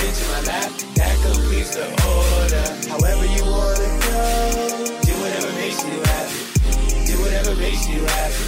bitch 0.00 0.22
in 0.22 0.28
my 0.30 0.40
lap. 0.46 0.70
That 0.94 1.14
completes 1.26 1.74
the 1.74 1.86
order. 2.06 2.66
However 2.88 3.26
you 3.26 3.42
wanna 3.50 3.88
go. 4.06 4.20
Do 5.02 5.12
whatever 5.22 5.52
makes 5.58 5.80
you 5.84 5.96
happy. 6.10 6.40
Do 7.06 7.14
whatever 7.22 7.54
makes 7.56 7.88
you 7.88 8.00
happy. 8.04 8.44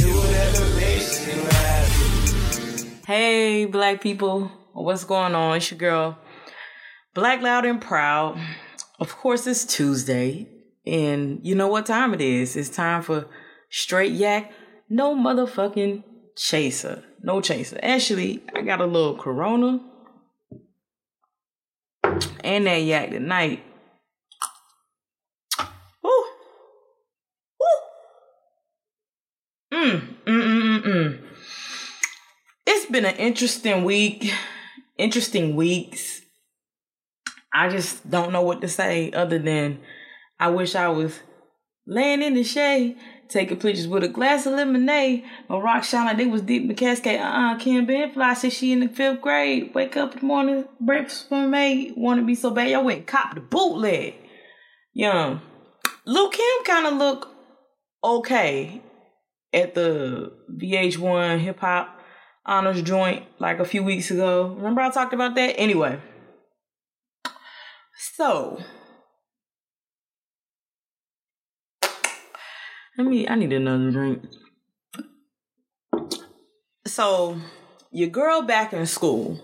Do 0.00 0.06
whatever 0.18 0.64
makes 0.76 1.26
you 1.26 1.40
happy. 1.42 2.90
Hey, 3.06 3.64
black 3.64 4.00
people. 4.00 4.50
What's 4.72 5.04
going 5.04 5.34
on? 5.34 5.56
It's 5.56 5.70
your 5.70 5.78
girl, 5.78 6.18
Black 7.14 7.40
Loud 7.40 7.64
and 7.64 7.80
Proud. 7.80 8.38
Of 8.98 9.16
course, 9.16 9.46
it's 9.46 9.64
Tuesday. 9.64 10.48
And 10.84 11.40
you 11.42 11.54
know 11.54 11.68
what 11.68 11.86
time 11.86 12.12
it 12.12 12.20
is? 12.20 12.56
It's 12.56 12.68
time 12.68 13.02
for 13.02 13.26
straight 13.70 14.12
yak. 14.12 14.52
No 14.90 15.14
motherfucking 15.14 16.02
chaser. 16.36 17.04
No 17.22 17.40
chaser. 17.40 17.78
Actually, 17.82 18.42
I 18.54 18.62
got 18.62 18.80
a 18.80 18.86
little 18.86 19.16
corona 19.16 19.80
and 22.44 22.66
that 22.66 22.76
yak 22.76 23.10
tonight. 23.10 23.64
Woo. 26.02 26.10
Woo. 27.58 27.66
Mm, 29.72 30.00
mm, 30.26 30.42
mm, 30.42 30.62
mm, 30.62 30.82
mm. 30.82 31.18
It's 32.66 32.86
been 32.86 33.06
an 33.06 33.16
interesting 33.16 33.84
week, 33.84 34.32
interesting 34.98 35.56
weeks. 35.56 36.20
I 37.52 37.68
just 37.68 38.08
don't 38.10 38.32
know 38.32 38.42
what 38.42 38.60
to 38.60 38.68
say 38.68 39.10
other 39.12 39.38
than 39.38 39.80
I 40.38 40.48
wish 40.50 40.74
I 40.74 40.88
was 40.88 41.20
laying 41.86 42.22
in 42.22 42.34
the 42.34 42.44
shade, 42.44 42.96
taking 43.28 43.58
pictures 43.58 43.88
with 43.88 44.04
a 44.04 44.08
glass 44.08 44.46
of 44.46 44.52
lemonade. 44.52 45.24
My 45.48 45.58
rock 45.58 45.84
shine 45.84 46.06
like 46.06 46.16
they 46.16 46.26
was 46.26 46.42
deep 46.42 46.62
in 46.62 46.68
the 46.68 46.74
cascade. 46.74 47.20
Uh-uh, 47.20 47.58
Kim 47.58 47.86
Benfly 47.86 48.36
said 48.36 48.52
she 48.52 48.72
in 48.72 48.80
the 48.80 48.88
fifth 48.88 49.20
grade. 49.20 49.74
Wake 49.74 49.96
up 49.96 50.14
in 50.14 50.20
the 50.20 50.26
morning, 50.26 50.64
breakfast 50.80 51.28
for 51.28 51.46
me. 51.46 51.92
Want 51.96 52.20
to 52.20 52.26
be 52.26 52.34
so 52.34 52.50
bad. 52.50 52.70
Y'all 52.70 52.84
went 52.84 52.98
and 52.98 53.06
cop 53.06 53.34
the 53.34 53.40
bootleg. 53.40 54.14
Young. 54.92 55.40
Lil 56.06 56.30
Kim 56.30 56.64
kind 56.64 56.86
of 56.86 56.94
look 56.94 57.28
okay 58.02 58.82
at 59.52 59.74
the 59.74 60.32
VH1 60.60 61.38
hip 61.38 61.60
hop 61.60 62.00
honors 62.46 62.82
joint 62.82 63.24
like 63.38 63.58
a 63.58 63.64
few 63.64 63.82
weeks 63.82 64.10
ago. 64.10 64.54
Remember 64.56 64.82
I 64.82 64.90
talked 64.90 65.14
about 65.14 65.34
that? 65.36 65.54
Anyway. 65.58 65.98
So, 68.16 68.62
let 72.96 73.06
me, 73.06 73.28
I 73.28 73.34
need 73.34 73.52
another 73.52 73.90
drink. 73.90 74.22
So, 76.86 77.40
your 77.90 78.08
girl 78.08 78.42
back 78.42 78.72
in 78.72 78.86
school. 78.86 79.40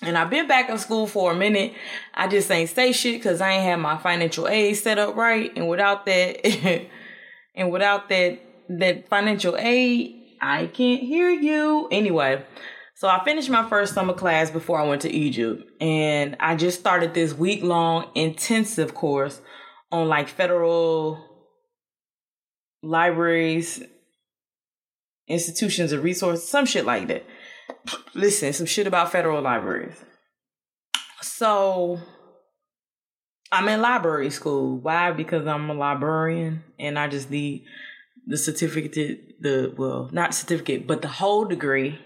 And 0.00 0.16
I've 0.16 0.30
been 0.30 0.46
back 0.46 0.70
in 0.70 0.78
school 0.78 1.06
for 1.06 1.32
a 1.32 1.34
minute. 1.34 1.74
I 2.14 2.28
just 2.28 2.50
ain't 2.50 2.70
say 2.70 2.92
shit 2.92 3.20
because 3.20 3.40
I 3.40 3.52
ain't 3.52 3.64
had 3.64 3.76
my 3.76 3.98
financial 3.98 4.46
aid 4.46 4.76
set 4.76 4.98
up 4.98 5.16
right. 5.16 5.50
And 5.56 5.68
without 5.68 6.06
that, 6.06 6.46
and 7.54 7.72
without 7.72 8.08
that, 8.10 8.38
that 8.68 9.08
financial 9.08 9.56
aid, 9.56 10.14
I 10.40 10.66
can't 10.66 11.02
hear 11.02 11.30
you. 11.30 11.88
Anyway, 11.90 12.44
so 12.94 13.08
I 13.08 13.24
finished 13.24 13.50
my 13.50 13.68
first 13.68 13.94
summer 13.94 14.14
class 14.14 14.50
before 14.50 14.80
I 14.80 14.86
went 14.86 15.02
to 15.02 15.10
Egypt. 15.10 15.64
And 15.80 16.36
I 16.38 16.54
just 16.54 16.78
started 16.78 17.14
this 17.14 17.34
week 17.34 17.62
long 17.62 18.10
intensive 18.14 18.94
course 18.94 19.40
on 19.90 20.08
like 20.08 20.28
federal 20.28 21.27
libraries, 22.82 23.82
institutions 25.26 25.92
of 25.92 26.02
resources, 26.02 26.48
some 26.48 26.66
shit 26.66 26.84
like 26.84 27.08
that. 27.08 27.24
Listen, 28.14 28.52
some 28.52 28.66
shit 28.66 28.86
about 28.86 29.12
federal 29.12 29.42
libraries. 29.42 29.96
So 31.22 32.00
I'm 33.52 33.68
in 33.68 33.80
library 33.80 34.30
school. 34.30 34.78
Why? 34.78 35.12
Because 35.12 35.46
I'm 35.46 35.70
a 35.70 35.74
librarian 35.74 36.64
and 36.78 36.98
I 36.98 37.08
just 37.08 37.30
need 37.30 37.64
the 38.26 38.36
certificate, 38.36 39.40
the 39.40 39.74
well, 39.76 40.10
not 40.12 40.34
certificate, 40.34 40.86
but 40.86 41.02
the 41.02 41.08
whole 41.08 41.44
degree, 41.44 41.98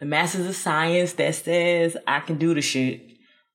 the 0.00 0.06
Masters 0.06 0.46
of 0.46 0.56
Science 0.56 1.14
that 1.14 1.34
says 1.34 1.96
I 2.06 2.20
can 2.20 2.38
do 2.38 2.54
the 2.54 2.62
shit. 2.62 3.02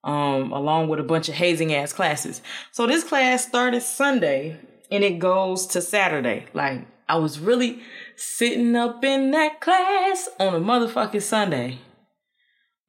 Um, 0.03 0.51
along 0.51 0.87
with 0.87 0.99
a 0.99 1.03
bunch 1.03 1.29
of 1.29 1.35
hazing 1.35 1.75
ass 1.75 1.93
classes. 1.93 2.41
So 2.71 2.87
this 2.87 3.03
class 3.03 3.45
started 3.45 3.83
Sunday 3.83 4.59
and 4.91 5.03
it 5.03 5.19
goes 5.19 5.65
to 5.67 5.81
Saturday. 5.81 6.45
Like 6.53 6.85
I 7.07 7.15
was 7.15 7.39
really 7.39 7.81
sitting 8.15 8.75
up 8.75 9.03
in 9.03 9.31
that 9.31 9.61
class 9.61 10.29
on 10.39 10.53
a 10.53 10.59
motherfucking 10.59 11.21
Sunday. 11.21 11.79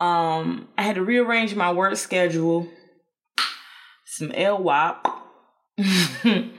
Um, 0.01 0.69
I 0.77 0.83
had 0.83 0.97
to 0.97 1.05
rearrange 1.05 1.55
my 1.55 1.73
work 1.73 1.97
schedule, 1.97 2.69
some 4.05 4.31
LWAP, 4.31 4.97
and 5.79 6.53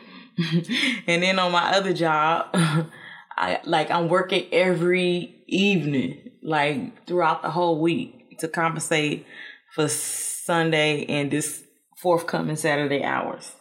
then 1.05 1.39
on 1.39 1.51
my 1.51 1.73
other 1.75 1.93
job, 1.93 2.47
I 3.37 3.59
like 3.65 3.91
I'm 3.91 4.07
working 4.07 4.47
every 4.51 5.43
evening, 5.47 6.31
like 6.41 7.05
throughout 7.05 7.41
the 7.41 7.49
whole 7.49 7.81
week 7.81 8.39
to 8.39 8.47
compensate 8.47 9.25
for 9.73 9.89
Sunday 9.89 11.05
and 11.05 11.29
this 11.29 11.63
forthcoming 11.97 12.55
Saturday 12.55 13.03
hours. 13.03 13.51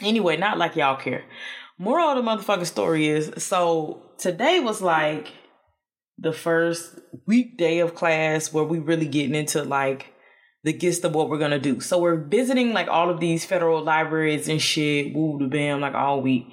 Anyway, 0.00 0.36
not 0.36 0.58
like 0.58 0.76
y'all 0.76 0.96
care. 0.96 1.24
Moral 1.78 2.10
of 2.10 2.16
the 2.16 2.30
motherfucking 2.30 2.66
story 2.66 3.08
is 3.08 3.32
so 3.42 4.02
today 4.18 4.60
was 4.60 4.80
like 4.80 5.32
the 6.18 6.32
first 6.32 6.98
weekday 7.26 7.78
of 7.78 7.94
class 7.94 8.52
where 8.52 8.64
we 8.64 8.78
really 8.78 9.06
getting 9.06 9.34
into 9.34 9.64
like 9.64 10.12
the 10.62 10.72
gist 10.72 11.04
of 11.04 11.14
what 11.14 11.28
we're 11.28 11.38
gonna 11.38 11.58
do. 11.58 11.80
So 11.80 11.98
we're 11.98 12.24
visiting 12.24 12.72
like 12.72 12.88
all 12.88 13.10
of 13.10 13.20
these 13.20 13.44
federal 13.44 13.82
libraries 13.82 14.48
and 14.48 14.62
shit, 14.62 15.14
woo 15.14 15.38
the 15.38 15.46
bam, 15.46 15.80
like 15.80 15.94
all 15.94 16.22
week. 16.22 16.46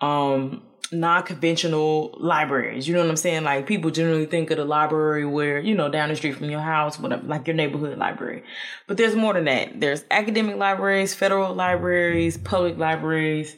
Um, 0.00 0.62
non-conventional 0.92 2.16
libraries. 2.18 2.88
You 2.88 2.94
know 2.94 3.00
what 3.00 3.10
I'm 3.10 3.16
saying? 3.16 3.44
Like 3.44 3.66
people 3.66 3.90
generally 3.90 4.26
think 4.26 4.50
of 4.50 4.56
the 4.56 4.64
library 4.64 5.24
where, 5.24 5.58
you 5.58 5.74
know, 5.74 5.88
down 5.88 6.08
the 6.08 6.16
street 6.16 6.36
from 6.36 6.50
your 6.50 6.60
house, 6.60 6.98
whatever, 6.98 7.26
like 7.26 7.46
your 7.46 7.56
neighborhood 7.56 7.98
library. 7.98 8.42
But 8.88 8.96
there's 8.96 9.14
more 9.14 9.34
than 9.34 9.44
that. 9.44 9.80
There's 9.80 10.04
academic 10.10 10.56
libraries, 10.56 11.14
federal 11.14 11.54
libraries, 11.54 12.36
public 12.38 12.78
libraries, 12.78 13.56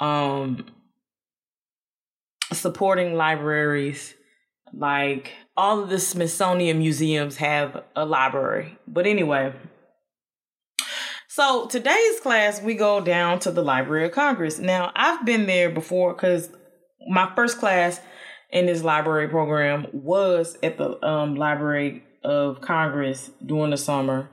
um 0.00 0.66
supporting 2.52 3.14
libraries. 3.14 4.14
Like 4.72 5.32
all 5.56 5.82
of 5.82 5.90
the 5.90 5.98
Smithsonian 5.98 6.78
museums 6.78 7.38
have 7.38 7.82
a 7.96 8.04
library. 8.04 8.78
But 8.86 9.06
anyway, 9.06 9.54
so 11.26 11.66
today's 11.66 12.20
class, 12.20 12.60
we 12.60 12.74
go 12.74 13.00
down 13.00 13.38
to 13.40 13.50
the 13.50 13.62
Library 13.62 14.06
of 14.06 14.12
Congress. 14.12 14.58
Now, 14.58 14.90
I've 14.96 15.24
been 15.24 15.46
there 15.46 15.70
before 15.70 16.12
because 16.12 16.50
my 17.08 17.32
first 17.34 17.58
class 17.58 18.00
in 18.50 18.66
this 18.66 18.82
library 18.82 19.28
program 19.28 19.86
was 19.92 20.56
at 20.62 20.78
the 20.78 21.04
um, 21.04 21.34
Library 21.34 22.04
of 22.24 22.60
Congress 22.60 23.30
during 23.44 23.70
the 23.70 23.76
summer. 23.76 24.30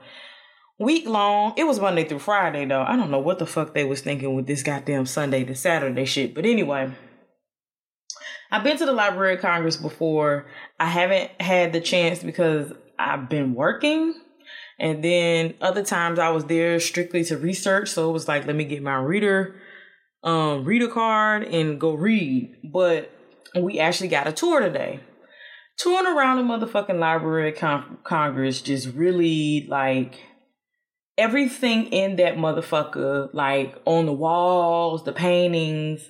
Week 0.77 1.05
long. 1.05 1.53
It 1.55 1.63
was 1.63 1.79
Monday 1.79 2.03
through 2.03 2.19
Friday 2.19 2.65
though. 2.65 2.83
I 2.83 2.95
don't 2.95 3.11
know 3.11 3.19
what 3.19 3.39
the 3.39 3.45
fuck 3.45 3.73
they 3.73 3.85
was 3.85 4.01
thinking 4.01 4.35
with 4.35 4.45
this 4.45 4.63
goddamn 4.63 5.05
Sunday 5.05 5.43
to 5.45 5.55
Saturday 5.55 6.05
shit. 6.05 6.35
But 6.35 6.45
anyway, 6.45 6.91
I've 8.51 8.63
been 8.63 8.77
to 8.77 8.85
the 8.85 8.91
Library 8.91 9.35
of 9.35 9.41
Congress 9.41 9.77
before. 9.77 10.47
I 10.79 10.87
haven't 10.87 11.31
had 11.41 11.71
the 11.71 11.79
chance 11.79 12.21
because 12.21 12.73
I've 12.99 13.29
been 13.29 13.53
working. 13.53 14.15
And 14.77 15.01
then 15.01 15.53
other 15.61 15.83
times 15.83 16.19
I 16.19 16.29
was 16.29 16.45
there 16.45 16.79
strictly 16.81 17.23
to 17.25 17.37
research. 17.37 17.89
So 17.89 18.09
it 18.09 18.13
was 18.13 18.27
like, 18.27 18.45
let 18.45 18.57
me 18.57 18.65
get 18.65 18.83
my 18.83 18.97
reader 18.97 19.55
um, 20.25 20.67
a 20.67 20.87
card 20.87 21.43
and 21.43 21.79
go 21.79 21.93
read. 21.93 22.57
But 22.63 23.11
we 23.55 23.79
actually 23.79 24.09
got 24.09 24.27
a 24.27 24.33
tour 24.33 24.59
today. 24.59 24.99
Touring 25.77 26.07
around 26.07 26.37
the 26.37 26.43
motherfucking 26.43 26.99
Library 26.99 27.49
of 27.51 27.57
Con- 27.57 27.97
Congress 28.03 28.61
just 28.61 28.87
really 28.95 29.67
like 29.69 30.19
everything 31.17 31.87
in 31.87 32.15
that 32.17 32.35
motherfucker, 32.35 33.29
like 33.33 33.75
on 33.85 34.05
the 34.05 34.13
walls, 34.13 35.03
the 35.03 35.13
paintings, 35.13 36.09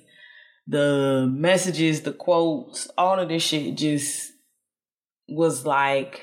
the 0.66 1.28
messages, 1.30 2.02
the 2.02 2.12
quotes, 2.12 2.88
all 2.96 3.18
of 3.18 3.28
this 3.28 3.42
shit 3.42 3.76
just 3.76 4.32
was 5.28 5.66
like 5.66 6.22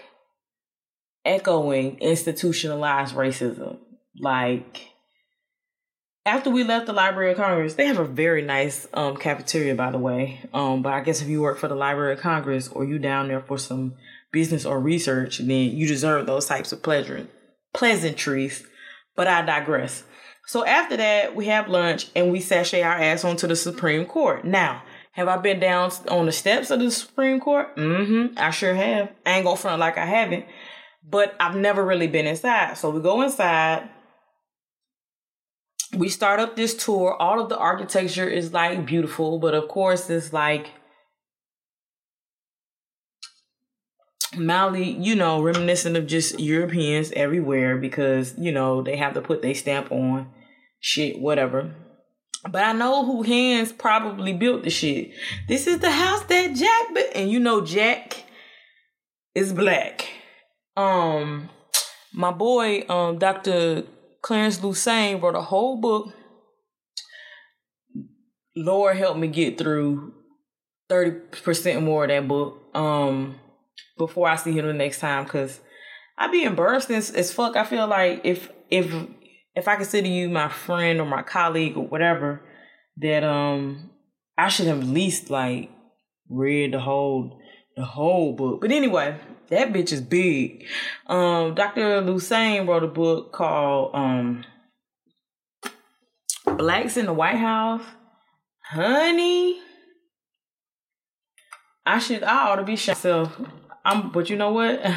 echoing 1.26 2.00
institutionalized 2.00 3.16
racism. 3.16 3.78
Like 4.20 4.93
after 6.26 6.50
we 6.50 6.64
left 6.64 6.86
the 6.86 6.94
Library 6.94 7.32
of 7.32 7.38
Congress, 7.38 7.76
they 7.76 7.86
have 7.88 8.00
a 8.00 8.06
very 8.06 8.42
nice 8.42 8.88
um, 8.94 9.18
cafeteria, 9.18 9.76
by 9.76 9.92
the 9.92 9.98
way. 9.98 10.40
Um, 10.54 10.82
but 10.82 10.94
I 10.94 11.02
guess 11.02 11.22
if 11.22 11.28
you 11.28 11.42
work 11.42 11.58
for 11.58 11.68
the 11.68 11.76
Library 11.76 12.14
of 12.14 12.20
Congress 12.20 12.68
or 12.68 12.86
you 12.86 13.00
down 13.00 13.28
there 13.28 13.42
for 13.42 13.58
some 13.58 13.96
business 14.32 14.66
or 14.66 14.80
research, 14.80 15.40
then 15.40 15.50
you 15.50 15.88
deserve 15.88 16.26
those 16.26 16.46
types 16.46 16.72
of 16.72 16.82
pleasure 16.82 17.28
pleasantries. 17.74 18.66
But 19.16 19.28
I 19.28 19.42
digress. 19.42 20.04
So 20.46 20.66
after 20.66 20.98
that, 20.98 21.36
we 21.36 21.48
have 21.48 21.70
lunch 21.70 22.08
and 22.16 22.32
we 22.32 22.40
sashay 22.40 22.84
our 22.84 22.94
ass 22.96 23.24
onto 23.24 23.48
the 23.48 23.56
Supreme 23.56 24.06
Court. 24.06 24.46
Now, 24.46 24.84
have 25.14 25.28
I 25.28 25.38
been 25.38 25.60
down 25.60 25.92
on 26.10 26.26
the 26.26 26.32
steps 26.32 26.72
of 26.72 26.80
the 26.80 26.92
Supreme 26.92 27.40
Court? 27.40 27.76
Mm-hmm. 27.76 28.38
I 28.38 28.50
sure 28.50 28.74
have. 28.76 29.10
I 29.26 29.34
ain't 29.34 29.46
gonna 29.46 29.58
front 29.58 29.80
like 29.80 29.98
I 29.98 30.06
haven't. 30.06 30.46
but 31.08 31.36
I've 31.40 31.56
never 31.56 31.84
really 31.86 32.08
been 32.08 32.28
inside. 32.28 32.78
So 32.78 32.90
we 32.90 33.02
go 33.02 33.22
inside. 33.22 33.90
We 35.96 36.10
start 36.10 36.40
up 36.40 36.56
this 36.56 36.74
tour. 36.74 37.16
All 37.20 37.40
of 37.40 37.50
the 37.50 37.58
architecture 37.58 38.28
is 38.28 38.54
like 38.54 38.86
beautiful, 38.86 39.40
but 39.40 39.54
of 39.54 39.68
course, 39.68 40.10
it's 40.10 40.34
like 40.34 40.72
Mali, 44.36 44.92
you 44.92 45.16
know, 45.16 45.42
reminiscent 45.42 45.96
of 45.96 46.08
just 46.08 46.40
Europeans 46.40 47.12
everywhere 47.16 47.78
because, 47.78 48.34
you 48.38 48.52
know, 48.52 48.82
they 48.82 48.98
have 48.98 49.14
to 49.14 49.22
put 49.22 49.42
their 49.42 49.54
stamp 49.54 49.92
on 49.92 50.32
shit, 50.80 51.20
whatever. 51.20 51.76
But 52.50 52.64
I 52.64 52.74
know 52.74 53.06
who 53.06 53.22
hands 53.24 53.72
probably 53.72 54.34
built 54.34 54.64
the 54.64 54.70
shit. 54.70 55.12
This 55.48 55.68
is 55.68 55.80
the 55.80 55.92
house 55.92 56.24
that 56.26 56.56
Jack 56.56 56.94
built. 56.94 57.12
And 57.16 57.32
you 57.32 57.40
know 57.40 57.62
Jack 57.62 58.24
is 59.34 59.54
black. 59.54 60.10
Um 60.76 61.50
my 62.14 62.32
boy, 62.32 62.86
um, 62.90 63.18
Dr. 63.18 63.84
Clarence 64.24 64.60
Lusane 64.60 65.22
wrote 65.22 65.36
a 65.36 65.42
whole 65.42 65.80
book. 65.80 66.14
Lord 68.56 68.98
help 68.98 69.18
me 69.18 69.28
get 69.28 69.58
through 69.58 70.14
30% 70.90 71.84
more 71.84 72.06
of 72.06 72.10
that 72.10 72.28
book. 72.28 72.60
Um 72.74 73.40
before 73.98 74.28
I 74.28 74.38
see 74.38 74.54
him 74.54 74.66
the 74.66 74.74
next 74.74 75.00
time 75.00 75.26
because 75.26 75.60
I 76.18 76.32
be 76.32 76.44
embarrassed 76.44 76.90
as, 76.90 77.12
as 77.12 77.34
fuck. 77.34 77.56
I 77.56 77.66
feel 77.66 77.86
like 77.86 78.22
if 78.24 78.50
if 78.70 78.92
if 79.56 79.68
I 79.68 79.76
consider 79.76 80.08
you 80.08 80.30
my 80.30 80.50
friend 80.50 81.00
or 81.00 81.06
my 81.06 81.22
colleague 81.22 81.78
or 81.78 81.86
whatever, 81.86 82.42
that 82.98 83.24
um 83.24 83.92
I 84.38 84.48
should 84.48 84.68
have 84.68 84.80
at 84.80 84.88
least 84.88 85.30
like 85.30 85.70
read 86.30 86.74
the 86.74 86.80
whole 86.80 87.40
the 87.76 87.84
whole 87.84 88.36
book. 88.36 88.62
But 88.62 88.72
anyway, 88.72 89.20
that 89.54 89.74
bitch 89.74 89.92
is 89.92 90.02
big. 90.02 90.66
Um 91.08 91.56
Dr. 91.56 92.02
Lusane 92.02 92.68
wrote 92.68 92.84
a 92.84 92.88
book 92.88 93.32
called 93.32 93.92
um 93.94 94.46
Blacks 96.46 96.98
in 96.98 97.06
the 97.06 97.14
White 97.14 97.38
House. 97.38 97.84
Honey. 98.66 99.60
I 101.86 102.00
should 102.00 102.24
I 102.24 102.50
ought 102.50 102.56
to 102.58 102.64
be 102.64 102.76
shot 102.76 102.98
myself. 102.98 103.40
I'm 103.86 104.10
but 104.12 104.30
you 104.30 104.36
know 104.36 104.52
what? 104.52 104.82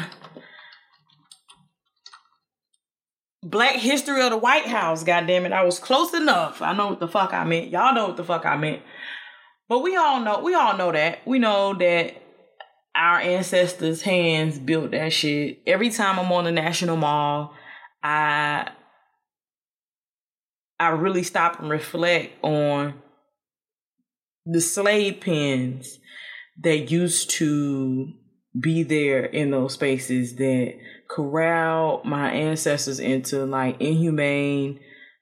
Black 3.43 3.75
history 3.75 4.21
of 4.23 4.31
the 4.31 4.37
White 4.37 4.65
House, 4.65 5.03
God 5.03 5.27
damn 5.27 5.45
it. 5.45 5.53
I 5.53 5.63
was 5.63 5.79
close 5.79 6.13
enough. 6.13 6.61
I 6.61 6.73
know 6.73 6.87
what 6.87 6.99
the 6.99 7.07
fuck 7.07 7.33
I 7.33 7.43
meant. 7.45 7.69
Y'all 7.69 7.93
know 7.93 8.07
what 8.07 8.17
the 8.17 8.23
fuck 8.23 8.45
I 8.45 8.57
meant. 8.57 8.81
But 9.69 9.79
we 9.79 9.95
all 9.95 10.19
know 10.21 10.39
we 10.39 10.53
all 10.55 10.75
know 10.77 10.91
that. 10.91 11.25
We 11.25 11.39
know 11.39 11.73
that 11.75 12.21
our 12.97 13.19
ancestors' 13.19 14.01
hands 14.01 14.57
built 14.57 14.91
that 14.91 15.13
shit. 15.13 15.61
Every 15.67 15.91
time 15.91 16.19
I'm 16.19 16.31
on 16.31 16.45
the 16.45 16.51
National 16.51 16.97
Mall, 16.97 17.53
I 18.03 18.71
I 20.79 20.89
really 20.89 21.23
stop 21.23 21.59
and 21.59 21.69
reflect 21.69 22.33
on 22.43 22.95
the 24.45 24.61
slave 24.61 25.21
pens 25.21 25.99
that 26.63 26.91
used 26.91 27.29
to 27.31 28.13
be 28.59 28.83
there 28.83 29.25
in 29.25 29.51
those 29.51 29.73
spaces 29.73 30.35
that 30.37 30.73
corral 31.09 32.01
my 32.03 32.31
ancestors 32.31 32.99
into 32.99 33.45
like 33.45 33.79
inhumane 33.79 34.79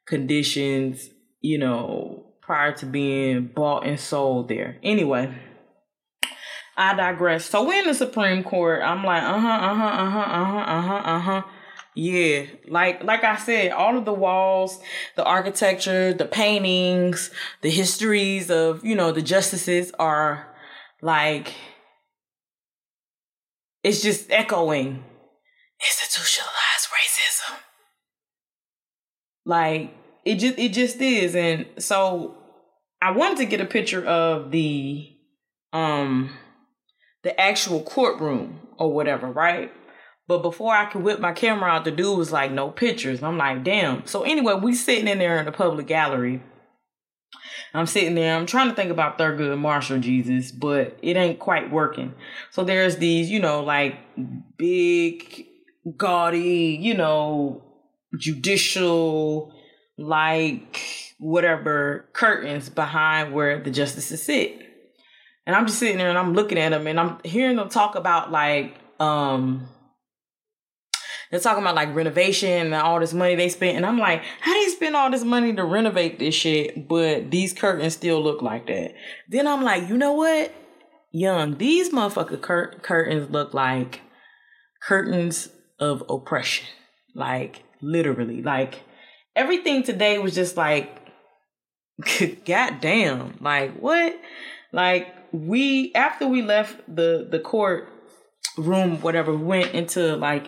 conditions, 0.07 1.09
you 1.41 1.57
know, 1.57 2.33
prior 2.41 2.71
to 2.73 2.85
being 2.85 3.47
bought 3.47 3.85
and 3.85 3.99
sold 3.99 4.47
there. 4.47 4.77
Anyway, 4.83 5.33
I 6.77 6.93
digress. 6.95 7.45
So 7.45 7.63
we're 7.65 7.79
in 7.79 7.87
the 7.87 7.93
Supreme 7.93 8.43
Court. 8.43 8.81
I'm 8.83 9.03
like, 9.03 9.23
uh 9.23 9.39
huh, 9.39 9.47
uh 9.47 9.75
huh, 9.75 9.85
uh 9.85 10.09
huh, 10.09 10.19
uh 10.19 10.45
huh, 10.45 10.59
uh 10.59 10.81
huh, 10.81 10.95
uh 10.95 11.19
huh. 11.19 11.41
Yeah, 11.97 12.47
like 12.67 13.03
like 13.05 13.23
I 13.23 13.37
said, 13.37 13.71
all 13.71 13.97
of 13.97 14.03
the 14.03 14.13
walls, 14.13 14.79
the 15.15 15.23
architecture, 15.23 16.13
the 16.13 16.25
paintings, 16.25 17.31
the 17.61 17.69
histories 17.69 18.51
of 18.51 18.83
you 18.83 18.95
know 18.95 19.13
the 19.13 19.21
justices 19.21 19.93
are 19.97 20.53
like 21.01 21.53
it's 23.83 24.01
just 24.01 24.29
echoing 24.31 25.03
institutionalized 25.79 26.87
racism. 26.91 27.57
Like 29.45 29.93
it 30.25 30.35
just 30.35 30.57
it 30.59 30.73
just 30.73 30.99
is. 30.99 31.35
And 31.35 31.65
so 31.77 32.35
I 33.01 33.11
wanted 33.11 33.37
to 33.37 33.45
get 33.45 33.61
a 33.61 33.65
picture 33.65 34.03
of 34.05 34.51
the 34.51 35.11
um 35.71 36.31
the 37.25 37.37
actual 37.39 37.83
courtroom 37.83 38.61
or 38.77 38.93
whatever, 38.93 39.27
right? 39.27 39.73
But 40.27 40.43
before 40.43 40.73
I 40.73 40.85
could 40.85 41.03
whip 41.03 41.19
my 41.19 41.33
camera 41.33 41.69
out, 41.69 41.83
the 41.83 41.91
dude 41.91 42.17
was 42.17 42.31
like, 42.31 42.51
no 42.53 42.69
pictures. 42.69 43.21
I'm 43.21 43.37
like, 43.37 43.65
damn. 43.65 44.07
So 44.07 44.23
anyway, 44.23 44.53
we 44.53 44.73
sitting 44.73 45.09
in 45.09 45.19
there 45.19 45.37
in 45.37 45.45
the 45.45 45.51
public 45.51 45.87
gallery 45.87 46.41
I'm 47.75 47.87
sitting 47.87 48.15
there, 48.15 48.35
I'm 48.35 48.45
trying 48.45 48.69
to 48.69 48.75
think 48.75 48.89
about 48.89 49.17
Thurgood 49.17 49.57
Marshall 49.57 49.99
Jesus, 49.99 50.51
but 50.51 50.97
it 51.01 51.17
ain't 51.17 51.39
quite 51.39 51.71
working. 51.71 52.13
So 52.51 52.63
there's 52.63 52.97
these, 52.97 53.29
you 53.29 53.39
know, 53.39 53.63
like 53.63 53.97
big, 54.57 55.45
gaudy, 55.97 56.77
you 56.79 56.93
know, 56.93 57.63
judicial, 58.17 59.53
like 59.97 60.81
whatever 61.19 62.05
curtains 62.13 62.69
behind 62.69 63.33
where 63.33 63.61
the 63.61 63.71
justices 63.71 64.23
sit. 64.23 64.61
And 65.45 65.55
I'm 65.55 65.67
just 65.67 65.79
sitting 65.79 65.97
there 65.97 66.09
and 66.09 66.17
I'm 66.17 66.33
looking 66.33 66.57
at 66.57 66.69
them 66.69 66.87
and 66.87 66.99
I'm 66.99 67.17
hearing 67.23 67.57
them 67.57 67.69
talk 67.69 67.95
about 67.95 68.31
like, 68.31 68.75
um, 68.99 69.67
they're 71.29 71.39
talking 71.39 71.63
about 71.63 71.75
like 71.75 71.93
renovation 71.93 72.67
and 72.67 72.73
all 72.73 72.99
this 72.99 73.13
money 73.13 73.35
they 73.35 73.49
spent. 73.49 73.77
And 73.77 73.85
I'm 73.85 73.99
like, 73.99 74.23
how 74.41 74.53
do 74.53 74.59
you 74.59 74.69
spend 74.69 74.95
all 74.95 75.11
this 75.11 75.23
money 75.23 75.53
to 75.53 75.63
renovate 75.63 76.19
this 76.19 76.35
shit, 76.35 76.87
but 76.87 77.29
these 77.31 77.53
curtains 77.53 77.93
still 77.93 78.23
look 78.23 78.41
like 78.41 78.67
that? 78.67 78.93
Then 79.29 79.47
I'm 79.47 79.63
like, 79.63 79.89
you 79.89 79.97
know 79.97 80.13
what? 80.13 80.53
Young, 81.11 81.57
these 81.57 81.91
motherfucker 81.91 82.41
cur- 82.41 82.73
curtains 82.81 83.29
look 83.29 83.53
like 83.53 84.01
curtains 84.81 85.49
of 85.79 86.03
oppression. 86.09 86.65
Like, 87.13 87.63
literally. 87.81 88.41
Like, 88.41 88.81
everything 89.35 89.83
today 89.83 90.17
was 90.19 90.35
just 90.35 90.57
like, 90.57 90.99
goddamn. 92.45 93.37
Like, 93.39 93.77
what? 93.77 94.19
Like, 94.71 95.24
we, 95.35 95.93
after 95.93 96.27
we 96.27 96.41
left 96.41 96.81
the, 96.87 97.27
the 97.29 97.39
court 97.39 97.89
room, 98.57 99.01
whatever, 99.01 99.35
went 99.35 99.73
into 99.73 100.15
like 100.15 100.47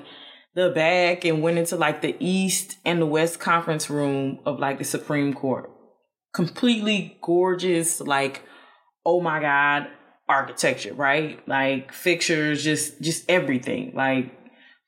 the 0.55 0.69
back 0.69 1.25
and 1.25 1.41
went 1.41 1.57
into 1.57 1.75
like 1.75 2.01
the 2.01 2.15
east 2.19 2.77
and 2.85 3.01
the 3.01 3.05
west 3.05 3.39
conference 3.39 3.89
room 3.89 4.39
of 4.45 4.59
like 4.59 4.77
the 4.77 4.83
Supreme 4.83 5.33
Court. 5.33 5.71
Completely 6.33 7.17
gorgeous, 7.21 8.01
like, 8.01 8.43
oh 9.05 9.21
my 9.21 9.39
God, 9.39 9.87
architecture, 10.27 10.93
right? 10.93 11.39
Like 11.47 11.93
fixtures, 11.93 12.63
just 12.63 13.01
just 13.01 13.29
everything. 13.29 13.93
Like 13.95 14.36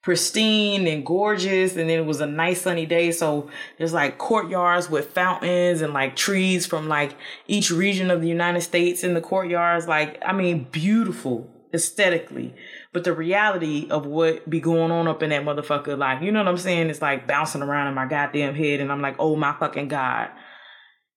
pristine 0.01 0.87
and 0.87 1.05
gorgeous 1.05 1.75
and 1.75 1.89
then 1.89 1.99
it 1.99 2.05
was 2.05 2.21
a 2.21 2.25
nice 2.25 2.61
sunny 2.61 2.85
day 2.85 3.11
so 3.11 3.49
there's 3.77 3.93
like 3.93 4.17
courtyards 4.17 4.89
with 4.89 5.11
fountains 5.11 5.81
and 5.81 5.93
like 5.93 6.15
trees 6.15 6.65
from 6.65 6.87
like 6.87 7.15
each 7.47 7.69
region 7.69 8.09
of 8.09 8.21
the 8.21 8.27
United 8.27 8.61
States 8.61 9.03
in 9.03 9.13
the 9.13 9.21
courtyards 9.21 9.87
like 9.87 10.17
I 10.25 10.31
mean 10.31 10.67
beautiful 10.71 11.49
aesthetically 11.73 12.55
but 12.91 13.03
the 13.03 13.13
reality 13.13 13.87
of 13.89 14.05
what 14.05 14.49
be 14.49 14.59
going 14.59 14.91
on 14.91 15.07
up 15.07 15.21
in 15.21 15.29
that 15.29 15.43
motherfucker, 15.43 15.97
like, 15.97 16.21
you 16.21 16.31
know 16.31 16.39
what 16.39 16.47
I'm 16.47 16.57
saying? 16.57 16.89
It's 16.89 17.01
like 17.01 17.27
bouncing 17.27 17.61
around 17.61 17.87
in 17.87 17.93
my 17.93 18.07
goddamn 18.07 18.55
head. 18.55 18.79
And 18.79 18.91
I'm 18.91 19.01
like, 19.01 19.15
oh 19.19 19.35
my 19.35 19.55
fucking 19.59 19.89
God. 19.89 20.29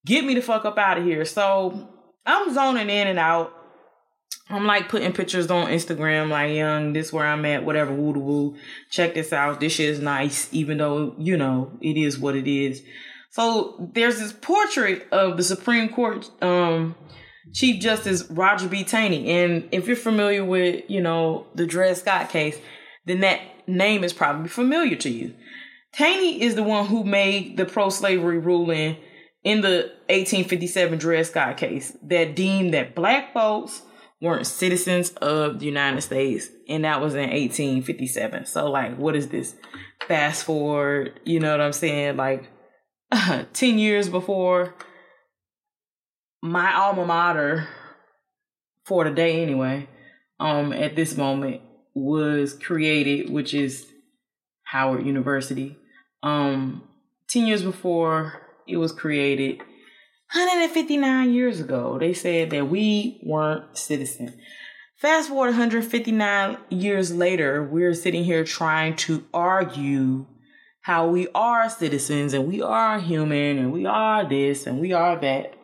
Get 0.04 0.24
me 0.24 0.34
the 0.34 0.42
fuck 0.42 0.64
up 0.64 0.76
out 0.76 0.98
of 0.98 1.04
here. 1.04 1.24
So 1.24 1.88
I'm 2.26 2.52
zoning 2.52 2.90
in 2.90 3.06
and 3.06 3.18
out. 3.18 3.54
I'm 4.50 4.66
like 4.66 4.88
putting 4.88 5.12
pictures 5.12 5.50
on 5.50 5.68
Instagram, 5.68 6.28
like, 6.28 6.54
young, 6.54 6.92
this 6.92 7.12
where 7.12 7.26
I'm 7.26 7.44
at, 7.44 7.64
whatever, 7.64 7.92
woo 7.92 8.12
woo. 8.12 8.56
Check 8.90 9.14
this 9.14 9.32
out. 9.32 9.60
This 9.60 9.74
shit 9.74 9.88
is 9.88 10.00
nice, 10.00 10.48
even 10.52 10.78
though, 10.78 11.14
you 11.18 11.36
know, 11.36 11.72
it 11.80 11.96
is 11.96 12.18
what 12.18 12.36
it 12.36 12.46
is. 12.46 12.82
So 13.30 13.88
there's 13.94 14.18
this 14.18 14.32
portrait 14.32 15.08
of 15.10 15.36
the 15.36 15.42
Supreme 15.42 15.88
Court 15.88 16.30
um 16.42 16.94
Chief 17.52 17.80
Justice 17.80 18.24
Roger 18.30 18.68
B. 18.68 18.84
Taney. 18.84 19.28
And 19.28 19.68
if 19.72 19.86
you're 19.86 19.96
familiar 19.96 20.44
with, 20.44 20.84
you 20.88 21.00
know, 21.00 21.46
the 21.54 21.66
Dred 21.66 21.96
Scott 21.96 22.30
case, 22.30 22.56
then 23.06 23.20
that 23.20 23.40
name 23.66 24.04
is 24.04 24.12
probably 24.12 24.48
familiar 24.48 24.96
to 24.96 25.10
you. 25.10 25.34
Taney 25.92 26.42
is 26.42 26.54
the 26.54 26.62
one 26.62 26.86
who 26.86 27.04
made 27.04 27.56
the 27.56 27.66
pro 27.66 27.90
slavery 27.90 28.38
ruling 28.38 28.96
in 29.44 29.60
the 29.60 29.92
1857 30.08 30.98
Dred 30.98 31.26
Scott 31.26 31.56
case 31.56 31.96
that 32.02 32.36
deemed 32.36 32.72
that 32.74 32.94
black 32.94 33.32
folks 33.34 33.82
weren't 34.22 34.46
citizens 34.46 35.10
of 35.20 35.58
the 35.58 35.66
United 35.66 36.00
States. 36.00 36.48
And 36.68 36.84
that 36.84 37.00
was 37.00 37.14
in 37.14 37.28
1857. 37.28 38.46
So, 38.46 38.70
like, 38.70 38.96
what 38.96 39.16
is 39.16 39.28
this? 39.28 39.56
Fast 40.06 40.44
forward, 40.44 41.20
you 41.24 41.40
know 41.40 41.50
what 41.50 41.60
I'm 41.60 41.72
saying? 41.72 42.16
Like, 42.16 42.48
10 43.52 43.78
years 43.78 44.08
before 44.08 44.74
my 46.40 46.72
alma 46.74 47.04
mater 47.04 47.68
for 48.84 49.04
today, 49.04 49.42
anyway, 49.42 49.88
um, 50.40 50.72
at 50.72 50.96
this 50.96 51.16
moment 51.16 51.60
was 51.94 52.54
created, 52.54 53.30
which 53.30 53.54
is 53.54 53.86
Howard 54.64 55.04
University. 55.04 55.76
Um, 56.22 56.88
10 57.28 57.46
years 57.46 57.62
before 57.62 58.40
it 58.66 58.76
was 58.76 58.92
created, 58.92 59.60
159 60.34 61.32
years 61.32 61.60
ago, 61.60 61.98
they 61.98 62.14
said 62.14 62.50
that 62.50 62.68
we 62.68 63.20
weren't 63.22 63.76
citizens. 63.76 64.32
Fast 64.96 65.28
forward 65.28 65.48
159 65.48 66.56
years 66.70 67.12
later, 67.12 67.62
we're 67.62 67.92
sitting 67.92 68.24
here 68.24 68.42
trying 68.44 68.96
to 68.96 69.24
argue 69.34 70.24
how 70.82 71.06
we 71.08 71.28
are 71.34 71.68
citizens 71.68 72.32
and 72.32 72.46
we 72.46 72.62
are 72.62 72.98
human 72.98 73.58
and 73.58 73.72
we 73.72 73.84
are 73.84 74.26
this 74.26 74.66
and 74.66 74.80
we 74.80 74.92
are 74.92 75.20
that. 75.20 75.54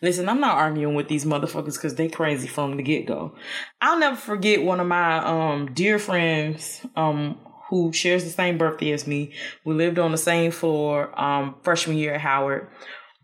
Listen, 0.00 0.28
I'm 0.28 0.40
not 0.40 0.58
arguing 0.58 0.94
with 0.94 1.08
these 1.08 1.24
motherfuckers 1.24 1.74
because 1.74 1.94
they 1.96 2.08
crazy 2.08 2.46
from 2.48 2.76
the 2.76 2.82
get 2.82 3.06
go. 3.06 3.34
I'll 3.80 3.98
never 3.98 4.16
forget 4.16 4.62
one 4.62 4.78
of 4.78 4.86
my 4.86 5.18
um 5.18 5.72
dear 5.74 5.98
friends 5.98 6.84
um 6.96 7.38
who 7.70 7.92
shares 7.92 8.24
the 8.24 8.30
same 8.30 8.58
birthday 8.58 8.92
as 8.92 9.06
me. 9.06 9.32
We 9.64 9.74
lived 9.74 9.98
on 9.98 10.12
the 10.12 10.18
same 10.18 10.50
floor 10.50 11.18
um 11.20 11.56
freshman 11.62 11.96
year 11.96 12.14
at 12.14 12.20
Howard. 12.20 12.68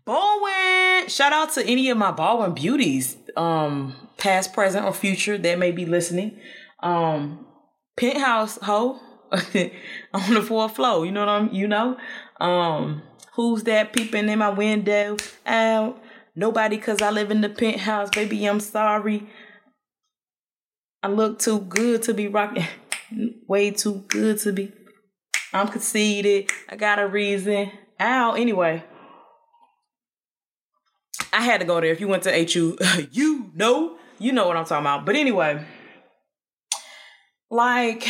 Baldwin, 0.09 1.07
shout 1.07 1.33
out 1.33 1.53
to 1.53 1.63
any 1.63 1.91
of 1.91 1.97
my 1.99 2.09
Baldwin 2.09 2.55
beauties, 2.55 3.15
um, 3.37 3.93
past, 4.17 4.53
present, 4.53 4.83
or 4.83 4.91
future 4.91 5.37
that 5.37 5.59
may 5.59 5.69
be 5.69 5.85
listening. 5.85 6.39
Um, 6.81 7.45
penthouse 7.95 8.57
ho 8.57 8.99
on 9.31 10.33
the 10.33 10.41
fourth 10.41 10.77
floor. 10.77 11.05
You 11.05 11.11
know 11.11 11.19
what 11.19 11.29
I'm, 11.29 11.53
you 11.53 11.67
know? 11.67 11.95
Um, 12.41 13.03
who's 13.35 13.61
that 13.65 13.93
peeping 13.93 14.29
in 14.29 14.39
my 14.39 14.49
window? 14.49 15.17
Out. 15.45 16.01
Nobody, 16.35 16.79
cause 16.79 17.03
I 17.03 17.11
live 17.11 17.29
in 17.29 17.41
the 17.41 17.49
penthouse. 17.49 18.09
Baby, 18.09 18.43
I'm 18.45 18.61
sorry. 18.61 19.29
I 21.03 21.09
look 21.09 21.37
too 21.37 21.59
good 21.59 22.01
to 22.01 22.15
be 22.15 22.27
rocking. 22.27 22.65
Way 23.47 23.69
too 23.69 24.05
good 24.07 24.39
to 24.39 24.53
be. 24.53 24.71
I'm 25.53 25.67
conceited. 25.67 26.49
I 26.67 26.77
got 26.77 26.97
a 26.97 27.05
reason. 27.05 27.71
Ow. 27.99 28.31
Anyway. 28.31 28.83
I 31.31 31.41
had 31.41 31.59
to 31.61 31.65
go 31.65 31.79
there. 31.79 31.91
If 31.91 31.99
you 31.99 32.07
went 32.07 32.23
to 32.23 32.31
HU, 32.31 32.77
you 33.11 33.51
know, 33.55 33.97
you 34.17 34.31
know 34.31 34.47
what 34.47 34.57
I'm 34.57 34.65
talking 34.65 34.83
about. 34.83 35.05
But 35.05 35.15
anyway, 35.15 35.63
like, 37.49 38.07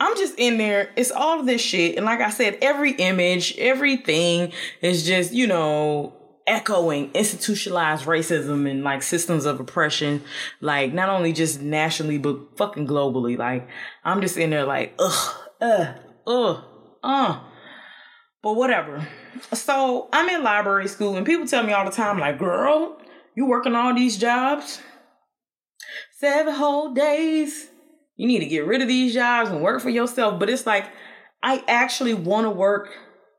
I'm 0.00 0.16
just 0.16 0.34
in 0.38 0.58
there. 0.58 0.90
It's 0.96 1.10
all 1.10 1.40
of 1.40 1.46
this 1.46 1.60
shit. 1.60 1.96
And 1.96 2.06
like 2.06 2.20
I 2.20 2.30
said, 2.30 2.58
every 2.62 2.92
image, 2.92 3.56
everything 3.58 4.52
is 4.80 5.04
just, 5.06 5.32
you 5.32 5.46
know, 5.46 6.14
echoing 6.46 7.10
institutionalized 7.14 8.04
racism 8.04 8.68
and 8.68 8.82
like 8.82 9.02
systems 9.02 9.44
of 9.44 9.60
oppression, 9.60 10.22
like 10.60 10.92
not 10.92 11.08
only 11.08 11.32
just 11.32 11.60
nationally, 11.60 12.18
but 12.18 12.56
fucking 12.56 12.86
globally. 12.86 13.38
Like, 13.38 13.68
I'm 14.04 14.20
just 14.20 14.36
in 14.36 14.50
there 14.50 14.64
like, 14.64 14.94
ugh, 14.98 15.36
ugh, 15.60 15.88
ugh, 16.26 16.64
uh. 17.02 17.40
But 18.42 18.54
whatever. 18.54 19.06
So 19.52 20.08
I'm 20.12 20.28
in 20.28 20.42
library 20.42 20.88
school 20.88 21.16
and 21.16 21.24
people 21.24 21.46
tell 21.46 21.62
me 21.62 21.72
all 21.72 21.84
the 21.84 21.90
time, 21.90 22.18
like, 22.18 22.38
girl, 22.38 22.98
you 23.36 23.46
working 23.46 23.74
all 23.74 23.94
these 23.94 24.18
jobs? 24.18 24.80
Seven 26.18 26.54
whole 26.54 26.92
days. 26.92 27.68
You 28.16 28.26
need 28.26 28.40
to 28.40 28.46
get 28.46 28.66
rid 28.66 28.82
of 28.82 28.88
these 28.88 29.14
jobs 29.14 29.50
and 29.50 29.62
work 29.62 29.80
for 29.80 29.90
yourself. 29.90 30.38
But 30.38 30.50
it's 30.50 30.66
like, 30.66 30.86
I 31.42 31.62
actually 31.66 32.14
want 32.14 32.46
to 32.46 32.50
work 32.50 32.88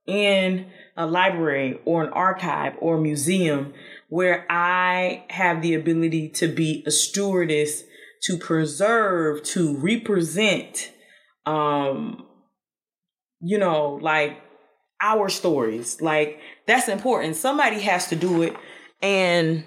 in 0.07 0.67
a 0.97 1.05
library 1.05 1.79
or 1.85 2.03
an 2.03 2.11
archive 2.11 2.73
or 2.79 2.97
a 2.97 3.01
museum 3.01 3.73
where 4.09 4.45
I 4.49 5.25
have 5.29 5.61
the 5.61 5.73
ability 5.73 6.29
to 6.35 6.47
be 6.47 6.83
a 6.85 6.91
stewardess, 6.91 7.83
to 8.23 8.37
preserve, 8.37 9.43
to 9.43 9.77
represent, 9.77 10.91
um, 11.45 12.25
you 13.41 13.57
know, 13.57 13.99
like 14.01 14.42
our 15.03 15.29
stories. 15.29 16.01
Like 16.01 16.39
that's 16.65 16.87
important. 16.87 17.35
Somebody 17.35 17.81
has 17.81 18.07
to 18.07 18.15
do 18.15 18.41
it. 18.41 18.55
And 19.01 19.65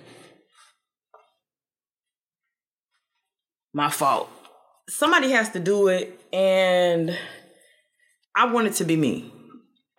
my 3.72 3.90
fault. 3.90 4.30
Somebody 4.88 5.30
has 5.30 5.50
to 5.50 5.60
do 5.60 5.88
it. 5.88 6.18
And 6.32 7.16
I 8.34 8.50
want 8.50 8.66
it 8.66 8.72
to 8.74 8.84
be 8.84 8.96
me. 8.96 9.30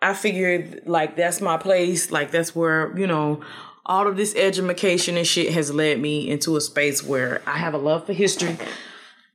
I 0.02 0.14
figured 0.14 0.82
like 0.86 1.16
that's 1.16 1.40
my 1.40 1.56
place. 1.56 2.10
Like 2.10 2.30
that's 2.30 2.54
where, 2.54 2.96
you 2.98 3.06
know, 3.06 3.42
all 3.86 4.06
of 4.06 4.16
this 4.16 4.34
education 4.34 5.16
and 5.16 5.26
shit 5.26 5.52
has 5.52 5.72
led 5.72 6.00
me 6.00 6.28
into 6.28 6.56
a 6.56 6.60
space 6.60 7.02
where 7.02 7.40
I 7.46 7.58
have 7.58 7.74
a 7.74 7.78
love 7.78 8.06
for 8.06 8.12
history. 8.12 8.58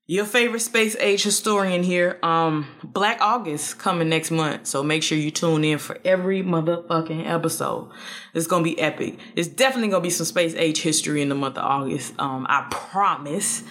Your 0.05 0.25
favorite 0.25 0.60
space 0.60 0.98
age 1.00 1.24
historian 1.24 1.81
here. 1.81 2.19
Um, 2.24 2.67
Black 2.83 3.19
August 3.22 3.79
coming 3.79 4.10
next 4.10 4.31
month, 4.31 4.67
so 4.67 4.83
make 4.83 5.01
sure 5.01 5.17
you 5.17 5.31
tune 5.31 5.63
in 5.63 5.77
for 5.77 5.98
every 6.03 6.43
motherfucking 6.43 7.25
episode. 7.25 7.89
It's 8.33 8.45
gonna 8.45 8.65
be 8.65 8.77
epic. 8.77 9.17
It's 9.38 9.48
definitely 9.48 9.91
gonna 9.91 10.03
be 10.03 10.10
some 10.10 10.25
space 10.25 10.55
age 10.55 10.81
history 10.81 11.22
in 11.22 11.29
the 11.29 11.36
month 11.36 11.57
of 11.57 11.63
August. 11.63 12.15
Um, 12.19 12.45
I 12.50 12.67
promise. 12.69 13.63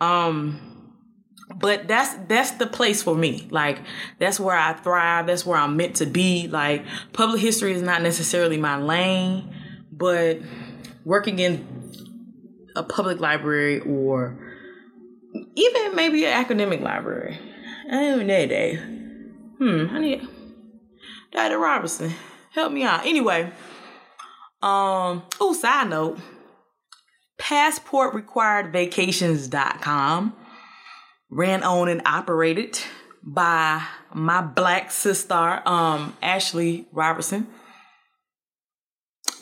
Um, 0.00 0.72
but 1.56 1.88
that's 1.88 2.14
that's 2.28 2.52
the 2.52 2.66
place 2.66 3.02
for 3.02 3.14
me 3.14 3.46
like 3.50 3.78
that's 4.18 4.40
where 4.40 4.56
i 4.56 4.72
thrive 4.72 5.26
that's 5.26 5.44
where 5.44 5.58
i'm 5.58 5.76
meant 5.76 5.96
to 5.96 6.06
be 6.06 6.48
like 6.48 6.82
public 7.12 7.42
history 7.42 7.74
is 7.74 7.82
not 7.82 8.00
necessarily 8.00 8.56
my 8.56 8.78
lane 8.78 9.54
but 9.90 10.38
working 11.04 11.38
in 11.40 11.92
a 12.74 12.82
public 12.82 13.20
library 13.20 13.80
or 13.80 14.41
even 15.54 15.94
maybe 15.94 16.24
an 16.24 16.32
academic 16.32 16.80
library. 16.80 17.38
I 17.88 17.90
don't 17.90 18.14
even 18.14 18.26
know 18.26 18.46
day 18.46 18.76
hmm 19.58 19.86
i 19.90 19.98
need 19.98 20.26
daddy 21.30 21.54
Robertson. 21.54 22.10
help 22.52 22.72
me 22.72 22.84
out. 22.84 23.04
Anyway 23.06 23.52
um 24.62 25.22
oh 25.40 25.52
side 25.58 25.90
note. 25.90 26.18
Passportrequiredvacations.com 27.38 30.34
ran 31.30 31.62
on 31.64 31.88
and 31.88 32.02
operated 32.06 32.78
by 33.22 33.82
my 34.14 34.42
black 34.42 34.90
sister, 34.90 35.62
um, 35.66 36.14
Ashley 36.22 36.86
Robertson. 36.92 37.46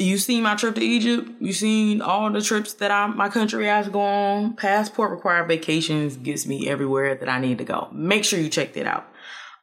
You 0.00 0.16
seen 0.16 0.44
my 0.44 0.54
trip 0.54 0.76
to 0.76 0.80
Egypt? 0.80 1.28
You 1.40 1.52
seen 1.52 2.00
all 2.00 2.32
the 2.32 2.40
trips 2.40 2.72
that 2.74 2.90
I 2.90 3.06
my 3.08 3.28
country 3.28 3.66
has 3.66 3.90
gone. 3.90 4.56
Passport 4.56 5.10
required 5.10 5.48
vacations 5.48 6.16
gets 6.16 6.46
me 6.46 6.70
everywhere 6.70 7.14
that 7.14 7.28
I 7.28 7.38
need 7.38 7.58
to 7.58 7.64
go. 7.64 7.88
Make 7.92 8.24
sure 8.24 8.40
you 8.40 8.48
check 8.48 8.72
that 8.72 8.86
out. 8.86 9.06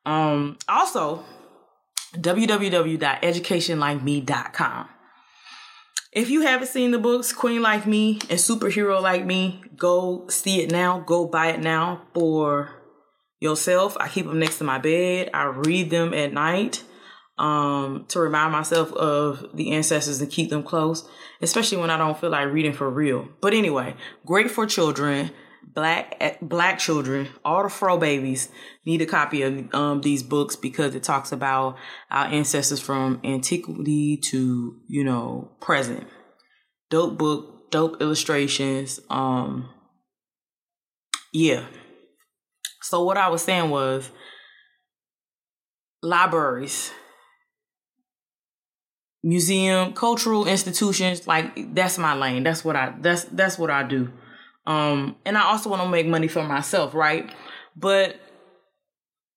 Um, 0.06 0.60
also, 0.70 1.26
www.educationlikeme.com. 2.14 4.90
If 6.14 6.30
you 6.30 6.42
haven't 6.42 6.68
seen 6.68 6.92
the 6.92 7.00
books, 7.00 7.34
Queen 7.34 7.64
Like 7.64 7.88
Me 7.88 8.20
and 8.30 8.40
Superhero 8.40 9.02
Like 9.02 9.26
Me, 9.26 9.64
go 9.76 10.28
see 10.28 10.62
it 10.62 10.70
now. 10.72 11.00
Go 11.00 11.26
buy 11.26 11.48
it 11.48 11.62
now 11.62 12.04
for 12.14 12.70
yourself. 13.40 13.98
I 14.00 14.08
keep 14.08 14.28
them 14.28 14.38
next 14.38 14.60
to 14.60 14.64
my 14.64 14.78
bed. 14.78 15.32
I 15.34 15.46
read 15.46 15.90
them 15.90 16.14
at 16.14 16.32
night 16.32 16.84
um, 17.38 18.06
to 18.10 18.20
remind 18.20 18.52
myself 18.52 18.92
of 18.94 19.56
the 19.56 19.72
ancestors 19.72 20.20
and 20.22 20.32
keep 20.32 20.50
them 20.50 20.64
close, 20.64 21.08
especially 21.42 21.78
when 21.78 21.90
I 21.90 21.98
don't 21.98 22.20
feel 22.20 22.32
like 22.32 22.52
reading 22.52 22.74
for 22.74 22.90
real. 22.90 23.30
But 23.42 23.54
anyway, 23.54 23.96
great 24.26 24.50
for 24.50 24.66
children, 24.66 25.32
black 25.64 26.40
black 26.42 26.80
children, 26.80 27.28
all 27.46 27.64
the 27.64 27.70
fro 27.70 27.98
babies 27.98 28.50
need 28.86 29.02
a 29.02 29.06
copy 29.06 29.44
of 29.44 29.74
um, 29.74 30.02
these 30.02 30.24
books 30.24 30.56
because 30.56 30.96
it 30.96 31.04
talks 31.04 31.32
about 31.32 31.78
our 32.10 32.26
ancestors 32.26 32.80
from 32.80 33.22
antiquity 33.24 34.18
to 34.18 34.80
you 34.88 35.04
know 35.04 35.52
present. 35.60 36.08
Dope 36.90 37.18
book, 37.18 37.70
dope 37.70 38.02
illustrations. 38.02 39.00
Um, 39.10 39.70
yeah. 41.34 41.66
So 42.82 43.04
what 43.04 43.18
I 43.18 43.28
was 43.28 43.44
saying 43.44 43.70
was 43.70 44.10
libraries 46.02 46.92
museum 49.24 49.94
cultural 49.94 50.48
institutions 50.48 51.28
like 51.28 51.74
that's 51.74 51.98
my 51.98 52.14
lane 52.14 52.44
that's 52.44 52.64
what 52.64 52.76
i 52.76 52.94
that's 53.02 53.24
that's 53.26 53.58
what 53.58 53.70
i 53.70 53.84
do 53.84 54.12
um, 54.68 55.16
and 55.26 55.38
I 55.38 55.44
also 55.44 55.70
want 55.70 55.82
to 55.82 55.88
make 55.88 56.06
money 56.06 56.28
for 56.28 56.44
myself, 56.44 56.94
right? 56.94 57.34
But 57.76 58.20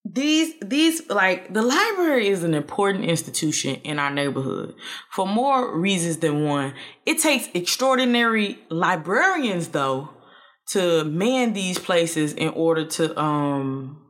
these 0.05 0.55
these 0.61 1.09
like 1.09 1.55
the 1.55 1.63
library 1.63 2.29
is 2.29 2.43
an 2.43 2.53
important 2.53 3.05
institution 3.05 3.77
in 3.85 4.01
our 4.01 4.11
neighborhood 4.11 4.75
for 5.13 5.27
more 5.27 5.79
reasons 5.79 6.17
than 6.17 6.45
one. 6.45 6.75
It 7.07 7.21
takes 7.21 7.49
extraordinary 7.55 8.59
librarians 8.71 9.69
though 9.69 10.11
to 10.71 11.05
man 11.05 11.53
these 11.53 11.79
places 11.79 12.33
in 12.33 12.49
order 12.49 12.85
to 12.87 13.19
um 13.21 14.03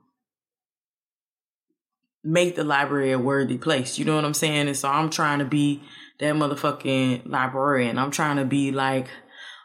make 2.22 2.56
the 2.56 2.64
library 2.64 3.12
a 3.12 3.18
worthy 3.18 3.58
place. 3.58 3.98
You 3.98 4.04
know 4.04 4.14
what 4.14 4.24
I'm 4.24 4.34
saying? 4.34 4.68
And 4.68 4.76
so 4.76 4.88
I'm 4.88 5.10
trying 5.10 5.38
to 5.38 5.44
be 5.44 5.82
that 6.18 6.34
motherfucking 6.34 7.26
librarian. 7.26 7.98
I'm 7.98 8.10
trying 8.10 8.36
to 8.36 8.44
be 8.44 8.72
like 8.72 9.08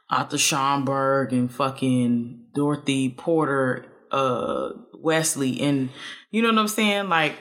Arthur 0.09 0.37
Schomburg 0.37 1.31
and 1.31 1.51
fucking 1.51 2.47
Dorothy 2.53 3.09
Porter 3.09 3.85
uh 4.11 4.69
Wesley 4.93 5.59
and 5.61 5.89
you 6.31 6.41
know 6.41 6.49
what 6.49 6.59
I'm 6.59 6.67
saying? 6.67 7.09
Like 7.09 7.35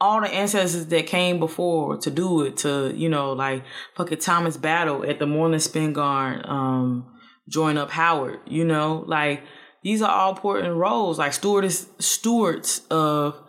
all 0.00 0.20
the 0.20 0.28
ancestors 0.28 0.86
that 0.86 1.06
came 1.06 1.38
before 1.38 1.96
to 1.96 2.10
do 2.10 2.42
it, 2.42 2.56
to, 2.58 2.92
you 2.92 3.08
know, 3.08 3.32
like 3.32 3.62
fucking 3.96 4.18
Thomas 4.18 4.56
Battle 4.56 5.08
at 5.08 5.20
the 5.20 5.26
Moorland-Spingarn, 5.26 6.48
um, 6.48 7.06
join 7.48 7.76
up 7.76 7.90
Howard, 7.90 8.40
you 8.46 8.64
know, 8.64 9.04
like 9.06 9.42
these 9.84 10.02
are 10.02 10.10
all 10.10 10.32
important 10.32 10.74
roles, 10.74 11.18
like 11.18 11.32
stewards 11.32 11.86
stewards 12.00 12.82
of 12.90 13.40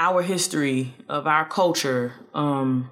our 0.00 0.22
history, 0.22 0.94
of 1.08 1.28
our 1.28 1.48
culture. 1.48 2.14
Um 2.34 2.90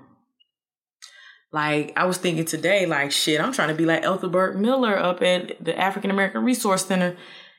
like 1.50 1.92
I 1.96 2.04
was 2.04 2.18
thinking 2.18 2.44
today, 2.44 2.86
like 2.86 3.10
shit, 3.10 3.40
I'm 3.40 3.52
trying 3.52 3.70
to 3.70 3.74
be 3.74 3.86
like 3.86 4.04
Ethelbert 4.04 4.56
Miller 4.56 4.96
up 4.96 5.22
at 5.22 5.64
the 5.64 5.76
African 5.76 6.10
American 6.10 6.44
Resource 6.44 6.86
Center 6.86 7.16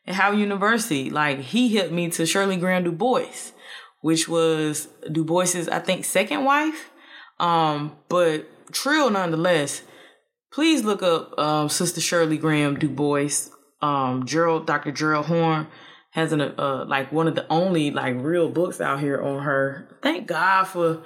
at 0.08 0.16
Howard 0.16 0.40
University. 0.40 1.10
Like 1.10 1.40
he 1.40 1.70
hit 1.70 1.92
me 1.92 2.10
to 2.12 2.26
Shirley 2.26 2.56
Graham 2.56 2.84
Du 2.84 2.92
Bois 2.92 3.52
which 4.02 4.28
was 4.30 4.88
Du 5.12 5.24
Bois's, 5.24 5.68
I 5.68 5.80
think, 5.80 6.06
second 6.06 6.46
wife. 6.46 6.92
Um, 7.40 7.98
but 8.08 8.48
Trill 8.72 9.10
nonetheless. 9.10 9.82
Please 10.52 10.84
look 10.84 11.04
up 11.04 11.38
um, 11.38 11.70
Sister 11.70 12.02
Shirley 12.02 12.38
Graham 12.38 12.78
Du 12.78 12.90
Bois. 12.90 13.50
Um, 13.82 14.26
Gerald, 14.26 14.66
Dr. 14.66 14.92
Gerald 14.92 15.28
Horne 15.28 15.68
has 16.12 16.34
an 16.34 16.42
uh, 16.42 16.86
like 16.88 17.12
one 17.12 17.28
of 17.28 17.36
the 17.36 17.48
only 17.50 17.92
like 17.92 18.16
real 18.18 18.50
books 18.50 18.82
out 18.82 19.00
here 19.00 19.22
on 19.22 19.44
her. 19.44 19.98
Thank 20.02 20.28
God 20.28 20.66
for 20.66 21.04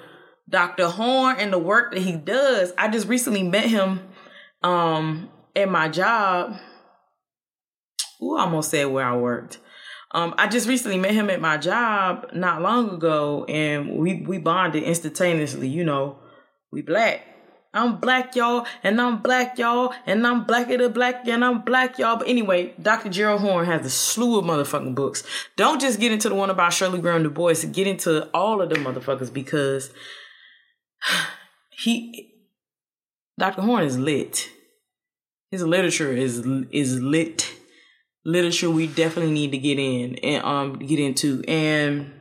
Dr. 0.49 0.87
Horne 0.87 1.37
and 1.39 1.51
the 1.51 1.59
work 1.59 1.93
that 1.93 2.01
he 2.01 2.13
does. 2.13 2.73
I 2.77 2.89
just 2.89 3.07
recently 3.07 3.43
met 3.43 3.65
him 3.65 4.01
um 4.61 5.29
at 5.55 5.69
my 5.69 5.89
job. 5.89 6.55
Ooh, 8.21 8.37
I 8.37 8.43
almost 8.43 8.71
said 8.71 8.85
where 8.85 9.05
I 9.05 9.17
worked. 9.17 9.59
Um, 10.11 10.35
I 10.37 10.47
just 10.47 10.67
recently 10.67 10.99
met 10.99 11.11
him 11.11 11.29
at 11.29 11.41
my 11.41 11.57
job 11.57 12.27
not 12.33 12.61
long 12.61 12.89
ago, 12.91 13.45
and 13.45 13.97
we 13.97 14.21
we 14.21 14.37
bonded 14.37 14.83
instantaneously. 14.83 15.67
You 15.67 15.83
know, 15.83 16.19
we 16.71 16.81
black. 16.81 17.32
I'm 17.73 17.97
black, 17.97 18.35
y'all, 18.35 18.67
and 18.83 19.01
I'm 19.01 19.21
black, 19.21 19.57
y'all, 19.57 19.93
and 20.05 20.25
I'm 20.27 20.43
blacker 20.43 20.77
than 20.77 20.91
black, 20.91 21.27
and 21.27 21.43
I'm 21.43 21.61
black, 21.61 21.97
y'all. 21.97 22.17
But 22.17 22.27
anyway, 22.27 22.73
Dr. 22.81 23.09
Gerald 23.09 23.41
Horne 23.41 23.65
has 23.65 23.85
a 23.85 23.89
slew 23.89 24.37
of 24.37 24.45
motherfucking 24.45 24.93
books. 24.93 25.23
Don't 25.55 25.81
just 25.81 25.99
get 25.99 26.11
into 26.11 26.29
the 26.29 26.35
one 26.35 26.49
about 26.49 26.73
Shirley 26.73 26.99
Graham 26.99 27.23
Du 27.23 27.29
Bois. 27.29 27.65
Get 27.71 27.87
into 27.87 28.29
all 28.29 28.61
of 28.61 28.69
the 28.69 28.75
motherfuckers 28.75 29.33
because 29.33 29.91
he, 31.71 32.31
Dr. 33.39 33.61
Horne 33.61 33.85
is 33.85 33.97
lit. 33.97 34.49
His 35.49 35.63
literature 35.63 36.11
is 36.11 36.45
is 36.71 36.99
lit 36.99 37.53
literature 38.25 38.69
we 38.69 38.87
definitely 38.87 39.33
need 39.33 39.51
to 39.51 39.57
get 39.57 39.79
in 39.79 40.15
and 40.15 40.43
um 40.43 40.79
get 40.79 40.99
into. 40.99 41.43
And 41.47 42.11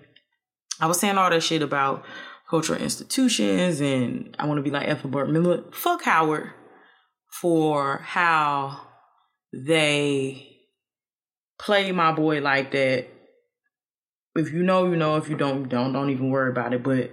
I 0.81 0.87
was 0.87 0.99
saying 0.99 1.19
all 1.19 1.31
that 1.31 1.43
shit 1.43 1.63
about 1.63 2.05
cultural 2.53 2.83
institutions 2.83 3.81
and 3.81 4.37
I 4.39 4.45
want 4.45 4.59
to 4.59 4.63
be 4.63 4.69
like 4.69 4.87
Ethelbert 4.87 5.31
Miller. 5.31 5.65
Fuck 5.73 6.03
Howard 6.03 6.51
for 7.41 7.97
how 7.97 8.79
they 9.55 10.59
play 11.59 11.93
my 11.93 12.13
boy 12.13 12.43
like 12.43 12.71
that. 12.73 13.07
If 14.35 14.53
you 14.53 14.63
know, 14.63 14.85
you 14.85 14.97
know. 14.97 15.17
If 15.17 15.31
you 15.31 15.37
don't, 15.37 15.67
don't. 15.71 15.95
Don't 15.95 16.11
even 16.11 16.29
worry 16.29 16.51
about 16.51 16.75
it. 16.75 16.83
But 16.83 17.13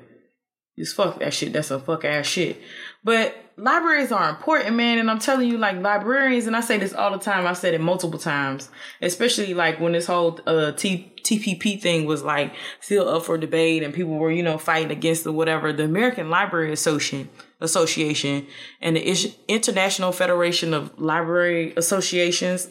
just 0.77 0.97
fuck 0.97 1.19
that 1.19 1.33
shit. 1.33 1.53
That's 1.53 1.71
a 1.71 1.79
fuck 1.79 2.03
ass 2.03 2.25
shit. 2.25 2.59
But 3.01 3.33
libraries 3.59 4.11
are 4.11 4.29
important, 4.29 4.75
man. 4.75 4.97
And 4.97 5.11
I'm 5.11 5.19
telling 5.19 5.47
you, 5.47 5.57
like 5.57 5.77
librarians, 5.77 6.47
and 6.47 6.55
I 6.55 6.61
say 6.61 6.77
this 6.77 6.93
all 6.93 7.11
the 7.11 7.17
time. 7.17 7.45
I 7.45 7.53
said 7.53 7.73
it 7.73 7.81
multiple 7.81 8.19
times, 8.19 8.69
especially 9.01 9.53
like 9.53 9.79
when 9.79 9.91
this 9.91 10.07
whole 10.07 10.39
uh, 10.47 10.71
T- 10.71 11.13
TPP 11.23 11.81
thing 11.81 12.05
was 12.05 12.23
like 12.23 12.53
still 12.79 13.07
up 13.07 13.25
for 13.25 13.37
debate 13.37 13.83
and 13.83 13.93
people 13.93 14.17
were, 14.17 14.31
you 14.31 14.43
know, 14.43 14.57
fighting 14.57 14.91
against 14.91 15.23
the 15.23 15.31
whatever. 15.31 15.73
The 15.73 15.83
American 15.83 16.29
Library 16.29 16.71
Association, 16.71 17.29
Association 17.61 18.47
and 18.81 18.95
the 18.95 19.35
International 19.47 20.11
Federation 20.11 20.73
of 20.73 20.97
Library 20.99 21.73
Associations, 21.75 22.69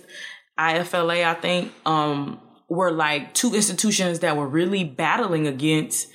IFLA, 0.58 1.24
I 1.24 1.34
think, 1.34 1.72
um, 1.84 2.40
were 2.68 2.90
like 2.90 3.34
two 3.34 3.54
institutions 3.54 4.20
that 4.20 4.36
were 4.36 4.48
really 4.48 4.84
battling 4.84 5.46
against 5.46 6.08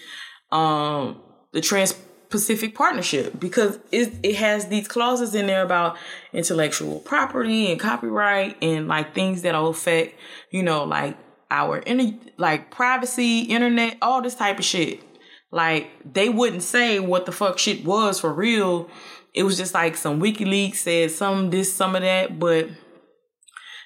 um, 0.51 1.21
the 1.51 1.61
trans 1.61 1.93
Pacific 2.33 2.73
Partnership 2.73 3.39
because 3.39 3.77
it 3.91 4.11
it 4.23 4.37
has 4.37 4.65
these 4.65 4.87
clauses 4.87 5.35
in 5.35 5.45
there 5.45 5.61
about 5.61 5.95
intellectual 6.33 6.99
property 7.01 7.69
and 7.69 7.79
copyright 7.79 8.57
and 8.59 8.87
like 8.87 9.13
things 9.13 9.43
that'll 9.43 9.69
affect, 9.69 10.15
you 10.49 10.63
know, 10.63 10.83
like 10.83 11.15
our 11.51 11.77
inter- 11.77 12.17
like 12.37 12.71
privacy, 12.71 13.41
internet, 13.41 13.99
all 14.01 14.19
this 14.23 14.33
type 14.33 14.57
of 14.57 14.65
shit. 14.65 15.03
Like 15.51 15.91
they 16.11 16.27
wouldn't 16.27 16.63
say 16.63 16.99
what 16.99 17.27
the 17.27 17.31
fuck 17.31 17.59
shit 17.59 17.85
was 17.85 18.19
for 18.19 18.33
real. 18.33 18.89
It 19.35 19.43
was 19.43 19.55
just 19.55 19.75
like 19.75 19.95
some 19.95 20.19
WikiLeaks 20.19 20.77
said 20.77 21.11
some 21.11 21.51
this, 21.51 21.71
some 21.71 21.95
of 21.95 22.01
that, 22.01 22.39
but 22.39 22.67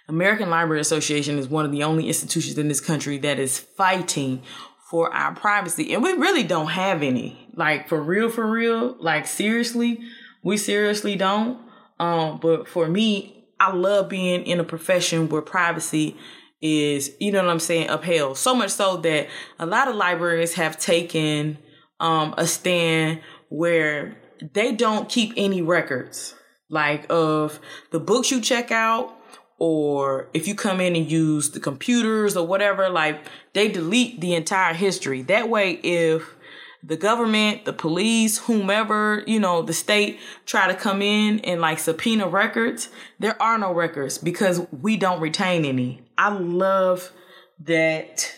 American 0.07 0.49
Library 0.49 0.79
Association 0.79 1.37
is 1.37 1.49
one 1.49 1.65
of 1.65 1.73
the 1.73 1.83
only 1.83 2.07
institutions 2.07 2.57
in 2.57 2.69
this 2.69 2.79
country 2.79 3.17
that 3.17 3.39
is 3.39 3.59
fighting 3.59 4.41
for 4.89 5.13
our 5.13 5.35
privacy. 5.35 5.93
And 5.93 6.01
we 6.01 6.13
really 6.13 6.43
don't 6.43 6.67
have 6.67 7.03
any. 7.03 7.49
Like 7.55 7.89
for 7.89 8.01
real, 8.01 8.29
for 8.29 8.49
real. 8.49 8.95
Like 8.99 9.27
seriously, 9.27 9.99
we 10.43 10.57
seriously 10.57 11.15
don't. 11.15 11.59
Um, 11.99 12.39
but 12.39 12.67
for 12.67 12.87
me, 12.87 13.45
I 13.59 13.73
love 13.73 14.09
being 14.09 14.45
in 14.45 14.59
a 14.59 14.63
profession 14.63 15.29
where 15.29 15.41
privacy 15.41 16.15
is, 16.61 17.11
you 17.19 17.31
know 17.31 17.43
what 17.43 17.51
I'm 17.51 17.59
saying, 17.59 17.89
upheld. 17.89 18.37
So 18.37 18.55
much 18.55 18.71
so 18.71 18.97
that 18.97 19.27
a 19.59 19.65
lot 19.65 19.87
of 19.87 19.95
libraries 19.95 20.53
have 20.53 20.79
taken 20.79 21.57
um 21.99 22.35
a 22.37 22.45
stand 22.45 23.21
where 23.49 24.15
they 24.53 24.71
don't 24.71 25.09
keep 25.09 25.33
any 25.35 25.63
records 25.63 26.35
like 26.69 27.07
of 27.09 27.59
the 27.91 27.99
books 27.99 28.29
you 28.29 28.39
check 28.39 28.71
out 28.71 29.16
or 29.57 30.29
if 30.33 30.47
you 30.47 30.55
come 30.55 30.79
in 30.79 30.95
and 30.95 31.09
use 31.09 31.51
the 31.51 31.59
computers 31.59 32.37
or 32.37 32.45
whatever, 32.45 32.89
like 32.89 33.19
they 33.53 33.67
delete 33.67 34.21
the 34.21 34.35
entire 34.35 34.73
history. 34.73 35.23
That 35.23 35.49
way, 35.49 35.73
if 35.83 36.35
the 36.83 36.95
government, 36.95 37.65
the 37.65 37.73
police, 37.73 38.37
whomever, 38.37 39.23
you 39.25 39.39
know, 39.39 39.61
the 39.61 39.73
state 39.73 40.19
try 40.45 40.67
to 40.67 40.75
come 40.75 41.01
in 41.01 41.39
and 41.39 41.59
like 41.59 41.79
subpoena 41.79 42.27
records, 42.27 42.89
there 43.19 43.41
are 43.41 43.57
no 43.57 43.73
records 43.73 44.17
because 44.17 44.65
we 44.71 44.95
don't 44.95 45.19
retain 45.19 45.65
any. 45.65 46.01
I 46.17 46.29
love 46.29 47.11
that. 47.61 48.33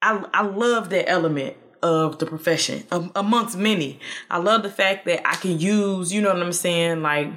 I, 0.00 0.24
I 0.32 0.42
love 0.42 0.90
that 0.90 1.08
element 1.08 1.56
of 1.82 2.18
the 2.18 2.26
profession 2.26 2.84
um, 2.90 3.12
amongst 3.14 3.56
many. 3.56 4.00
I 4.30 4.38
love 4.38 4.62
the 4.62 4.70
fact 4.70 5.04
that 5.06 5.26
I 5.28 5.34
can 5.34 5.58
use, 5.58 6.12
you 6.12 6.22
know 6.22 6.32
what 6.32 6.42
I'm 6.42 6.52
saying, 6.52 7.02
like 7.02 7.28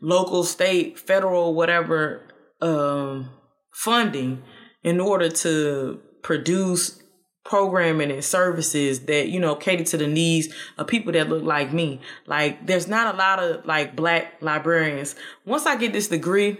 local, 0.00 0.44
state, 0.44 0.98
federal, 0.98 1.54
whatever 1.54 2.22
um, 2.60 3.30
funding 3.72 4.42
in 4.82 5.00
order 5.00 5.28
to 5.28 6.00
produce 6.22 7.02
programming 7.44 8.10
and 8.10 8.24
services 8.24 9.00
that 9.06 9.28
you 9.28 9.38
know 9.38 9.54
cater 9.54 9.84
to 9.84 9.96
the 9.96 10.06
needs 10.08 10.48
of 10.78 10.88
people 10.88 11.12
that 11.12 11.28
look 11.28 11.44
like 11.44 11.72
me 11.72 12.00
like 12.26 12.66
there's 12.66 12.88
not 12.88 13.14
a 13.14 13.16
lot 13.16 13.38
of 13.38 13.64
like 13.64 13.94
black 13.94 14.34
librarians 14.40 15.14
once 15.44 15.64
i 15.64 15.76
get 15.76 15.92
this 15.92 16.08
degree 16.08 16.58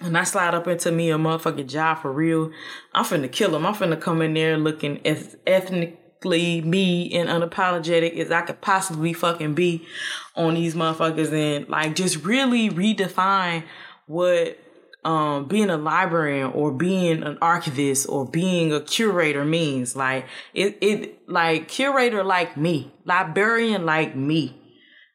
and 0.00 0.18
I 0.18 0.24
slide 0.24 0.54
up 0.54 0.66
into 0.66 0.90
me 0.90 1.10
a 1.10 1.16
motherfucking 1.16 1.68
job 1.68 2.02
for 2.02 2.12
real, 2.12 2.50
I'm 2.92 3.04
finna 3.04 3.30
kill 3.30 3.52
them. 3.52 3.64
I'm 3.64 3.74
finna 3.74 4.00
come 4.00 4.22
in 4.22 4.34
there 4.34 4.56
looking 4.56 5.00
as 5.06 5.36
ethnically 5.46 5.98
me 6.24 7.12
and 7.14 7.28
unapologetic 7.28 8.18
as 8.18 8.30
I 8.30 8.42
could 8.42 8.60
possibly 8.60 9.12
fucking 9.12 9.54
be 9.54 9.86
on 10.34 10.54
these 10.54 10.74
motherfuckers 10.74 11.32
and 11.32 11.68
like 11.68 11.94
just 11.94 12.24
really 12.24 12.70
redefine 12.70 13.64
what 14.06 14.58
um, 15.04 15.46
being 15.46 15.70
a 15.70 15.76
librarian 15.76 16.50
or 16.52 16.72
being 16.72 17.22
an 17.22 17.38
archivist 17.42 18.08
or 18.08 18.26
being 18.26 18.72
a 18.72 18.80
curator 18.80 19.44
means. 19.44 19.94
Like 19.94 20.24
it, 20.54 20.78
it, 20.80 21.28
like 21.28 21.68
curator 21.68 22.24
like 22.24 22.56
me, 22.56 22.90
librarian 23.04 23.84
like 23.84 24.16
me. 24.16 24.58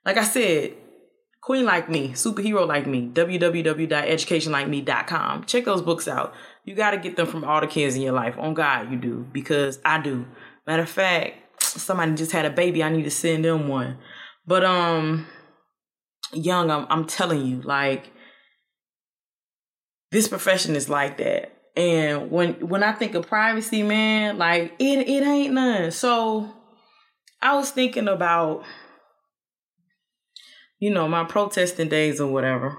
Like 0.05 0.17
I 0.17 0.23
said, 0.23 0.75
queen 1.41 1.65
like 1.65 1.89
me, 1.89 2.09
superhero 2.09 2.67
like 2.67 2.85
me, 2.85 3.09
www.educationlikeme.com. 3.13 5.45
Check 5.45 5.65
those 5.65 5.81
books 5.81 6.07
out. 6.07 6.35
You 6.63 6.75
got 6.75 6.91
to 6.91 6.97
get 6.97 7.15
them 7.15 7.25
from 7.25 7.43
all 7.43 7.61
the 7.61 7.67
kids 7.67 7.95
in 7.95 8.03
your 8.03 8.13
life. 8.13 8.37
On 8.37 8.53
God, 8.53 8.91
you 8.91 8.97
do, 8.97 9.25
because 9.31 9.79
I 9.83 9.99
do. 9.99 10.27
Matter 10.67 10.83
of 10.83 10.89
fact, 10.89 11.63
somebody 11.63 12.13
just 12.15 12.31
had 12.31 12.45
a 12.45 12.49
baby. 12.49 12.83
I 12.83 12.89
need 12.89 13.03
to 13.03 13.11
send 13.11 13.45
them 13.45 13.67
one. 13.67 13.97
But, 14.45 14.63
um, 14.65 15.27
young, 16.33 16.71
I'm, 16.71 16.85
I'm 16.89 17.05
telling 17.05 17.45
you, 17.45 17.61
like, 17.61 18.11
this 20.11 20.27
profession 20.27 20.75
is 20.75 20.89
like 20.89 21.17
that. 21.17 21.55
And 21.75 22.31
when 22.31 22.53
when 22.67 22.83
I 22.83 22.91
think 22.91 23.15
of 23.15 23.27
privacy, 23.27 23.83
man, 23.83 24.37
like 24.37 24.75
it 24.79 25.07
it 25.07 25.23
ain't 25.23 25.53
none. 25.53 25.91
So 25.91 26.53
I 27.41 27.55
was 27.55 27.71
thinking 27.71 28.07
about, 28.07 28.63
you 30.79 30.91
know, 30.91 31.07
my 31.07 31.23
protesting 31.23 31.89
days 31.89 32.19
or 32.19 32.31
whatever. 32.31 32.77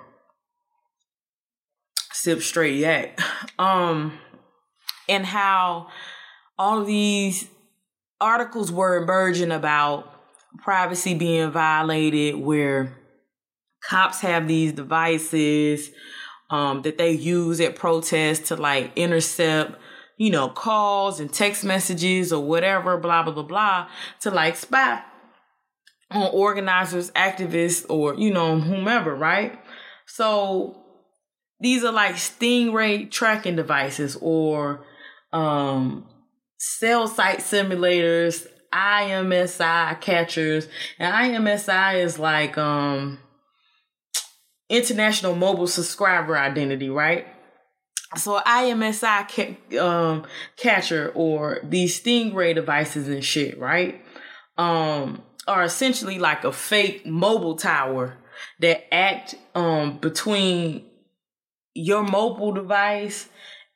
Sip 2.12 2.42
straight 2.42 2.76
yak. 2.76 3.18
Um 3.58 4.18
and 5.08 5.26
how 5.26 5.88
all 6.58 6.80
of 6.80 6.86
these 6.86 7.48
articles 8.20 8.70
were 8.70 9.02
emerging 9.02 9.52
about 9.52 10.12
privacy 10.58 11.14
being 11.14 11.50
violated, 11.50 12.36
where 12.36 12.96
cops 13.88 14.20
have 14.20 14.46
these 14.46 14.72
devices 14.72 15.90
um, 16.50 16.82
that 16.82 16.98
they 16.98 17.12
use 17.12 17.60
at 17.60 17.76
protests 17.76 18.48
to 18.48 18.56
like 18.56 18.92
intercept, 18.96 19.72
you 20.18 20.30
know, 20.30 20.48
calls 20.48 21.20
and 21.20 21.32
text 21.32 21.64
messages 21.64 22.32
or 22.32 22.44
whatever, 22.44 22.96
blah, 22.98 23.22
blah, 23.22 23.32
blah, 23.32 23.42
blah, 23.42 23.88
to 24.20 24.30
like 24.30 24.56
spy 24.56 25.02
on 26.10 26.28
organizers, 26.32 27.10
activists, 27.12 27.86
or, 27.88 28.14
you 28.14 28.32
know, 28.32 28.58
whomever, 28.58 29.14
right? 29.14 29.58
So 30.06 30.82
these 31.60 31.84
are 31.84 31.92
like 31.92 32.16
stingray 32.16 33.10
tracking 33.10 33.54
devices 33.54 34.18
or 34.20 34.84
um, 35.32 36.09
cell 36.60 37.08
site 37.08 37.38
simulators, 37.38 38.46
IMSI 38.72 40.00
catchers. 40.00 40.68
And 40.98 41.34
IMSI 41.46 42.04
is 42.04 42.18
like 42.18 42.58
um, 42.58 43.18
international 44.68 45.34
mobile 45.34 45.66
subscriber 45.66 46.36
identity, 46.36 46.90
right? 46.90 47.26
So 48.16 48.38
IMSI 48.40 49.28
ca- 49.28 49.78
um, 49.78 50.26
catcher 50.56 51.10
or 51.14 51.60
these 51.64 52.00
stingray 52.00 52.54
devices 52.54 53.08
and 53.08 53.24
shit, 53.24 53.58
right? 53.58 54.04
Um, 54.58 55.22
are 55.48 55.62
essentially 55.62 56.18
like 56.18 56.44
a 56.44 56.52
fake 56.52 57.06
mobile 57.06 57.56
tower 57.56 58.18
that 58.60 58.92
act 58.94 59.34
um 59.54 59.98
between 59.98 60.84
your 61.74 62.02
mobile 62.02 62.52
device 62.52 63.28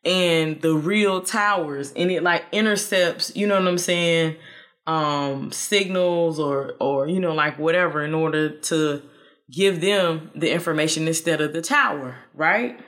and 0.05 0.61
the 0.61 0.75
real 0.75 1.21
towers 1.21 1.93
and 1.93 2.11
it 2.11 2.23
like 2.23 2.45
intercepts 2.53 3.35
you 3.35 3.47
know 3.47 3.59
what 3.59 3.69
i'm 3.69 3.79
saying 3.79 4.37
um 4.87 5.51
signals 5.51 6.38
or 6.38 6.75
or 6.81 7.09
you 7.09 7.21
know 7.21 7.35
like 7.35 7.59
whatever 7.59 8.05
in 8.05 8.14
order 8.14 8.59
to 8.61 9.03
give 9.51 9.81
them 9.81 10.31
the 10.35 10.51
information 10.51 11.07
instead 11.07 11.40
of 11.40 11.53
the 11.53 11.62
tower 11.62 12.17
right 12.35 12.79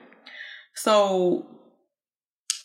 so 0.75 1.47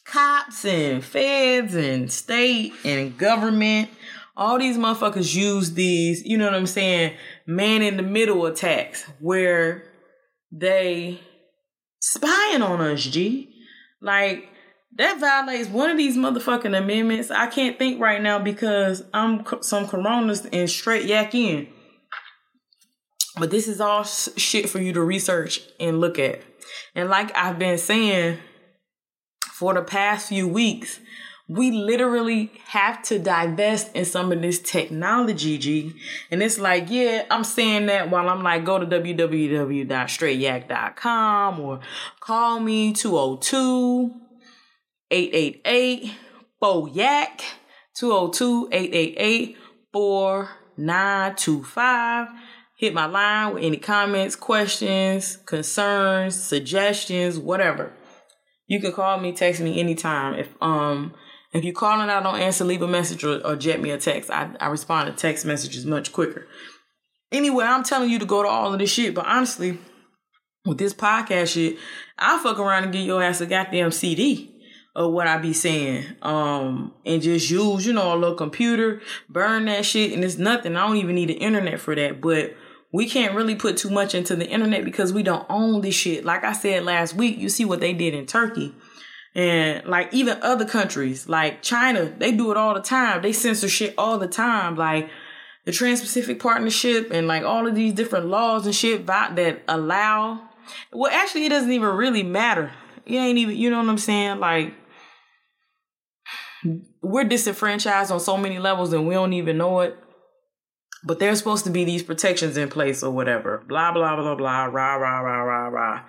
cops 0.05 0.65
and 0.65 1.03
feds 1.03 1.75
and 1.75 2.11
state 2.11 2.73
and 2.83 3.17
government 3.17 3.89
all 4.35 4.57
these 4.57 4.77
motherfuckers 4.77 5.35
use 5.35 5.73
these, 5.73 6.23
you 6.25 6.37
know 6.37 6.45
what 6.45 6.55
I'm 6.55 6.65
saying, 6.65 7.15
man 7.45 7.81
in 7.81 7.97
the 7.97 8.03
middle 8.03 8.45
attacks 8.45 9.03
where 9.19 9.83
they 10.51 11.19
spying 11.99 12.61
on 12.61 12.81
us, 12.81 13.03
G. 13.03 13.50
Like 14.01 14.49
that 14.97 15.19
violates 15.19 15.69
one 15.69 15.89
of 15.89 15.97
these 15.97 16.17
motherfucking 16.17 16.77
amendments. 16.77 17.31
I 17.31 17.47
can't 17.47 17.77
think 17.77 18.01
right 18.01 18.21
now 18.21 18.39
because 18.39 19.03
I'm 19.13 19.45
some 19.61 19.87
coronas 19.87 20.45
and 20.51 20.69
straight 20.69 21.05
yak 21.05 21.33
in. 21.33 21.67
But 23.39 23.51
this 23.51 23.67
is 23.67 23.79
all 23.79 24.03
shit 24.03 24.69
for 24.69 24.79
you 24.79 24.91
to 24.93 25.01
research 25.01 25.61
and 25.79 26.01
look 26.01 26.19
at. 26.19 26.41
And 26.95 27.09
like 27.09 27.35
I've 27.37 27.57
been 27.57 27.77
saying 27.77 28.39
for 29.53 29.73
the 29.73 29.81
past 29.81 30.27
few 30.27 30.47
weeks, 30.47 30.99
we 31.47 31.71
literally 31.71 32.51
have 32.67 33.01
to 33.03 33.19
divest 33.19 33.95
in 33.95 34.03
some 34.05 34.31
of 34.31 34.41
this 34.41 34.59
technology, 34.59 35.57
G. 35.57 35.93
And 36.29 36.41
it's 36.41 36.59
like, 36.59 36.89
yeah, 36.89 37.25
I'm 37.29 37.43
saying 37.43 37.87
that 37.87 38.09
while 38.09 38.29
I'm 38.29 38.41
like, 38.41 38.63
go 38.63 38.79
to 38.79 38.85
www.straightyak.com 38.85 41.59
or 41.59 41.81
call 42.19 42.59
me 42.59 42.93
202 42.93 44.13
888 45.11 46.13
yak 46.93 47.43
202 47.95 48.69
888 48.71 49.57
4925. 49.91 52.27
Hit 52.77 52.93
my 52.93 53.05
line 53.05 53.53
with 53.53 53.63
any 53.63 53.77
comments, 53.77 54.35
questions, 54.35 55.37
concerns, 55.45 56.35
suggestions, 56.35 57.37
whatever. 57.37 57.93
You 58.67 58.79
can 58.79 58.91
call 58.93 59.19
me, 59.19 59.33
text 59.33 59.61
me 59.61 59.79
anytime. 59.79 60.33
If 60.35 60.49
um 60.61 61.13
if 61.53 61.63
you 61.63 61.73
call 61.73 61.99
and 61.99 62.11
I 62.11 62.21
don't 62.21 62.39
answer, 62.39 62.63
leave 62.63 62.81
a 62.81 62.87
message 62.87 63.23
or, 63.23 63.45
or 63.45 63.55
jet 63.55 63.81
me 63.81 63.91
a 63.91 63.97
text. 63.97 64.29
I, 64.29 64.51
I 64.59 64.67
respond 64.67 65.07
to 65.07 65.13
text 65.19 65.45
messages 65.45 65.85
much 65.85 66.11
quicker. 66.11 66.47
Anyway, 67.31 67.65
I'm 67.65 67.83
telling 67.83 68.09
you 68.09 68.19
to 68.19 68.25
go 68.25 68.43
to 68.43 68.49
all 68.49 68.73
of 68.73 68.79
this 68.79 68.91
shit, 68.91 69.13
but 69.13 69.25
honestly, 69.25 69.77
with 70.65 70.77
this 70.77 70.93
podcast 70.93 71.53
shit, 71.53 71.77
I'll 72.17 72.39
fuck 72.39 72.59
around 72.59 72.83
and 72.83 72.93
get 72.93 73.05
your 73.05 73.23
ass 73.23 73.41
a 73.41 73.45
goddamn 73.45 73.91
CD 73.91 74.51
of 74.95 75.11
what 75.11 75.27
I 75.27 75.37
be 75.37 75.53
saying. 75.53 76.05
Um, 76.21 76.93
and 77.05 77.21
just 77.21 77.49
use, 77.49 77.85
you 77.85 77.93
know, 77.93 78.13
a 78.13 78.17
little 78.17 78.35
computer, 78.35 79.01
burn 79.29 79.65
that 79.65 79.85
shit, 79.85 80.13
and 80.13 80.23
it's 80.23 80.37
nothing. 80.37 80.75
I 80.75 80.85
don't 80.85 80.97
even 80.97 81.15
need 81.15 81.29
the 81.29 81.33
internet 81.33 81.79
for 81.79 81.95
that. 81.95 82.21
But 82.21 82.55
we 82.91 83.07
can't 83.07 83.35
really 83.35 83.55
put 83.55 83.77
too 83.77 83.89
much 83.89 84.13
into 84.13 84.35
the 84.35 84.47
internet 84.47 84.83
because 84.83 85.13
we 85.13 85.23
don't 85.23 85.45
own 85.49 85.81
this 85.81 85.95
shit. 85.95 86.25
Like 86.25 86.43
I 86.43 86.51
said 86.53 86.83
last 86.83 87.15
week, 87.15 87.37
you 87.37 87.49
see 87.49 87.65
what 87.65 87.79
they 87.79 87.93
did 87.93 88.13
in 88.13 88.25
Turkey. 88.25 88.75
And 89.33 89.85
like 89.87 90.13
even 90.13 90.39
other 90.41 90.65
countries, 90.65 91.29
like 91.29 91.61
China, 91.61 92.05
they 92.05 92.31
do 92.31 92.51
it 92.51 92.57
all 92.57 92.73
the 92.73 92.81
time. 92.81 93.21
They 93.21 93.31
censor 93.31 93.69
shit 93.69 93.93
all 93.97 94.17
the 94.17 94.27
time. 94.27 94.75
Like 94.75 95.09
the 95.65 95.71
Trans-Pacific 95.71 96.39
Partnership 96.39 97.09
and 97.11 97.27
like 97.27 97.43
all 97.43 97.67
of 97.67 97.75
these 97.75 97.93
different 97.93 98.25
laws 98.27 98.65
and 98.65 98.75
shit 98.75 99.05
that 99.05 99.61
allow. 99.67 100.41
Well, 100.91 101.11
actually, 101.11 101.45
it 101.45 101.49
doesn't 101.49 101.71
even 101.71 101.89
really 101.89 102.23
matter. 102.23 102.71
You 103.05 103.19
ain't 103.19 103.37
even, 103.37 103.55
you 103.55 103.69
know 103.69 103.79
what 103.79 103.89
I'm 103.89 103.97
saying? 103.97 104.39
Like 104.39 104.73
we're 107.01 107.23
disenfranchised 107.23 108.11
on 108.11 108.19
so 108.19 108.37
many 108.37 108.59
levels 108.59 108.93
and 108.93 109.07
we 109.07 109.13
don't 109.13 109.33
even 109.33 109.57
know 109.57 109.79
it. 109.79 109.97
But 111.03 111.19
there's 111.19 111.39
supposed 111.39 111.63
to 111.65 111.71
be 111.71 111.83
these 111.83 112.03
protections 112.03 112.57
in 112.57 112.69
place 112.69 113.01
or 113.01 113.11
whatever. 113.11 113.63
Blah 113.67 113.91
blah 113.93 114.15
blah 114.15 114.35
blah 114.35 114.65
rah 114.65 114.95
rah 114.95 115.19
rah 115.19 115.41
rah 115.41 115.67
rah 115.67 116.03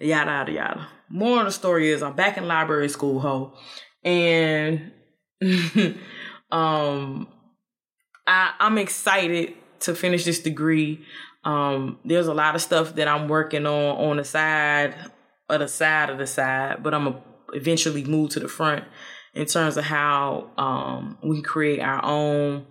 yada 0.00 0.30
yada 0.30 0.52
yada. 0.52 0.88
More 1.08 1.40
of 1.40 1.46
the 1.46 1.52
story 1.52 1.90
is 1.90 2.02
I'm 2.02 2.14
back 2.14 2.36
in 2.36 2.46
library 2.46 2.88
school, 2.88 3.20
ho, 3.20 3.54
and 4.04 4.92
um, 6.50 7.28
I 8.26 8.54
I'm 8.58 8.78
excited 8.78 9.54
to 9.80 9.94
finish 9.94 10.24
this 10.24 10.40
degree. 10.40 11.04
Um, 11.44 11.98
there's 12.04 12.26
a 12.26 12.34
lot 12.34 12.54
of 12.54 12.62
stuff 12.62 12.96
that 12.96 13.06
I'm 13.08 13.28
working 13.28 13.66
on 13.66 13.96
on 13.96 14.16
the 14.16 14.24
side, 14.24 14.94
or 15.48 15.58
the 15.58 15.68
side 15.68 16.10
of 16.10 16.18
the 16.18 16.26
side, 16.26 16.82
but 16.82 16.92
I'm 16.94 17.04
gonna 17.04 17.22
eventually 17.52 18.04
move 18.04 18.30
to 18.30 18.40
the 18.40 18.48
front 18.48 18.84
in 19.34 19.46
terms 19.46 19.76
of 19.76 19.84
how 19.84 20.50
um 20.58 21.18
we 21.22 21.42
create 21.42 21.80
our 21.80 22.04
own 22.04 22.66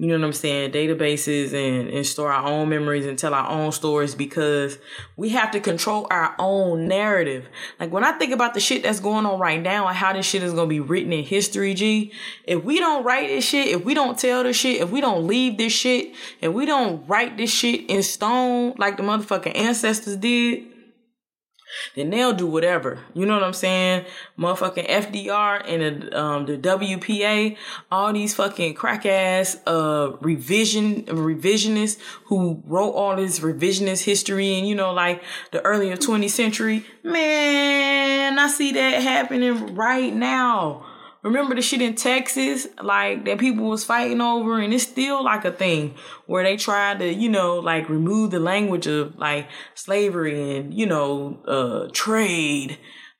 you 0.00 0.06
know 0.06 0.18
what 0.18 0.24
I'm 0.28 0.32
saying, 0.32 0.72
databases 0.72 1.52
and, 1.52 1.90
and 1.90 2.06
store 2.06 2.32
our 2.32 2.46
own 2.48 2.70
memories 2.70 3.04
and 3.04 3.18
tell 3.18 3.34
our 3.34 3.46
own 3.50 3.70
stories 3.70 4.14
because 4.14 4.78
we 5.18 5.28
have 5.28 5.50
to 5.50 5.60
control 5.60 6.06
our 6.10 6.34
own 6.38 6.88
narrative. 6.88 7.46
Like 7.78 7.92
when 7.92 8.02
I 8.02 8.12
think 8.12 8.32
about 8.32 8.54
the 8.54 8.60
shit 8.60 8.82
that's 8.82 8.98
going 8.98 9.26
on 9.26 9.38
right 9.38 9.60
now 9.60 9.86
and 9.86 9.94
how 9.94 10.14
this 10.14 10.24
shit 10.24 10.42
is 10.42 10.54
gonna 10.54 10.68
be 10.68 10.80
written 10.80 11.12
in 11.12 11.22
history, 11.22 11.74
G, 11.74 12.14
if 12.44 12.64
we 12.64 12.78
don't 12.78 13.04
write 13.04 13.28
this 13.28 13.44
shit, 13.44 13.68
if 13.68 13.84
we 13.84 13.92
don't 13.92 14.18
tell 14.18 14.42
this 14.42 14.56
shit, 14.56 14.80
if 14.80 14.90
we 14.90 15.02
don't 15.02 15.26
leave 15.26 15.58
this 15.58 15.74
shit, 15.74 16.14
if 16.40 16.50
we 16.50 16.64
don't 16.64 17.06
write 17.06 17.36
this 17.36 17.52
shit 17.52 17.90
in 17.90 18.02
stone 18.02 18.72
like 18.78 18.96
the 18.96 19.02
motherfucking 19.02 19.54
ancestors 19.54 20.16
did, 20.16 20.64
then 21.94 22.10
they'll 22.10 22.32
do 22.32 22.46
whatever. 22.46 22.98
You 23.14 23.26
know 23.26 23.34
what 23.34 23.44
I'm 23.44 23.52
saying? 23.52 24.04
Motherfucking 24.38 24.88
FDR 24.88 25.62
and 25.66 26.02
the, 26.02 26.20
um, 26.20 26.46
the 26.46 26.58
WPA, 26.58 27.56
all 27.90 28.12
these 28.12 28.34
fucking 28.34 28.74
crack 28.74 29.06
ass 29.06 29.56
uh 29.66 30.12
revision 30.20 31.02
revisionists 31.04 31.98
who 32.26 32.62
wrote 32.66 32.92
all 32.92 33.16
this 33.16 33.40
revisionist 33.40 34.04
history 34.04 34.58
and 34.58 34.68
you 34.68 34.74
know 34.74 34.92
like 34.92 35.22
the 35.52 35.60
earlier 35.62 35.96
20th 35.96 36.30
century. 36.30 36.84
Man, 37.02 38.38
I 38.38 38.48
see 38.48 38.72
that 38.72 39.02
happening 39.02 39.74
right 39.74 40.14
now. 40.14 40.86
Remember 41.22 41.54
the 41.54 41.60
shit 41.60 41.82
in 41.82 41.96
Texas, 41.96 42.66
like 42.82 43.26
that 43.26 43.38
people 43.38 43.66
was 43.66 43.84
fighting 43.84 44.22
over, 44.22 44.58
and 44.58 44.72
it's 44.72 44.84
still 44.84 45.22
like 45.22 45.44
a 45.44 45.52
thing 45.52 45.94
where 46.26 46.42
they 46.42 46.56
tried 46.56 47.00
to, 47.00 47.12
you 47.12 47.28
know, 47.28 47.58
like 47.58 47.90
remove 47.90 48.30
the 48.30 48.40
language 48.40 48.86
of 48.86 49.18
like 49.18 49.46
slavery 49.74 50.56
and 50.56 50.72
you 50.72 50.86
know, 50.86 51.38
uh, 51.46 51.88
trade. 51.92 52.78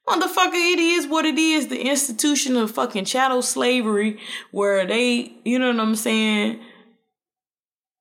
Motherfucker, 0.09 0.73
it 0.73 0.79
is 0.79 1.07
what 1.07 1.27
it 1.27 1.39
is. 1.39 1.69
The 1.69 1.83
institution 1.89 2.57
of 2.57 2.71
fucking 2.71 3.05
chattel 3.05 3.43
slavery, 3.43 4.19
where 4.51 4.87
they, 4.87 5.35
you 5.45 5.59
know 5.59 5.71
what 5.71 5.81
I'm 5.81 5.95
saying, 5.95 6.61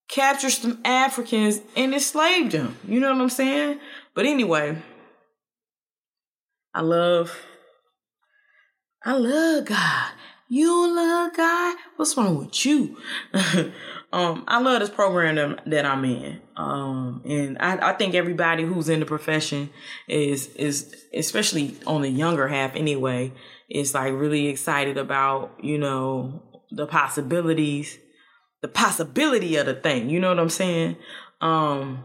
captured 0.08 0.52
some 0.52 0.80
Africans 0.86 1.60
and 1.76 1.94
enslaved 1.94 2.54
them. 2.54 2.78
You 2.88 3.02
know 3.02 3.14
what 3.14 3.22
I'm 3.22 3.30
saying? 3.30 3.80
But 4.16 4.26
anyway, 4.26 4.82
I 6.74 6.82
love 6.82 7.38
I 9.04 9.14
love 9.14 9.66
God. 9.66 10.12
You 10.50 10.96
love 10.96 11.38
God? 11.38 11.78
What's 11.96 12.18
wrong 12.18 12.38
with 12.38 12.66
you? 12.66 12.98
um, 14.12 14.44
I 14.48 14.60
love 14.60 14.80
this 14.80 14.90
program 14.90 15.36
that, 15.36 15.64
that 15.70 15.86
I'm 15.86 16.04
in. 16.04 16.42
Um, 16.58 17.22
and 17.24 17.58
I, 17.60 17.92
I 17.92 17.94
think 17.94 18.16
everybody 18.16 18.64
who's 18.64 18.90
in 18.90 19.00
the 19.00 19.06
profession 19.06 19.70
is, 20.08 20.48
is, 20.56 20.96
especially 21.14 21.78
on 21.86 22.02
the 22.02 22.10
younger 22.10 22.48
half 22.48 22.76
anyway, 22.76 23.32
is 23.70 23.94
like 23.94 24.12
really 24.14 24.48
excited 24.48 24.98
about, 24.98 25.56
you 25.62 25.78
know, 25.78 26.42
the 26.72 26.88
possibilities, 26.88 28.00
the 28.62 28.68
possibility 28.68 29.56
of 29.56 29.68
the 29.68 29.76
thing. 29.76 30.10
You 30.10 30.20
know 30.20 30.30
what 30.30 30.40
I'm 30.40 30.50
saying? 30.50 30.98
Um, 31.42 32.04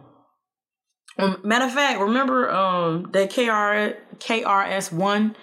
um 1.18 1.40
matter 1.42 1.64
of 1.64 1.72
fact, 1.72 1.98
remember, 1.98 2.50
um, 2.50 3.10
that 3.12 3.30
KR, 3.30 3.96
KRS 4.18 4.92
one, 4.92 5.34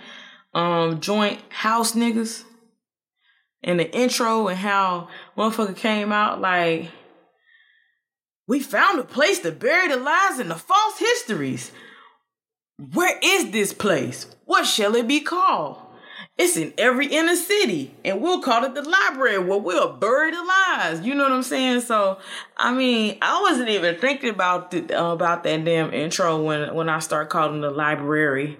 um, 0.53 0.99
joint 0.99 1.39
house 1.49 1.93
niggas? 1.93 2.43
and 3.63 3.79
the 3.79 3.95
intro 3.95 4.47
and 4.47 4.57
how 4.57 5.07
motherfucker 5.37 5.75
came 5.75 6.11
out 6.11 6.41
like 6.41 6.89
we 8.47 8.59
found 8.59 8.99
a 8.99 9.03
place 9.03 9.39
to 9.39 9.51
bury 9.51 9.87
the 9.87 9.97
lies 9.97 10.39
and 10.39 10.49
the 10.49 10.55
false 10.55 10.99
histories. 10.99 11.71
Where 12.93 13.17
is 13.23 13.51
this 13.51 13.71
place? 13.73 14.25
What 14.45 14.65
shall 14.65 14.95
it 14.95 15.07
be 15.07 15.21
called? 15.21 15.77
It's 16.37 16.57
in 16.57 16.73
every 16.77 17.05
inner 17.07 17.35
city, 17.35 17.93
and 18.03 18.19
we'll 18.19 18.41
call 18.41 18.63
it 18.63 18.73
the 18.73 18.81
library 18.81 19.37
where 19.37 19.59
we'll 19.59 19.93
bury 19.93 20.31
the 20.31 20.41
lies. 20.41 21.01
You 21.01 21.13
know 21.13 21.23
what 21.23 21.33
I'm 21.33 21.43
saying? 21.43 21.81
So, 21.81 22.17
I 22.57 22.73
mean, 22.73 23.17
I 23.21 23.41
wasn't 23.41 23.69
even 23.69 23.99
thinking 23.99 24.31
about 24.31 24.71
the, 24.71 24.99
uh, 24.99 25.13
about 25.13 25.43
that 25.43 25.63
damn 25.63 25.93
intro 25.93 26.41
when 26.41 26.73
when 26.73 26.89
I 26.89 26.99
start 26.99 27.29
calling 27.29 27.61
the 27.61 27.69
library 27.69 28.57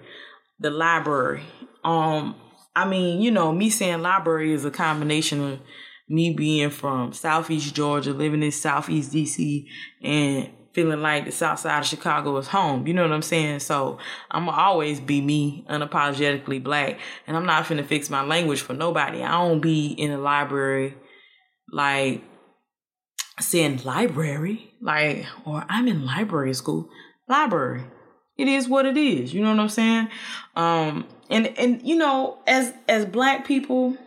the 0.60 0.70
library. 0.70 1.42
Um, 1.84 2.36
I 2.76 2.88
mean, 2.88 3.22
you 3.22 3.32
know, 3.32 3.52
me 3.52 3.70
saying 3.70 4.02
library 4.02 4.54
is 4.54 4.65
a 4.65 4.72
combination 4.72 5.44
of 5.44 5.60
me 6.08 6.34
being 6.34 6.70
from 6.70 7.13
Southeast 7.13 7.74
Georgia, 7.74 8.13
living 8.13 8.44
in 8.44 8.52
Southeast 8.52 9.13
DC, 9.13 9.65
and 10.04 10.50
feeling 10.74 11.02
like 11.02 11.26
the 11.26 11.32
South 11.32 11.60
Side 11.60 11.80
of 11.80 11.86
Chicago 11.86 12.38
is 12.38 12.48
home. 12.48 12.88
You 12.88 12.94
know 12.94 13.04
what 13.04 13.12
I'm 13.12 13.22
saying? 13.22 13.60
So 13.60 13.98
I'm 14.30 14.48
always 14.50 15.00
be 15.00 15.22
me, 15.22 15.65
unapologetically 15.70 16.63
black, 16.63 17.00
and 17.28 17.36
I'm 17.36 17.46
not 17.46 17.65
finna 17.65 17.86
fix 17.86 18.10
my 18.10 18.24
language 18.24 18.62
for 18.62 18.74
nobody. 18.74 19.22
I 19.22 19.32
don't 19.32 19.62
be 19.62 19.88
in 19.88 20.12
a 20.12 20.17
library 20.17 20.96
like 21.72 22.24
saying 23.39 23.82
library, 23.84 24.74
like, 24.82 25.26
or 25.46 25.65
I'm 25.70 25.88
in 25.88 26.06
library 26.06 26.54
school. 26.54 26.89
Library. 27.28 27.84
It 28.38 28.48
is 28.48 28.67
what 28.67 28.86
it 28.86 28.98
is. 28.98 29.34
You 29.34 29.41
know 29.41 29.52
what 29.52 29.60
I'm 29.60 29.70
saying? 29.70 30.08
Um, 30.56 31.08
and 31.32 31.58
and 31.58 31.82
you 31.82 31.96
know, 31.96 32.38
as 32.46 32.74
as 32.88 33.06
black 33.06 33.48
people, 33.48 33.98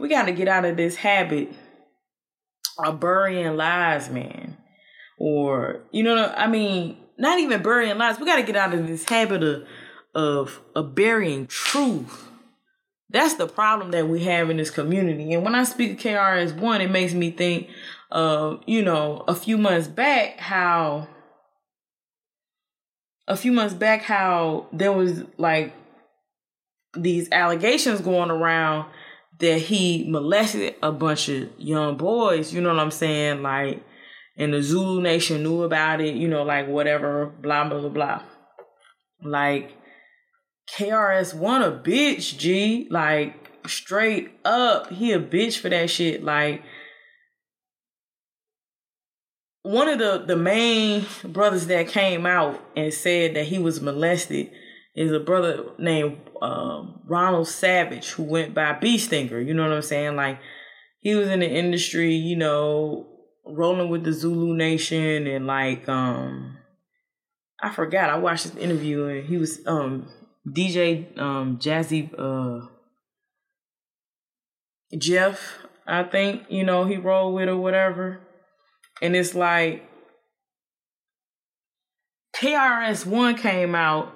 we 0.00 0.08
got 0.08 0.24
to 0.24 0.32
get 0.32 0.48
out 0.48 0.64
of 0.64 0.76
this 0.76 0.96
habit 0.96 1.52
of 2.78 2.98
burying 2.98 3.56
lies, 3.56 4.08
man. 4.08 4.56
Or 5.18 5.82
you 5.92 6.02
know, 6.02 6.32
I 6.36 6.46
mean, 6.46 6.96
not 7.18 7.38
even 7.38 7.62
burying 7.62 7.98
lies. 7.98 8.18
We 8.18 8.26
got 8.26 8.36
to 8.36 8.42
get 8.42 8.56
out 8.56 8.74
of 8.74 8.86
this 8.86 9.08
habit 9.08 9.42
of 9.42 9.68
of 10.14 10.60
of 10.74 10.94
burying 10.94 11.46
truth. 11.46 12.28
That's 13.10 13.34
the 13.34 13.46
problem 13.46 13.90
that 13.92 14.08
we 14.08 14.24
have 14.24 14.50
in 14.50 14.56
this 14.56 14.70
community. 14.70 15.34
And 15.34 15.44
when 15.44 15.54
I 15.54 15.64
speak 15.64 15.92
of 15.92 15.98
KRS 15.98 16.56
One, 16.56 16.80
it 16.80 16.90
makes 16.90 17.12
me 17.12 17.30
think 17.30 17.68
of 18.10 18.62
you 18.66 18.82
know 18.82 19.24
a 19.28 19.34
few 19.34 19.58
months 19.58 19.88
back 19.88 20.40
how 20.40 21.06
a 23.28 23.36
few 23.36 23.52
months 23.52 23.74
back 23.74 24.02
how 24.02 24.66
there 24.72 24.92
was 24.92 25.22
like 25.36 25.74
these 26.96 27.28
allegations 27.32 28.00
going 28.00 28.30
around 28.30 28.86
that 29.40 29.58
he 29.58 30.04
molested 30.08 30.74
a 30.82 30.92
bunch 30.92 31.28
of 31.28 31.48
young 31.58 31.96
boys, 31.96 32.52
you 32.52 32.60
know 32.60 32.68
what 32.68 32.80
I'm 32.80 32.90
saying? 32.90 33.42
Like, 33.42 33.82
and 34.36 34.52
the 34.52 34.62
Zulu 34.62 35.00
Nation 35.00 35.42
knew 35.42 35.62
about 35.62 36.00
it, 36.00 36.14
you 36.14 36.28
know, 36.28 36.42
like 36.42 36.68
whatever, 36.68 37.26
blah, 37.26 37.68
blah, 37.68 37.80
blah, 37.80 37.88
blah. 37.88 38.22
Like, 39.22 39.72
KRS 40.70 41.34
One 41.34 41.62
a 41.62 41.70
bitch, 41.70 42.38
G. 42.38 42.88
Like, 42.90 43.50
straight 43.66 44.30
up, 44.44 44.90
he 44.90 45.12
a 45.12 45.20
bitch 45.20 45.58
for 45.58 45.68
that 45.68 45.90
shit. 45.90 46.22
Like, 46.22 46.62
one 49.62 49.88
of 49.88 49.98
the, 49.98 50.24
the 50.26 50.36
main 50.36 51.06
brothers 51.24 51.66
that 51.68 51.88
came 51.88 52.26
out 52.26 52.60
and 52.76 52.92
said 52.92 53.34
that 53.34 53.46
he 53.46 53.58
was 53.58 53.80
molested 53.80 54.50
is 54.94 55.12
a 55.12 55.20
brother 55.20 55.64
named 55.78 56.18
um, 56.40 57.00
Ronald 57.06 57.48
Savage 57.48 58.10
who 58.10 58.22
went 58.22 58.54
by 58.54 58.72
B 58.72 58.98
Stinger. 58.98 59.40
You 59.40 59.54
know 59.54 59.64
what 59.64 59.72
I'm 59.72 59.82
saying? 59.82 60.16
Like 60.16 60.38
he 61.00 61.14
was 61.14 61.28
in 61.28 61.40
the 61.40 61.48
industry, 61.48 62.14
you 62.14 62.36
know, 62.36 63.08
rolling 63.46 63.90
with 63.90 64.04
the 64.04 64.12
Zulu 64.12 64.56
Nation 64.56 65.26
and 65.26 65.46
like 65.46 65.88
um 65.88 66.58
I 67.62 67.70
forgot. 67.70 68.10
I 68.10 68.18
watched 68.18 68.44
this 68.44 68.56
interview 68.56 69.04
and 69.06 69.26
he 69.26 69.36
was 69.36 69.60
um 69.66 70.08
DJ 70.48 71.18
um 71.18 71.58
Jazzy 71.58 72.10
uh 72.18 72.66
Jeff, 74.96 75.58
I 75.86 76.04
think, 76.04 76.44
you 76.48 76.64
know, 76.64 76.84
he 76.84 76.96
rolled 76.96 77.34
with 77.34 77.48
or 77.48 77.56
whatever. 77.56 78.20
And 79.02 79.16
it's 79.16 79.34
like 79.34 79.88
KRS 82.36 83.04
One 83.04 83.36
came 83.36 83.74
out 83.74 84.14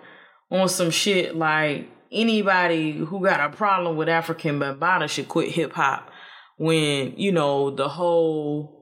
on 0.51 0.69
some 0.69 0.91
shit 0.91 1.37
like 1.37 1.89
anybody 2.11 2.93
who 2.93 3.23
got 3.23 3.41
a 3.41 3.55
problem 3.55 3.97
with 3.97 4.09
Afrika 4.09 4.51
Bambaataa 4.59 5.09
should 5.09 5.29
quit 5.29 5.51
hip 5.51 5.73
hop 5.73 6.11
when, 6.57 7.15
you 7.17 7.33
know, 7.33 7.71
the 7.71 7.89
whole 7.89 8.79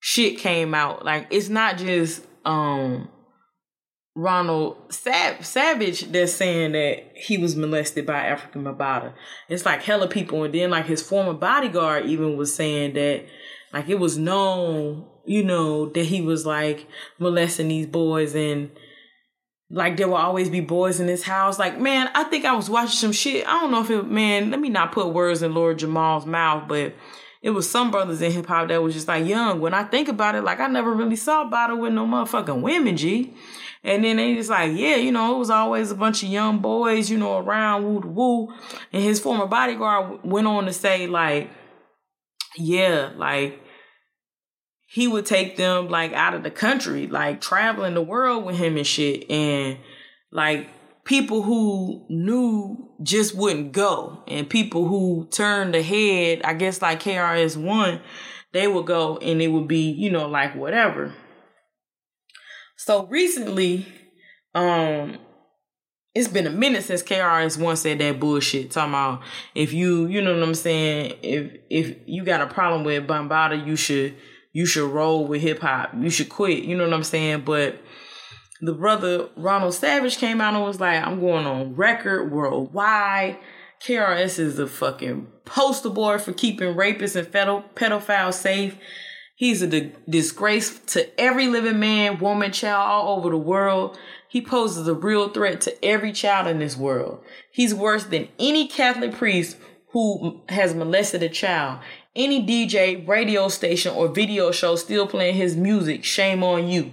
shit 0.00 0.38
came 0.38 0.74
out. 0.74 1.04
Like 1.04 1.28
it's 1.30 1.48
not 1.48 1.78
just 1.78 2.24
um 2.44 3.08
Ronald 4.14 4.92
Sav- 4.92 5.44
Savage 5.46 6.12
that's 6.12 6.32
saying 6.32 6.72
that 6.72 7.12
he 7.16 7.38
was 7.38 7.56
molested 7.56 8.04
by 8.04 8.24
Afrika 8.24 8.62
Bambaataa. 8.62 9.14
It's 9.48 9.64
like 9.64 9.82
hella 9.82 10.08
people 10.08 10.44
and 10.44 10.54
then 10.54 10.70
like 10.70 10.86
his 10.86 11.02
former 11.02 11.34
bodyguard 11.34 12.06
even 12.06 12.36
was 12.36 12.54
saying 12.54 12.92
that 12.94 13.24
like 13.72 13.88
it 13.88 13.98
was 13.98 14.18
known, 14.18 15.06
you 15.24 15.42
know, 15.42 15.86
that 15.86 16.04
he 16.04 16.20
was 16.20 16.44
like 16.44 16.86
molesting 17.18 17.68
these 17.68 17.86
boys 17.86 18.34
and 18.34 18.70
like 19.72 19.96
there 19.96 20.06
will 20.06 20.16
always 20.16 20.50
be 20.50 20.60
boys 20.60 21.00
in 21.00 21.06
this 21.06 21.22
house. 21.22 21.58
Like, 21.58 21.80
man, 21.80 22.10
I 22.14 22.24
think 22.24 22.44
I 22.44 22.52
was 22.52 22.68
watching 22.68 22.90
some 22.90 23.12
shit. 23.12 23.48
I 23.48 23.58
don't 23.58 23.70
know 23.70 23.80
if 23.80 23.90
it, 23.90 24.06
man, 24.06 24.50
let 24.50 24.60
me 24.60 24.68
not 24.68 24.92
put 24.92 25.08
words 25.08 25.42
in 25.42 25.54
Lord 25.54 25.78
Jamar's 25.78 26.26
mouth, 26.26 26.68
but 26.68 26.94
it 27.40 27.50
was 27.50 27.68
some 27.68 27.90
brothers 27.90 28.20
in 28.20 28.30
hip 28.30 28.46
hop 28.46 28.68
that 28.68 28.82
was 28.82 28.92
just 28.92 29.08
like 29.08 29.26
young. 29.26 29.60
When 29.60 29.72
I 29.72 29.84
think 29.84 30.08
about 30.08 30.34
it, 30.34 30.42
like 30.42 30.60
I 30.60 30.66
never 30.66 30.92
really 30.92 31.16
saw 31.16 31.48
Bada 31.50 31.76
with 31.76 31.94
no 31.94 32.06
motherfucking 32.06 32.60
women, 32.60 32.98
G. 32.98 33.34
And 33.82 34.04
then 34.04 34.18
they 34.18 34.34
just 34.34 34.50
like, 34.50 34.76
yeah, 34.76 34.96
you 34.96 35.10
know, 35.10 35.34
it 35.34 35.38
was 35.38 35.50
always 35.50 35.90
a 35.90 35.96
bunch 35.96 36.22
of 36.22 36.28
young 36.28 36.58
boys, 36.58 37.10
you 37.10 37.16
know, 37.16 37.38
around 37.38 37.84
woo 37.84 38.00
woo. 38.00 38.54
And 38.92 39.02
his 39.02 39.20
former 39.20 39.46
bodyguard 39.46 40.22
went 40.22 40.46
on 40.46 40.66
to 40.66 40.72
say, 40.72 41.06
like, 41.06 41.50
yeah, 42.58 43.10
like 43.16 43.61
he 44.92 45.08
would 45.08 45.24
take 45.24 45.56
them 45.56 45.88
like 45.88 46.12
out 46.12 46.34
of 46.34 46.42
the 46.42 46.50
country, 46.50 47.06
like 47.06 47.40
traveling 47.40 47.94
the 47.94 48.02
world 48.02 48.44
with 48.44 48.56
him 48.56 48.76
and 48.76 48.86
shit. 48.86 49.24
And 49.30 49.78
like 50.30 50.68
people 51.06 51.40
who 51.40 52.04
knew 52.10 52.90
just 53.02 53.34
wouldn't 53.34 53.72
go. 53.72 54.22
And 54.28 54.50
people 54.50 54.86
who 54.86 55.28
turned 55.30 55.74
ahead, 55.74 56.42
I 56.44 56.52
guess 56.52 56.82
like 56.82 57.02
KRS 57.02 57.56
One, 57.56 58.02
they 58.52 58.68
would 58.68 58.84
go 58.84 59.16
and 59.16 59.40
it 59.40 59.48
would 59.48 59.66
be, 59.66 59.90
you 59.92 60.10
know, 60.10 60.28
like 60.28 60.54
whatever. 60.54 61.14
So 62.76 63.06
recently, 63.06 63.86
um, 64.54 65.16
it's 66.14 66.28
been 66.28 66.46
a 66.46 66.50
minute 66.50 66.84
since 66.84 67.02
KRS 67.02 67.56
One 67.56 67.76
said 67.76 67.98
that 68.00 68.20
bullshit. 68.20 68.72
Talking 68.72 68.90
about 68.90 69.22
if 69.54 69.72
you, 69.72 70.06
you 70.08 70.20
know 70.20 70.34
what 70.34 70.42
I'm 70.42 70.54
saying, 70.54 71.14
if 71.22 71.50
if 71.70 71.96
you 72.04 72.26
got 72.26 72.42
a 72.42 72.46
problem 72.46 72.84
with 72.84 73.06
Bambaataa, 73.06 73.66
you 73.66 73.74
should 73.76 74.16
you 74.52 74.66
should 74.66 74.90
roll 74.90 75.26
with 75.26 75.42
hip 75.42 75.60
hop. 75.60 75.92
You 75.98 76.10
should 76.10 76.28
quit. 76.28 76.64
You 76.64 76.76
know 76.76 76.84
what 76.84 76.92
I'm 76.92 77.04
saying? 77.04 77.42
But 77.44 77.80
the 78.60 78.72
brother 78.72 79.28
Ronald 79.36 79.74
Savage 79.74 80.18
came 80.18 80.40
out 80.40 80.54
and 80.54 80.62
was 80.62 80.80
like, 80.80 81.04
I'm 81.04 81.20
going 81.20 81.46
on 81.46 81.74
record 81.74 82.30
worldwide. 82.30 83.38
KRS 83.84 84.38
is 84.38 84.58
a 84.58 84.68
fucking 84.68 85.26
poster 85.44 85.90
boy 85.90 86.18
for 86.18 86.32
keeping 86.32 86.74
rapists 86.74 87.16
and 87.16 87.26
pedophiles 87.74 88.34
safe. 88.34 88.76
He's 89.34 89.62
a 89.62 89.90
disgrace 90.08 90.78
to 90.88 91.20
every 91.20 91.48
living 91.48 91.80
man, 91.80 92.18
woman, 92.18 92.52
child 92.52 92.88
all 92.88 93.18
over 93.18 93.30
the 93.30 93.36
world. 93.36 93.98
He 94.28 94.40
poses 94.40 94.86
a 94.86 94.94
real 94.94 95.30
threat 95.30 95.60
to 95.62 95.84
every 95.84 96.12
child 96.12 96.46
in 96.46 96.60
this 96.60 96.76
world. 96.76 97.24
He's 97.50 97.74
worse 97.74 98.04
than 98.04 98.28
any 98.38 98.68
Catholic 98.68 99.14
priest 99.14 99.56
who 99.90 100.42
has 100.48 100.74
molested 100.74 101.24
a 101.24 101.28
child. 101.28 101.80
Any 102.14 102.46
DJ, 102.46 103.08
radio 103.08 103.48
station, 103.48 103.94
or 103.94 104.06
video 104.06 104.50
show 104.50 104.76
still 104.76 105.06
playing 105.06 105.36
his 105.36 105.56
music, 105.56 106.04
shame 106.04 106.44
on 106.44 106.68
you. 106.68 106.92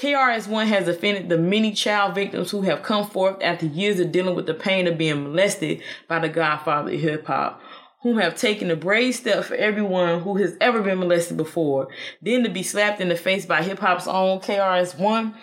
KRS-One 0.00 0.66
has 0.66 0.88
offended 0.88 1.28
the 1.28 1.38
many 1.38 1.72
child 1.72 2.16
victims 2.16 2.50
who 2.50 2.62
have 2.62 2.82
come 2.82 3.06
forth 3.06 3.36
after 3.40 3.66
years 3.66 4.00
of 4.00 4.10
dealing 4.10 4.34
with 4.34 4.46
the 4.46 4.54
pain 4.54 4.88
of 4.88 4.98
being 4.98 5.22
molested 5.22 5.80
by 6.08 6.18
the 6.18 6.28
godfather 6.28 6.92
of 6.92 7.00
hip 7.00 7.26
hop. 7.26 7.62
whom 8.02 8.18
have 8.18 8.34
taken 8.34 8.68
a 8.68 8.74
brave 8.74 9.14
step 9.14 9.44
for 9.44 9.54
everyone 9.54 10.20
who 10.22 10.36
has 10.38 10.56
ever 10.60 10.82
been 10.82 10.98
molested 10.98 11.36
before, 11.36 11.86
then 12.20 12.42
to 12.42 12.48
be 12.48 12.64
slapped 12.64 13.00
in 13.00 13.08
the 13.08 13.14
face 13.14 13.46
by 13.46 13.62
hip 13.62 13.78
hop's 13.78 14.08
own 14.08 14.40
KRS-One, 14.40 15.36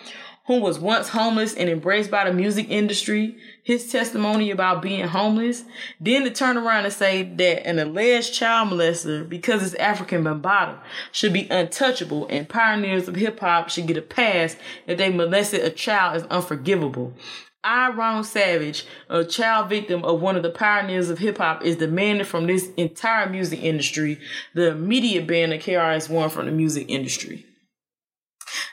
who 0.46 0.60
was 0.60 0.78
once 0.78 1.10
homeless 1.10 1.54
and 1.54 1.68
embraced 1.68 2.10
by 2.10 2.24
the 2.24 2.32
music 2.32 2.68
industry, 2.70 3.36
his 3.62 3.90
testimony 3.90 4.50
about 4.50 4.82
being 4.82 5.06
homeless, 5.06 5.64
then 6.00 6.24
to 6.24 6.30
turn 6.30 6.56
around 6.56 6.84
and 6.84 6.92
say 6.94 7.22
that 7.22 7.66
an 7.66 7.78
alleged 7.78 8.34
child 8.34 8.70
molester, 8.70 9.28
because 9.28 9.62
it's 9.62 9.80
Afrika 9.80 10.20
Bambaataa, 10.20 10.78
should 11.12 11.32
be 11.32 11.46
untouchable 11.50 12.26
and 12.28 12.48
pioneers 12.48 13.06
of 13.06 13.16
hip 13.16 13.38
hop 13.40 13.68
should 13.68 13.86
get 13.86 13.96
a 13.96 14.02
pass 14.02 14.56
if 14.86 14.98
they 14.98 15.10
molested 15.10 15.60
a 15.60 15.70
child 15.70 16.16
is 16.16 16.24
unforgivable. 16.24 17.14
I, 17.62 17.90
Ronald 17.90 18.24
Savage, 18.24 18.86
a 19.10 19.22
child 19.22 19.68
victim 19.68 20.02
of 20.02 20.22
one 20.22 20.34
of 20.34 20.42
the 20.42 20.50
pioneers 20.50 21.10
of 21.10 21.18
hip 21.18 21.36
hop, 21.36 21.62
is 21.62 21.76
demanding 21.76 22.24
from 22.24 22.46
this 22.46 22.70
entire 22.78 23.28
music 23.28 23.62
industry 23.62 24.18
the 24.54 24.70
immediate 24.70 25.26
ban 25.26 25.52
of 25.52 25.60
KRS-One 25.60 26.30
from 26.30 26.46
the 26.46 26.52
music 26.52 26.86
industry. 26.88 27.44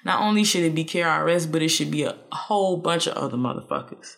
Not 0.04 0.22
only 0.22 0.44
should 0.44 0.64
it 0.64 0.76
be 0.76 0.86
KRS, 0.86 1.52
but 1.52 1.62
it 1.62 1.70
should 1.70 1.92
be 1.92 2.04
a 2.04 2.18
whole 2.32 2.78
bunch 2.78 3.08
of 3.08 3.16
other 3.16 3.38
motherfuckers. 3.38 4.16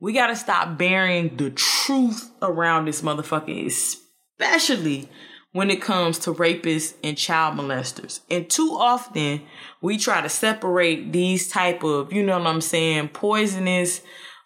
We 0.00 0.12
gotta 0.12 0.36
stop 0.36 0.76
burying 0.76 1.36
the 1.36 1.50
truth 1.50 2.30
around 2.42 2.86
this 2.86 3.02
motherfucker, 3.02 3.66
especially 3.66 5.08
when 5.52 5.70
it 5.70 5.80
comes 5.80 6.18
to 6.18 6.34
rapists 6.34 6.94
and 7.04 7.16
child 7.16 7.56
molesters. 7.56 8.20
And 8.28 8.50
too 8.50 8.76
often 8.78 9.42
we 9.80 9.98
try 9.98 10.20
to 10.20 10.28
separate 10.28 11.12
these 11.12 11.48
type 11.48 11.84
of, 11.84 12.12
you 12.12 12.24
know 12.24 12.38
what 12.38 12.48
I'm 12.48 12.60
saying, 12.60 13.08
poisonous 13.08 14.02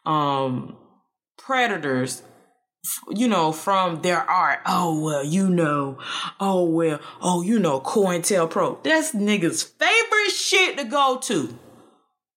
um 0.06 0.76
predators 1.36 2.22
you 3.10 3.28
know, 3.28 3.52
from 3.52 4.02
their 4.02 4.18
art. 4.18 4.60
Oh, 4.66 5.00
well, 5.00 5.24
you 5.24 5.48
know. 5.48 5.98
Oh, 6.40 6.64
well, 6.64 7.00
oh, 7.20 7.42
you 7.42 7.58
know, 7.58 7.80
COINTELPRO. 7.80 8.82
That's 8.82 9.12
niggas' 9.12 9.68
favorite 9.78 10.30
shit 10.30 10.78
to 10.78 10.84
go 10.84 11.18
to. 11.22 11.58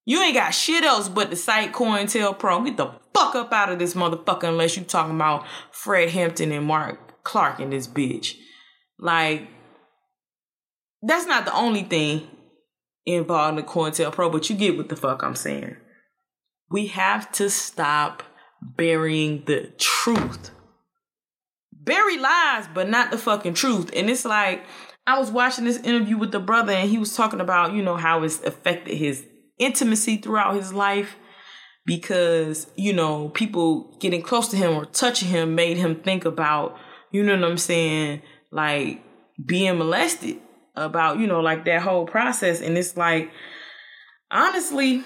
You 0.05 0.21
ain't 0.21 0.35
got 0.35 0.51
shit 0.51 0.83
else 0.83 1.07
but 1.09 1.29
the 1.29 1.35
cite 1.35 1.73
COINTELPRO. 1.73 2.65
Get 2.65 2.77
the 2.77 2.91
fuck 3.13 3.35
up 3.35 3.53
out 3.53 3.71
of 3.71 3.79
this 3.79 3.93
motherfucker 3.93 4.45
unless 4.45 4.75
you 4.75 4.83
talking 4.83 5.15
about 5.15 5.45
Fred 5.71 6.09
Hampton 6.09 6.51
and 6.51 6.65
Mark 6.65 7.23
Clark 7.23 7.59
and 7.59 7.71
this 7.71 7.87
bitch. 7.87 8.35
Like, 8.97 9.47
that's 11.01 11.25
not 11.25 11.45
the 11.45 11.55
only 11.55 11.83
thing 11.83 12.27
involved 13.05 13.57
in 13.59 13.65
the 13.65 13.71
COINTELPRO, 13.71 14.31
but 14.31 14.49
you 14.49 14.55
get 14.55 14.77
what 14.77 14.89
the 14.89 14.95
fuck 14.95 15.23
I'm 15.23 15.35
saying. 15.35 15.77
We 16.69 16.87
have 16.87 17.31
to 17.33 17.49
stop 17.49 18.23
burying 18.61 19.43
the 19.45 19.71
truth. 19.77 20.51
Bury 21.73 22.17
lies, 22.17 22.67
but 22.73 22.89
not 22.89 23.11
the 23.11 23.17
fucking 23.17 23.55
truth. 23.55 23.89
And 23.95 24.09
it's 24.09 24.25
like, 24.25 24.63
I 25.07 25.17
was 25.19 25.31
watching 25.31 25.65
this 25.65 25.79
interview 25.79 26.17
with 26.17 26.31
the 26.31 26.39
brother, 26.39 26.73
and 26.73 26.89
he 26.89 26.99
was 26.99 27.15
talking 27.15 27.41
about, 27.41 27.73
you 27.73 27.81
know, 27.81 27.97
how 27.97 28.23
it's 28.23 28.41
affected 28.43 28.95
his 28.95 29.25
intimacy 29.57 30.17
throughout 30.17 30.55
his 30.55 30.73
life 30.73 31.15
because, 31.85 32.67
you 32.75 32.93
know, 32.93 33.29
people 33.29 33.97
getting 33.99 34.21
close 34.21 34.47
to 34.49 34.57
him 34.57 34.75
or 34.75 34.85
touching 34.85 35.27
him 35.27 35.55
made 35.55 35.77
him 35.77 35.95
think 35.95 36.25
about, 36.25 36.77
you 37.11 37.23
know 37.23 37.35
what 37.35 37.49
I'm 37.49 37.57
saying, 37.57 38.21
like 38.51 39.03
being 39.43 39.77
molested 39.79 40.39
about, 40.75 41.19
you 41.19 41.25
know, 41.25 41.39
like 41.41 41.65
that 41.65 41.81
whole 41.81 42.05
process. 42.05 42.61
And 42.61 42.77
it's 42.77 42.95
like, 42.95 43.31
honestly, 44.29 45.03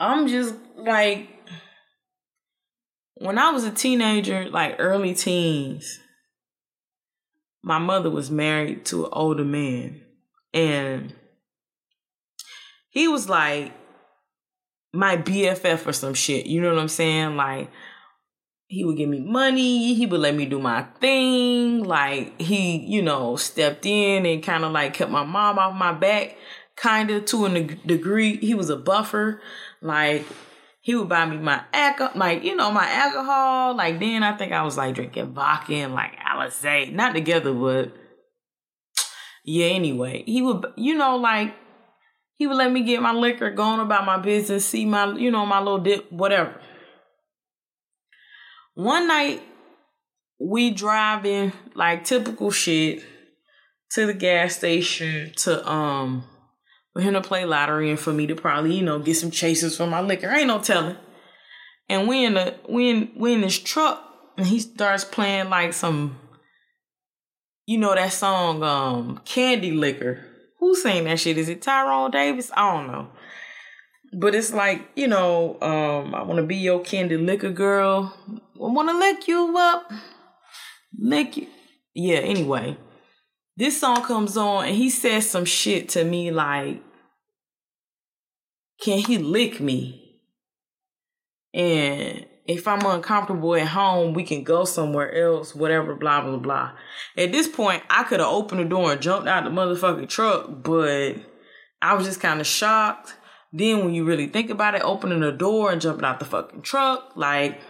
I'm 0.00 0.26
just 0.26 0.54
like, 0.76 1.28
when 3.16 3.38
I 3.38 3.50
was 3.50 3.64
a 3.64 3.70
teenager, 3.70 4.48
like 4.50 4.76
early 4.78 5.14
teens, 5.14 6.00
my 7.62 7.78
mother 7.78 8.10
was 8.10 8.30
married 8.30 8.84
to 8.86 9.06
an 9.06 9.10
older 9.12 9.44
man. 9.44 10.02
And 10.52 11.14
he 12.90 13.08
was 13.08 13.28
like 13.28 13.72
my 14.92 15.16
BFF 15.16 15.86
or 15.86 15.92
some 15.92 16.14
shit. 16.14 16.46
You 16.46 16.60
know 16.60 16.74
what 16.74 16.80
I'm 16.80 16.88
saying? 16.88 17.36
Like, 17.36 17.70
he 18.68 18.84
would 18.84 18.96
give 18.96 19.08
me 19.08 19.20
money. 19.20 19.94
He 19.94 20.06
would 20.06 20.20
let 20.20 20.34
me 20.34 20.44
do 20.44 20.58
my 20.58 20.82
thing. 21.00 21.84
Like 21.84 22.40
he, 22.40 22.78
you 22.78 23.00
know, 23.00 23.36
stepped 23.36 23.86
in 23.86 24.26
and 24.26 24.42
kind 24.42 24.64
of 24.64 24.72
like 24.72 24.94
kept 24.94 25.10
my 25.10 25.24
mom 25.24 25.58
off 25.58 25.74
my 25.74 25.92
back, 25.92 26.36
kind 26.76 27.10
of 27.10 27.24
to 27.26 27.46
a 27.46 27.62
degree. 27.62 28.36
He 28.38 28.54
was 28.54 28.68
a 28.68 28.76
buffer. 28.76 29.40
Like 29.80 30.24
he 30.86 30.94
would 30.94 31.08
buy 31.08 31.26
me 31.26 31.36
my 31.36 31.64
alcohol, 31.72 32.12
like 32.14 32.44
you 32.44 32.54
know, 32.54 32.70
my 32.70 32.88
alcohol. 32.88 33.74
Like 33.74 33.98
then 33.98 34.22
I 34.22 34.36
think 34.36 34.52
I 34.52 34.62
was 34.62 34.76
like 34.76 34.94
drinking 34.94 35.34
vodka 35.34 35.74
and 35.74 35.92
like 35.92 36.12
Alizé, 36.20 36.92
not 36.92 37.12
together, 37.12 37.52
but 37.52 37.92
yeah. 39.44 39.66
Anyway, 39.66 40.22
he 40.26 40.42
would, 40.42 40.64
you 40.76 40.94
know, 40.94 41.16
like 41.16 41.56
he 42.36 42.46
would 42.46 42.56
let 42.56 42.70
me 42.70 42.84
get 42.84 43.02
my 43.02 43.10
liquor, 43.10 43.50
going 43.50 43.80
about 43.80 44.06
my 44.06 44.16
business, 44.18 44.64
see 44.64 44.84
my, 44.84 45.12
you 45.14 45.32
know, 45.32 45.44
my 45.44 45.58
little 45.58 45.78
dip, 45.78 46.12
whatever. 46.12 46.54
One 48.74 49.08
night, 49.08 49.42
we 50.38 50.70
driving 50.70 51.52
like 51.74 52.04
typical 52.04 52.52
shit 52.52 53.02
to 53.90 54.06
the 54.06 54.14
gas 54.14 54.54
station 54.54 55.32
to 55.38 55.68
um 55.68 56.22
for 56.96 57.02
him 57.02 57.12
to 57.12 57.20
play 57.20 57.44
lottery 57.44 57.90
and 57.90 58.00
for 58.00 58.10
me 58.10 58.26
to 58.26 58.34
probably 58.34 58.74
you 58.74 58.82
know 58.82 58.98
get 58.98 59.16
some 59.16 59.30
chases 59.30 59.76
for 59.76 59.86
my 59.86 60.00
liquor. 60.00 60.30
Ain't 60.30 60.46
no 60.46 60.60
telling. 60.60 60.96
And 61.90 62.08
we 62.08 62.24
in 62.24 62.34
the 62.34 62.54
we 62.70 62.88
in 62.88 63.12
we 63.14 63.34
in 63.34 63.42
this 63.42 63.58
truck 63.58 64.02
and 64.38 64.46
he 64.46 64.58
starts 64.60 65.04
playing 65.04 65.50
like 65.50 65.74
some 65.74 66.18
you 67.66 67.76
know 67.76 67.94
that 67.94 68.14
song 68.14 68.62
um 68.62 69.20
Candy 69.26 69.72
Licker. 69.72 70.24
Who 70.58 70.74
sang 70.74 71.04
that 71.04 71.20
shit? 71.20 71.36
Is 71.36 71.50
it 71.50 71.60
Tyrone 71.60 72.12
Davis? 72.12 72.50
I 72.56 72.72
don't 72.72 72.86
know. 72.86 73.08
But 74.18 74.34
it's 74.34 74.54
like, 74.54 74.88
you 74.96 75.06
know, 75.06 75.60
um, 75.60 76.14
I 76.14 76.22
want 76.22 76.38
to 76.38 76.46
be 76.46 76.56
your 76.56 76.80
candy 76.80 77.18
liquor 77.18 77.50
girl. 77.50 78.16
I 78.26 78.38
want 78.54 78.88
to 78.88 78.96
lick 78.96 79.28
you 79.28 79.54
up. 79.58 79.92
Lick 80.98 81.36
you. 81.36 81.46
Yeah, 81.92 82.20
anyway. 82.20 82.78
This 83.58 83.80
song 83.80 84.02
comes 84.02 84.38
on 84.38 84.64
and 84.64 84.76
he 84.76 84.88
says 84.88 85.28
some 85.28 85.44
shit 85.44 85.90
to 85.90 86.04
me 86.04 86.30
like, 86.30 86.82
can 88.80 88.98
he 88.98 89.18
lick 89.18 89.60
me? 89.60 90.20
And 91.54 92.26
if 92.46 92.68
I'm 92.68 92.84
uncomfortable 92.84 93.54
at 93.56 93.68
home, 93.68 94.14
we 94.14 94.22
can 94.22 94.44
go 94.44 94.64
somewhere 94.64 95.14
else, 95.14 95.54
whatever, 95.54 95.94
blah, 95.94 96.20
blah, 96.20 96.36
blah. 96.36 96.72
At 97.16 97.32
this 97.32 97.48
point, 97.48 97.82
I 97.90 98.04
could 98.04 98.20
have 98.20 98.28
opened 98.28 98.60
the 98.60 98.64
door 98.64 98.92
and 98.92 99.00
jumped 99.00 99.28
out 99.28 99.44
the 99.44 99.50
motherfucking 99.50 100.08
truck, 100.08 100.62
but 100.62 101.16
I 101.82 101.94
was 101.94 102.06
just 102.06 102.20
kind 102.20 102.40
of 102.40 102.46
shocked. 102.46 103.14
Then 103.52 103.84
when 103.84 103.94
you 103.94 104.04
really 104.04 104.26
think 104.26 104.50
about 104.50 104.74
it, 104.74 104.82
opening 104.82 105.20
the 105.20 105.32
door 105.32 105.72
and 105.72 105.80
jumping 105.80 106.04
out 106.04 106.18
the 106.18 106.24
fucking 106.24 106.62
truck, 106.62 107.12
like 107.16 107.60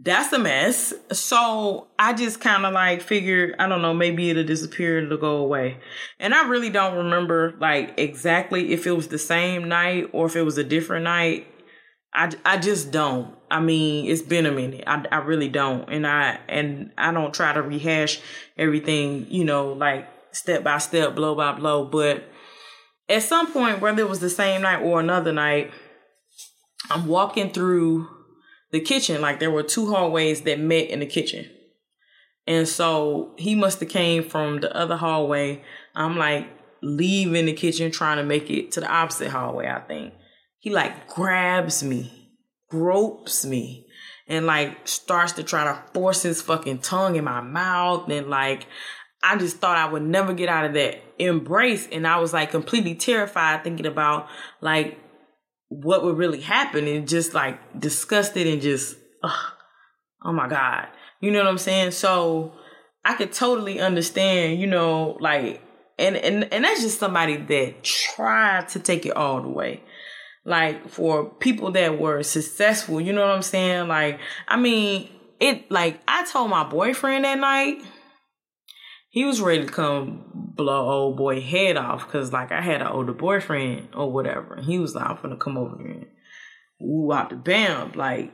that's 0.00 0.32
a 0.32 0.38
mess. 0.38 0.94
So 1.12 1.88
I 1.98 2.12
just 2.12 2.40
kind 2.40 2.64
of 2.64 2.72
like 2.72 3.02
figured, 3.02 3.56
I 3.58 3.68
don't 3.68 3.82
know, 3.82 3.94
maybe 3.94 4.30
it'll 4.30 4.44
disappear, 4.44 4.98
it'll 4.98 5.18
go 5.18 5.36
away. 5.38 5.78
And 6.20 6.34
I 6.34 6.48
really 6.48 6.70
don't 6.70 6.96
remember 6.96 7.54
like 7.60 7.94
exactly 7.98 8.72
if 8.72 8.86
it 8.86 8.92
was 8.92 9.08
the 9.08 9.18
same 9.18 9.68
night 9.68 10.10
or 10.12 10.26
if 10.26 10.36
it 10.36 10.42
was 10.42 10.58
a 10.58 10.64
different 10.64 11.04
night. 11.04 11.46
I, 12.14 12.30
I 12.44 12.58
just 12.58 12.90
don't. 12.90 13.34
I 13.50 13.60
mean, 13.60 14.06
it's 14.10 14.22
been 14.22 14.46
a 14.46 14.52
minute. 14.52 14.84
I, 14.86 15.04
I 15.10 15.18
really 15.18 15.48
don't. 15.48 15.88
And 15.90 16.06
I, 16.06 16.38
and 16.48 16.92
I 16.96 17.12
don't 17.12 17.34
try 17.34 17.52
to 17.52 17.62
rehash 17.62 18.20
everything, 18.56 19.26
you 19.28 19.44
know, 19.44 19.72
like 19.72 20.08
step 20.32 20.62
by 20.62 20.78
step, 20.78 21.16
blow 21.16 21.34
by 21.34 21.52
blow. 21.52 21.84
But 21.84 22.24
at 23.08 23.22
some 23.22 23.52
point, 23.52 23.80
whether 23.80 24.02
it 24.02 24.08
was 24.08 24.20
the 24.20 24.30
same 24.30 24.62
night 24.62 24.82
or 24.82 25.00
another 25.00 25.32
night, 25.32 25.72
I'm 26.90 27.06
walking 27.06 27.50
through 27.50 28.08
the 28.70 28.80
kitchen. 28.80 29.20
Like 29.20 29.40
there 29.40 29.50
were 29.50 29.62
two 29.62 29.90
hallways 29.90 30.42
that 30.42 30.60
met 30.60 30.88
in 30.88 31.00
the 31.00 31.06
kitchen. 31.06 31.48
And 32.46 32.66
so 32.66 33.34
he 33.36 33.54
must 33.54 33.80
have 33.80 33.88
came 33.88 34.22
from 34.22 34.60
the 34.60 34.74
other 34.74 34.96
hallway. 34.96 35.62
I'm 35.94 36.16
like 36.16 36.48
leaving 36.82 37.46
the 37.46 37.52
kitchen 37.52 37.90
trying 37.90 38.16
to 38.16 38.24
make 38.24 38.50
it 38.50 38.72
to 38.72 38.80
the 38.80 38.90
opposite 38.90 39.28
hallway, 39.30 39.68
I 39.68 39.80
think. 39.80 40.14
He 40.58 40.70
like 40.70 41.08
grabs 41.08 41.82
me, 41.82 42.30
gropes 42.70 43.44
me, 43.44 43.86
and 44.26 44.46
like 44.46 44.88
starts 44.88 45.32
to 45.32 45.42
try 45.42 45.64
to 45.64 45.82
force 45.92 46.22
his 46.22 46.40
fucking 46.42 46.78
tongue 46.78 47.16
in 47.16 47.24
my 47.24 47.40
mouth 47.40 48.08
and 48.08 48.28
like 48.28 48.66
I 49.22 49.36
just 49.36 49.56
thought 49.56 49.76
I 49.76 49.90
would 49.90 50.02
never 50.02 50.32
get 50.32 50.48
out 50.48 50.64
of 50.64 50.74
that 50.74 51.02
embrace. 51.18 51.88
And 51.90 52.06
I 52.06 52.18
was 52.18 52.32
like 52.32 52.50
completely 52.50 52.94
terrified 52.94 53.64
thinking 53.64 53.86
about 53.86 54.28
like 54.60 54.98
what 55.68 56.04
would 56.04 56.16
really 56.16 56.40
happen 56.40 56.86
and 56.86 57.08
just 57.08 57.34
like 57.34 57.58
disgusted 57.78 58.46
and 58.46 58.62
just, 58.62 58.96
ugh, 59.22 59.52
oh 60.24 60.32
my 60.32 60.48
God. 60.48 60.88
You 61.20 61.30
know 61.30 61.40
what 61.40 61.48
I'm 61.48 61.58
saying? 61.58 61.90
So 61.92 62.52
I 63.04 63.14
could 63.14 63.32
totally 63.32 63.80
understand, 63.80 64.60
you 64.60 64.66
know, 64.66 65.16
like, 65.20 65.62
and, 65.98 66.16
and, 66.16 66.52
and 66.52 66.64
that's 66.64 66.80
just 66.80 67.00
somebody 67.00 67.36
that 67.36 67.82
tried 67.82 68.68
to 68.70 68.78
take 68.78 69.04
it 69.04 69.16
all 69.16 69.42
the 69.42 69.48
way. 69.48 69.82
Like 70.44 70.88
for 70.88 71.28
people 71.28 71.72
that 71.72 71.98
were 71.98 72.22
successful, 72.22 73.00
you 73.00 73.12
know 73.12 73.20
what 73.20 73.34
I'm 73.34 73.42
saying? 73.42 73.88
Like, 73.88 74.20
I 74.46 74.56
mean, 74.56 75.10
it 75.40 75.70
like 75.70 76.00
I 76.08 76.24
told 76.24 76.50
my 76.50 76.64
boyfriend 76.64 77.24
that 77.24 77.38
night, 77.38 77.82
he 79.10 79.24
was 79.24 79.40
ready 79.40 79.64
to 79.64 79.72
come 79.72 80.24
blow 80.34 80.88
old 80.88 81.16
boy 81.16 81.40
head 81.40 81.76
off 81.76 82.06
because 82.06 82.32
like 82.32 82.52
I 82.52 82.60
had 82.60 82.82
an 82.82 82.88
older 82.88 83.12
boyfriend 83.12 83.88
or 83.94 84.12
whatever. 84.12 84.54
And 84.54 84.64
he 84.64 84.78
was 84.78 84.94
like, 84.94 85.08
I'm 85.08 85.16
gonna 85.22 85.36
come 85.36 85.56
over 85.56 85.76
here 85.78 85.92
and 85.92 86.06
woo 86.80 87.12
out 87.12 87.30
the 87.30 87.36
bam. 87.36 87.92
Like, 87.92 88.32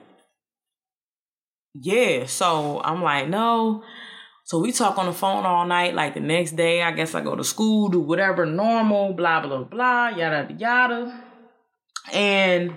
yeah. 1.74 2.26
So 2.26 2.80
I'm 2.82 3.02
like, 3.02 3.28
no. 3.28 3.84
So 4.46 4.58
we 4.58 4.72
talk 4.72 4.98
on 4.98 5.06
the 5.06 5.12
phone 5.12 5.46
all 5.46 5.64
night. 5.66 5.94
Like 5.94 6.14
the 6.14 6.20
next 6.20 6.52
day, 6.52 6.82
I 6.82 6.90
guess 6.90 7.14
I 7.14 7.20
go 7.20 7.36
to 7.36 7.44
school, 7.44 7.88
do 7.88 8.00
whatever 8.00 8.44
normal, 8.44 9.14
blah, 9.14 9.40
blah, 9.40 9.62
blah, 9.62 10.08
yada, 10.08 10.52
yada. 10.58 11.22
And 12.12 12.74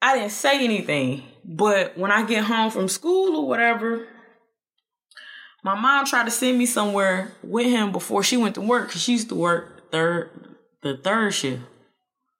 I 0.00 0.18
didn't 0.18 0.32
say 0.32 0.62
anything. 0.62 1.24
But 1.44 1.98
when 1.98 2.10
I 2.10 2.24
get 2.24 2.44
home 2.44 2.70
from 2.70 2.88
school 2.88 3.36
or 3.36 3.48
whatever, 3.48 4.06
my 5.64 5.74
mom 5.74 6.04
tried 6.04 6.24
to 6.24 6.30
send 6.30 6.58
me 6.58 6.66
somewhere 6.66 7.32
with 7.42 7.66
him 7.66 7.90
before 7.90 8.22
she 8.22 8.36
went 8.36 8.54
to 8.54 8.60
work 8.60 8.88
because 8.88 9.02
she 9.02 9.12
used 9.12 9.30
to 9.30 9.34
work 9.34 9.90
third 9.90 10.30
the 10.82 10.98
third 10.98 11.32
shift, 11.32 11.62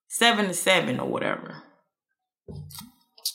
seven 0.08 0.46
to 0.46 0.54
seven 0.54 1.00
or 1.00 1.08
whatever. 1.08 1.62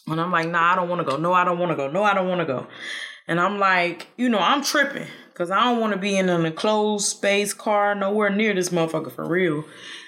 And 0.07 0.21
I'm 0.21 0.31
like, 0.31 0.47
nah, 0.47 0.73
I 0.73 0.75
don't 0.75 0.87
want 0.87 1.01
to 1.01 1.11
go. 1.11 1.17
No, 1.17 1.33
I 1.33 1.43
don't 1.43 1.57
want 1.57 1.71
to 1.71 1.75
go. 1.75 1.89
No, 1.89 2.03
I 2.03 2.13
don't 2.13 2.27
want 2.27 2.39
to 2.41 2.45
go. 2.45 2.67
And 3.27 3.39
I'm 3.39 3.59
like, 3.59 4.07
you 4.17 4.29
know, 4.29 4.39
I'm 4.39 4.63
tripping 4.63 5.07
because 5.29 5.49
I 5.49 5.63
don't 5.63 5.79
want 5.79 5.93
to 5.93 5.99
be 5.99 6.15
in 6.15 6.29
an 6.29 6.45
enclosed 6.45 7.07
space 7.07 7.53
car 7.53 7.95
nowhere 7.95 8.29
near 8.29 8.53
this 8.53 8.69
motherfucker 8.69 9.11
for 9.11 9.27
real. 9.27 9.63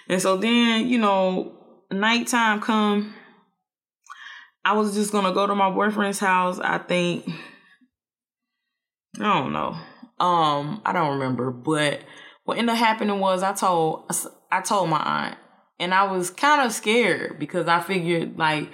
And 0.07 0.21
so 0.21 0.37
then, 0.37 0.87
you 0.87 0.99
know, 0.99 1.57
nighttime 1.91 2.61
come. 2.61 3.15
I 4.63 4.73
was 4.73 4.93
just 4.93 5.11
gonna 5.11 5.33
go 5.33 5.47
to 5.47 5.55
my 5.55 5.71
boyfriend's 5.71 6.19
house. 6.19 6.59
I 6.59 6.77
think 6.77 7.27
I 9.19 9.39
don't 9.39 9.53
know. 9.53 9.77
Um, 10.19 10.81
I 10.85 10.93
don't 10.93 11.17
remember, 11.17 11.51
but 11.51 12.01
what 12.43 12.57
ended 12.57 12.73
up 12.73 12.77
happening 12.77 13.19
was 13.19 13.43
I 13.43 13.53
told 13.53 14.11
I 14.51 14.61
told 14.61 14.89
my 14.89 14.99
aunt, 14.99 15.37
and 15.79 15.93
I 15.93 16.03
was 16.11 16.29
kind 16.29 16.65
of 16.65 16.71
scared 16.71 17.39
because 17.39 17.67
I 17.67 17.81
figured 17.81 18.37
like 18.37 18.69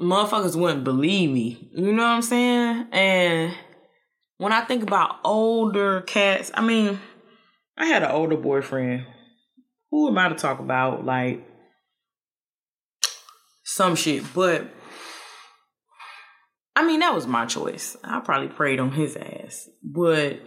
motherfuckers 0.00 0.56
wouldn't 0.56 0.84
believe 0.84 1.30
me. 1.30 1.70
You 1.74 1.92
know 1.92 2.02
what 2.02 2.08
I'm 2.08 2.22
saying? 2.22 2.86
And 2.92 3.54
when 4.38 4.52
I 4.52 4.62
think 4.62 4.82
about 4.82 5.16
older 5.24 6.00
cats, 6.02 6.50
I 6.54 6.62
mean, 6.62 6.98
I 7.76 7.86
had 7.86 8.02
an 8.02 8.10
older 8.10 8.36
boyfriend. 8.36 9.06
Who 9.90 10.08
am 10.08 10.18
I 10.18 10.28
to 10.28 10.34
talk 10.34 10.60
about? 10.60 11.04
Like 11.04 11.46
some 13.64 13.96
shit, 13.96 14.24
but 14.34 14.68
I 16.78 16.84
mean, 16.84 17.00
that 17.00 17.12
was 17.12 17.26
my 17.26 17.44
choice. 17.44 17.96
I 18.04 18.20
probably 18.20 18.46
preyed 18.46 18.78
on 18.78 18.92
his 18.92 19.16
ass, 19.16 19.68
but 19.82 20.38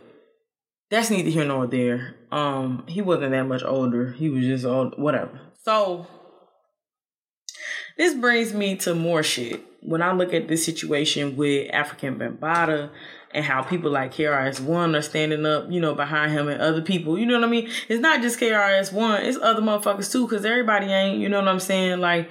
that's 0.89 1.09
neither 1.09 1.29
here 1.29 1.43
nor 1.43 1.67
there. 1.67 2.15
Um, 2.31 2.85
he 2.87 3.01
wasn't 3.01 3.31
that 3.31 3.43
much 3.43 3.63
older. 3.63 4.13
He 4.13 4.29
was 4.29 4.45
just 4.45 4.63
old, 4.63 4.93
whatever. 4.97 5.41
So 5.65 6.07
this 7.97 8.13
brings 8.13 8.53
me 8.53 8.77
to 8.77 8.95
more 8.95 9.23
shit. 9.23 9.61
When 9.81 10.01
I 10.01 10.13
look 10.13 10.33
at 10.33 10.47
this 10.47 10.63
situation 10.63 11.35
with 11.35 11.69
Afrika 11.69 12.17
Bambaataa 12.17 12.91
and 13.33 13.43
how 13.43 13.61
people 13.61 13.91
like 13.91 14.13
KRS-One 14.13 14.95
are 14.95 15.01
standing 15.01 15.45
up, 15.45 15.65
you 15.69 15.81
know, 15.81 15.95
behind 15.95 16.31
him 16.31 16.47
and 16.47 16.61
other 16.61 16.81
people, 16.81 17.19
you 17.19 17.25
know 17.25 17.41
what 17.41 17.47
I 17.49 17.51
mean? 17.51 17.69
It's 17.89 17.99
not 17.99 18.21
just 18.21 18.39
KRS-One, 18.39 19.23
it's 19.23 19.37
other 19.41 19.61
motherfuckers 19.61 20.09
too, 20.09 20.29
because 20.29 20.45
everybody 20.45 20.85
ain't, 20.85 21.19
you 21.19 21.27
know 21.27 21.39
what 21.39 21.49
I'm 21.49 21.59
saying, 21.59 21.99
like, 21.99 22.29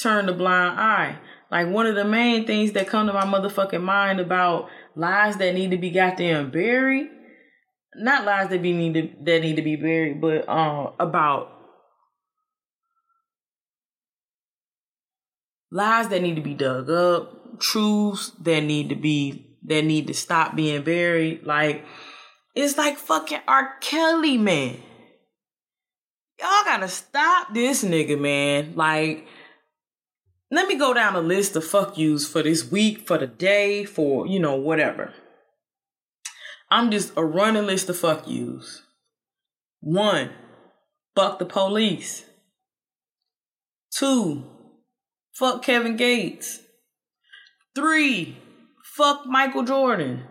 turn 0.00 0.26
the 0.26 0.32
blind 0.34 0.78
eye. 0.78 1.18
Like 1.50 1.68
one 1.68 1.86
of 1.86 1.96
the 1.96 2.04
main 2.04 2.46
things 2.46 2.72
that 2.72 2.86
come 2.86 3.06
to 3.06 3.12
my 3.12 3.24
motherfucking 3.24 3.82
mind 3.82 4.20
about 4.20 4.68
lies 4.94 5.36
that 5.38 5.54
need 5.54 5.72
to 5.72 5.78
be 5.78 5.90
goddamn 5.90 6.50
buried. 6.50 7.08
Not 7.96 8.24
lies 8.24 8.50
that 8.50 8.62
be 8.62 8.72
need 8.72 8.94
to, 8.94 9.24
that 9.24 9.40
need 9.42 9.56
to 9.56 9.62
be 9.62 9.76
buried, 9.76 10.20
but 10.20 10.48
uh, 10.48 10.92
about 11.00 11.52
lies 15.72 16.08
that 16.08 16.22
need 16.22 16.36
to 16.36 16.42
be 16.42 16.54
dug 16.54 16.88
up, 16.88 17.58
truths 17.60 18.30
that 18.40 18.60
need 18.60 18.88
to 18.90 18.94
be 18.94 19.46
that 19.64 19.84
need 19.84 20.06
to 20.06 20.14
stop 20.14 20.54
being 20.54 20.82
buried. 20.82 21.44
Like 21.44 21.84
it's 22.54 22.78
like 22.78 22.96
fucking 22.96 23.40
R. 23.46 23.74
Kelly, 23.80 24.38
man. 24.38 24.76
Y'all 26.38 26.64
gotta 26.64 26.88
stop 26.88 27.52
this 27.52 27.84
nigga, 27.84 28.18
man. 28.18 28.74
Like 28.76 29.26
let 30.50 30.66
me 30.66 30.76
go 30.76 30.92
down 30.92 31.14
a 31.14 31.20
list 31.20 31.54
of 31.54 31.64
fuck 31.64 31.96
yous 31.96 32.26
for 32.26 32.42
this 32.42 32.70
week, 32.70 33.06
for 33.06 33.18
the 33.18 33.26
day, 33.26 33.84
for, 33.84 34.26
you 34.26 34.40
know, 34.40 34.56
whatever. 34.56 35.14
I'm 36.70 36.90
just 36.90 37.12
a 37.16 37.24
running 37.24 37.66
list 37.66 37.88
of 37.88 37.98
fuck 37.98 38.26
yous. 38.26 38.82
One, 39.80 40.30
fuck 41.14 41.38
the 41.38 41.44
police. 41.44 42.24
Two, 43.94 44.44
fuck 45.32 45.62
Kevin 45.62 45.96
Gates. 45.96 46.60
Three, 47.74 48.36
fuck 48.84 49.26
Michael 49.26 49.64
Jordan. 49.64 50.24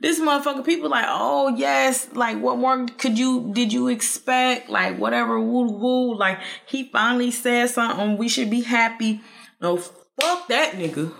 This 0.00 0.20
motherfucker, 0.20 0.64
people 0.64 0.90
like, 0.90 1.06
oh 1.08 1.48
yes, 1.56 2.08
like 2.12 2.40
what 2.40 2.58
more 2.58 2.86
could 2.86 3.18
you 3.18 3.50
did 3.52 3.72
you 3.72 3.88
expect? 3.88 4.68
Like 4.68 4.98
whatever, 4.98 5.40
woo 5.40 5.70
woo. 5.70 6.14
Like 6.16 6.40
he 6.66 6.90
finally 6.90 7.30
said 7.30 7.70
something. 7.70 8.16
We 8.16 8.28
should 8.28 8.50
be 8.50 8.62
happy. 8.62 9.20
No, 9.60 9.76
fuck 9.76 10.48
that 10.48 10.72
nigga. 10.74 11.12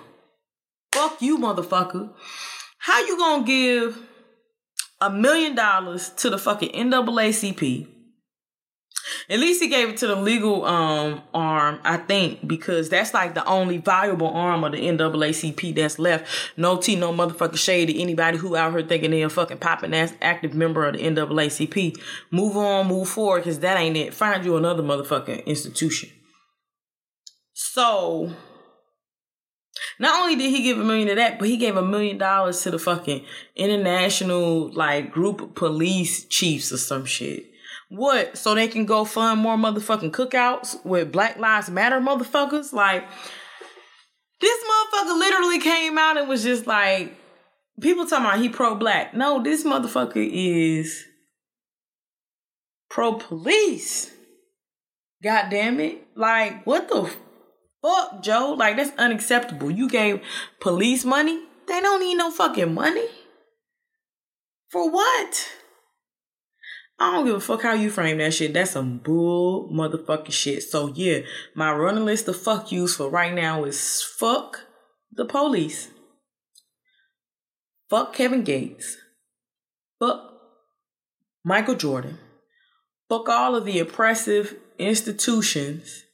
Fuck 0.93 1.21
you, 1.23 1.39
motherfucker. 1.39 2.13
How 2.79 3.05
you 3.05 3.17
gonna 3.17 3.45
give 3.45 3.99
a 5.01 5.11
million 5.11 5.55
dollars 5.55 6.11
to 6.11 6.31
the 6.31 6.39
fucking 6.39 6.71
NAACP? 6.71 7.94
At 9.29 9.39
least 9.39 9.63
he 9.63 9.69
gave 9.69 9.89
it 9.91 9.97
to 9.99 10.07
the 10.07 10.17
legal 10.17 10.65
um 10.65 11.23
arm, 11.33 11.81
I 11.85 11.99
think, 11.99 12.47
because 12.47 12.89
that's 12.89 13.13
like 13.15 13.35
the 13.35 13.45
only 13.47 13.79
viable 13.79 14.29
arm 14.29 14.65
of 14.65 14.73
the 14.73 14.79
NAACP 14.79 15.75
that's 15.75 15.99
left. 15.99 16.27
No 16.57 16.79
tea, 16.79 16.97
no 16.97 17.13
motherfucking 17.13 17.59
shade 17.59 17.87
to 17.87 18.01
anybody 18.01 18.39
who 18.39 18.57
out 18.57 18.73
here 18.73 18.83
thinking 18.83 19.11
they're 19.11 19.27
a 19.27 19.31
fucking 19.31 19.59
popping 19.59 19.95
ass 19.95 20.15
active 20.23 20.55
member 20.55 20.87
of 20.87 20.95
the 20.95 21.03
NAACP. 21.03 21.99
Move 22.31 22.57
on, 22.57 22.87
move 22.87 23.09
forward, 23.09 23.41
because 23.41 23.61
that 23.61 23.79
ain't 23.79 23.97
it. 23.97 24.15
Find 24.15 24.45
you 24.45 24.57
another 24.57 24.83
motherfucking 24.83 25.47
institution. 25.47 26.11
So 27.53 28.33
not 29.99 30.21
only 30.21 30.37
did 30.37 30.51
he 30.51 30.63
give 30.63 30.79
a 30.79 30.85
million 30.85 31.09
to 31.09 31.15
that, 31.17 31.39
but 31.39 31.49
he 31.49 31.57
gave 31.57 31.77
a 31.77 31.83
million 31.83 32.19
dollars 32.19 32.63
to 32.63 32.71
the 32.71 32.79
fucking 32.79 33.25
international 33.55 34.73
like 34.73 35.13
group 35.13 35.41
of 35.41 35.55
police 35.55 36.25
chiefs 36.25 36.73
or 36.73 36.79
some 36.79 37.05
shit. 37.05 37.47
What? 37.89 38.37
So 38.37 38.55
they 38.55 38.69
can 38.69 38.87
go 38.87 39.05
fund 39.05 39.41
more 39.41 39.57
motherfucking 39.57 40.11
cookouts 40.11 40.85
with 40.85 41.13
Black 41.13 41.39
Lives 41.39 41.71
Matter 41.71 42.01
motherfuckers? 42.01 42.73
Like, 42.73 43.05
this 44.41 44.65
motherfucker 44.65 45.19
literally 45.19 45.61
came 45.61 45.99
out 45.99 46.17
and 46.17 46.29
was 46.29 46.43
just 46.43 46.67
like, 46.67 47.15
people 47.81 48.07
talking 48.07 48.27
about 48.27 48.41
he 48.41 48.49
pro 48.49 48.75
black. 48.75 49.15
No, 49.15 49.43
this 49.43 49.65
motherfucker 49.65 50.29
is 50.31 51.05
pro 52.91 53.15
police. 53.15 54.13
God 55.23 55.49
damn 55.51 55.81
it. 55.81 56.07
Like, 56.15 56.67
what 56.67 56.89
the 56.89 57.11
fuck, 57.83 58.23
Joe? 58.23 58.55
Like, 58.59 58.77
that's 58.77 58.97
unacceptable. 58.99 59.71
You 59.71 59.89
gave 59.89 60.21
police 60.61 61.05
money? 61.05 61.41
They 61.67 61.81
don't 61.81 62.01
need 62.01 62.17
no 62.17 62.31
fucking 62.31 62.75
money. 62.75 63.07
For 64.71 64.91
what? 64.91 65.49
I 66.99 67.11
don't 67.11 67.27
give 67.27 67.35
a 67.35 67.41
fuck 67.41 67.63
how 67.63 67.73
you 67.73 67.91
frame 67.91 68.19
that 68.19 68.35
shit. 68.35 68.53
That's 68.55 68.73
some 68.73 68.99
bull 68.99 69.69
motherfucking 69.73 70.33
shit. 70.33 70.63
So 70.63 70.89
yeah, 70.89 71.21
my 71.55 71.73
running 71.73 72.05
list 72.05 72.29
of 72.29 72.37
fuck 72.37 72.71
yous 72.71 72.97
for 72.97 73.09
right 73.09 73.35
now 73.35 73.65
is 73.65 74.03
fuck 74.03 74.61
the 75.13 75.25
police. 75.25 75.89
Fuck 77.91 78.15
Kevin 78.15 78.45
Gates. 78.45 78.97
Fuck 79.99 80.33
Michael 81.45 81.75
Jordan. 81.75 82.19
Fuck 83.09 83.29
all 83.29 83.55
of 83.55 83.65
the 83.65 83.79
oppressive 83.79 84.57
institutions 84.79 86.05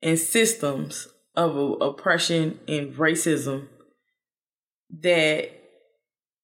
and 0.00 0.18
systems 0.18 1.08
of 1.36 1.56
oppression 1.80 2.60
and 2.68 2.94
racism 2.94 3.68
that 4.90 5.50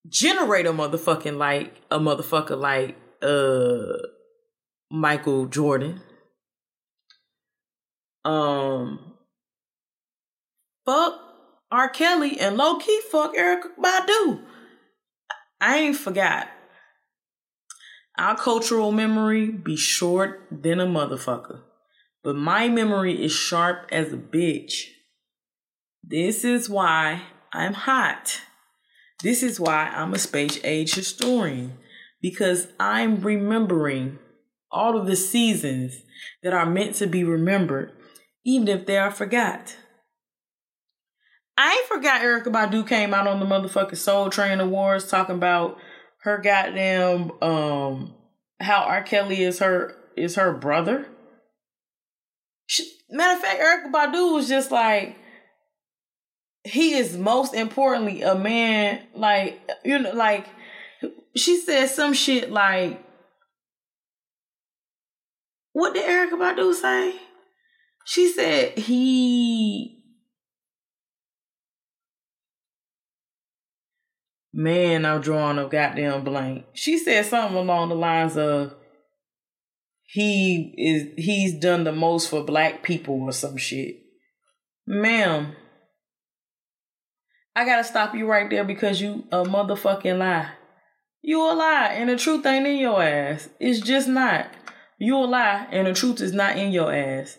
generate 0.09 0.67
a 0.67 0.73
motherfucking 0.73 1.37
like 1.37 1.83
a 1.91 1.99
motherfucker 1.99 2.59
like 2.59 2.97
uh 3.23 4.07
Michael 4.91 5.47
Jordan. 5.47 6.01
Um 8.25 9.15
fuck 10.85 11.21
R. 11.71 11.89
Kelly 11.89 12.41
and 12.41 12.57
low 12.57 12.79
key 12.79 13.01
fuck 13.11 13.35
Erykah 13.35 13.77
Badu. 13.79 14.43
I 15.61 15.79
ain't 15.79 15.97
forgot. 15.97 16.49
Our 18.19 18.37
cultural 18.37 18.93
memory 18.93 19.51
be 19.51 19.77
short 19.77 20.47
than 20.51 20.81
a 20.81 20.87
motherfucker. 20.87 21.61
But 22.23 22.37
my 22.37 22.69
memory 22.69 23.25
is 23.25 23.33
sharp 23.33 23.87
as 23.91 24.13
a 24.13 24.17
bitch. 24.17 24.89
This 26.03 26.45
is 26.45 26.69
why 26.69 27.23
I'm 27.53 27.73
hot. 27.73 28.43
This 29.23 29.43
is 29.43 29.61
why 29.61 29.93
I'm 29.95 30.15
a 30.15 30.19
space 30.19 30.59
age 30.65 30.95
historian 30.95 31.75
because 32.23 32.69
I'm 32.79 33.21
remembering 33.21 34.19
all 34.71 34.99
of 34.99 35.07
the 35.07 35.17
seasons 35.17 36.03
that 36.43 36.53
are 36.53 36.67
meant 36.67 36.95
to 36.97 37.07
be 37.07 37.25
remembered, 37.25 37.93
even 38.45 38.69
if 38.69 38.87
they 38.87 38.97
are 38.97 39.11
forgot. 39.11 39.77
I 41.57 41.73
ain't 41.73 41.89
forgot 41.89 42.23
Erykah 42.23 42.45
Badu 42.47 42.89
came 42.89 43.13
out 43.13 43.27
on 43.27 43.41
the 43.41 43.47
motherfucking 43.47 43.97
Soul 43.97 44.31
Train 44.31 44.61
Awards 44.61 45.09
talking 45.09 45.35
about 45.35 45.77
her 46.23 46.39
goddamn 46.39 47.33
um 47.43 48.15
how 48.61 48.83
R. 48.83 49.03
Kelly 49.03 49.43
is 49.43 49.59
her 49.59 49.97
is 50.17 50.37
her 50.37 50.53
brother. 50.55 51.07
She, 52.67 52.91
matter 53.11 53.37
of 53.37 53.43
fact, 53.43 53.61
Erykah 53.61 53.93
Badu 53.93 54.35
was 54.35 54.49
just 54.49 54.71
like 54.71 55.17
he 56.65 56.95
is 56.95 57.17
most 57.17 57.55
importantly 57.55 58.23
a 58.23 58.35
man 58.35 59.01
like 59.15 59.61
you 59.85 59.99
know 59.99 60.13
like 60.13 60.47
she 61.37 61.57
said 61.59 61.87
some 61.89 62.13
shit 62.13 62.51
like 62.51 63.03
what 65.73 65.95
did 65.95 66.05
Erykah 66.05 66.39
Badu 66.39 66.75
say? 66.75 67.15
She 68.05 68.29
said 68.33 68.79
he 68.79 69.97
Man, 74.53 75.05
I'm 75.05 75.21
drawing 75.21 75.59
a 75.59 75.69
goddamn 75.69 76.25
blank. 76.25 76.65
She 76.73 76.99
said 76.99 77.25
something 77.25 77.57
along 77.57 77.91
the 77.91 77.95
lines 77.95 78.37
of 78.37 78.75
he 80.03 80.75
is 80.77 81.25
he's 81.25 81.61
done 81.61 81.85
the 81.85 81.93
most 81.93 82.29
for 82.29 82.43
black 82.43 82.83
people 82.83 83.23
or 83.23 83.33
some 83.33 83.57
shit. 83.57 83.99
Ma'am, 84.89 85.55
I 87.61 87.67
gotta 87.67 87.85
stop 87.85 88.15
you 88.15 88.27
right 88.27 88.49
there 88.49 88.65
because 88.65 89.03
you 89.03 89.23
a 89.31 89.45
motherfucking 89.45 90.17
lie. 90.17 90.51
You 91.21 91.43
a 91.43 91.53
lie 91.53 91.89
and 91.89 92.09
the 92.09 92.17
truth 92.17 92.47
ain't 92.47 92.67
in 92.67 92.79
your 92.79 93.03
ass. 93.03 93.51
It's 93.61 93.81
just 93.81 94.09
not. 94.09 94.47
You 94.99 95.19
a 95.19 95.27
lie 95.27 95.67
and 95.71 95.87
the 95.87 95.93
truth 95.93 96.23
is 96.23 96.33
not 96.33 96.57
in 96.57 96.73
your 96.73 96.91
ass. 96.91 97.37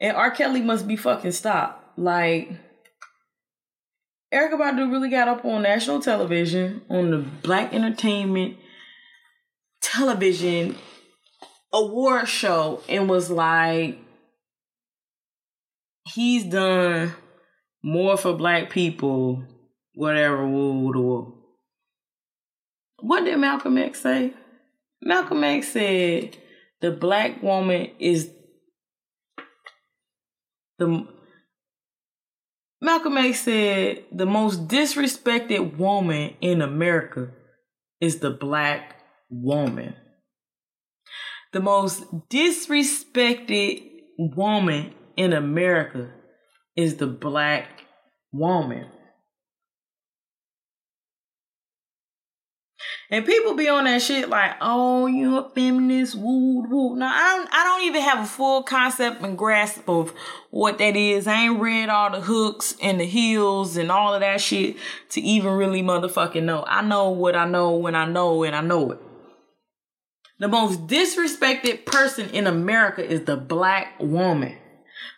And 0.00 0.16
R. 0.16 0.30
Kelly 0.30 0.60
must 0.60 0.86
be 0.86 0.94
fucking 0.94 1.32
stopped. 1.32 1.98
Like 1.98 2.50
Erykah 4.32 4.52
Badu 4.52 4.92
really 4.92 5.10
got 5.10 5.26
up 5.26 5.44
on 5.44 5.62
national 5.62 6.00
television 6.00 6.82
on 6.88 7.10
the 7.10 7.18
Black 7.18 7.74
Entertainment 7.74 8.56
Television 9.82 10.76
Award 11.72 12.28
Show 12.28 12.80
and 12.88 13.08
was 13.08 13.28
like, 13.28 13.98
he's 16.14 16.44
done 16.44 17.12
more 17.82 18.16
for 18.16 18.34
black 18.34 18.70
people, 18.70 19.44
whatever. 19.94 20.46
Woo, 20.46 20.92
woo. 20.92 21.34
What 23.00 23.24
did 23.24 23.38
Malcolm 23.38 23.78
X 23.78 24.00
say? 24.00 24.32
Malcolm 25.02 25.44
X 25.44 25.68
said 25.68 26.36
the 26.80 26.90
black 26.90 27.42
woman 27.42 27.90
is 27.98 28.30
the 30.78 31.06
Malcolm 32.80 33.16
X 33.16 33.40
said 33.40 34.04
the 34.12 34.26
most 34.26 34.68
disrespected 34.68 35.76
woman 35.78 36.34
in 36.40 36.60
America 36.60 37.30
is 38.00 38.18
the 38.18 38.30
black 38.30 39.00
woman. 39.30 39.94
The 41.52 41.60
most 41.60 42.04
disrespected 42.28 43.90
woman 44.18 44.92
in 45.16 45.32
America 45.32 46.10
is 46.76 46.96
the 46.96 47.06
black 47.06 47.68
woman. 48.32 48.86
And 53.10 53.26
people 53.26 53.54
be 53.54 53.68
on 53.68 53.84
that 53.84 54.00
shit 54.00 54.28
like, 54.28 54.52
oh, 54.60 55.06
you 55.06 55.36
a 55.36 55.50
feminist, 55.50 56.14
woo 56.14 56.62
woo. 56.62 56.96
No, 56.96 57.06
I 57.06 57.36
don't 57.36 57.48
I 57.52 57.64
don't 57.64 57.86
even 57.86 58.02
have 58.02 58.24
a 58.24 58.26
full 58.26 58.62
concept 58.62 59.22
and 59.22 59.36
grasp 59.36 59.88
of 59.88 60.14
what 60.50 60.78
that 60.78 60.96
is. 60.96 61.26
I 61.26 61.44
ain't 61.44 61.60
read 61.60 61.90
all 61.90 62.10
the 62.10 62.22
hooks 62.22 62.76
and 62.80 62.98
the 62.98 63.04
heels 63.04 63.76
and 63.76 63.92
all 63.92 64.14
of 64.14 64.20
that 64.20 64.40
shit 64.40 64.76
to 65.10 65.20
even 65.20 65.52
really 65.52 65.82
motherfucking 65.82 66.44
know. 66.44 66.64
I 66.66 66.82
know 66.82 67.10
what 67.10 67.36
I 67.36 67.46
know 67.46 67.76
when 67.76 67.94
I 67.94 68.06
know 68.06 68.42
and 68.42 68.56
I 68.56 68.62
know 68.62 68.92
it. 68.92 68.98
The 70.38 70.48
most 70.48 70.86
disrespected 70.86 71.84
person 71.84 72.30
in 72.30 72.46
America 72.46 73.06
is 73.06 73.24
the 73.24 73.36
black 73.36 74.00
woman. 74.00 74.56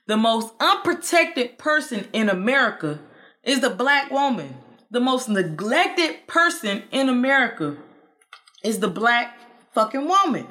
The 0.07 0.17
most 0.17 0.53
unprotected 0.61 1.57
person 1.59 2.09
in 2.13 2.29
America 2.29 3.01
is 3.43 3.61
the 3.61 3.71
black 3.71 4.11
woman 4.11 4.57
the 4.97 5.01
most 5.01 5.29
neglected 5.29 6.27
person 6.27 6.83
in 6.91 7.11
America 7.11 7.77
is 8.65 8.79
the 8.79 8.89
black 8.89 9.39
fucking 9.75 10.09
woman. 10.09 10.47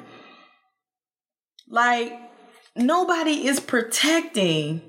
Like, 1.68 2.16
nobody 2.76 3.48
is 3.48 3.58
protecting 3.58 4.82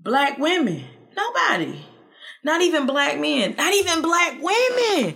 black 0.00 0.38
women. 0.38 0.82
Nobody. 1.14 1.84
Not 2.42 2.62
even 2.62 2.86
black 2.86 3.20
men. 3.20 3.54
Not 3.58 3.74
even 3.74 4.00
black 4.00 4.40
women. 4.40 5.14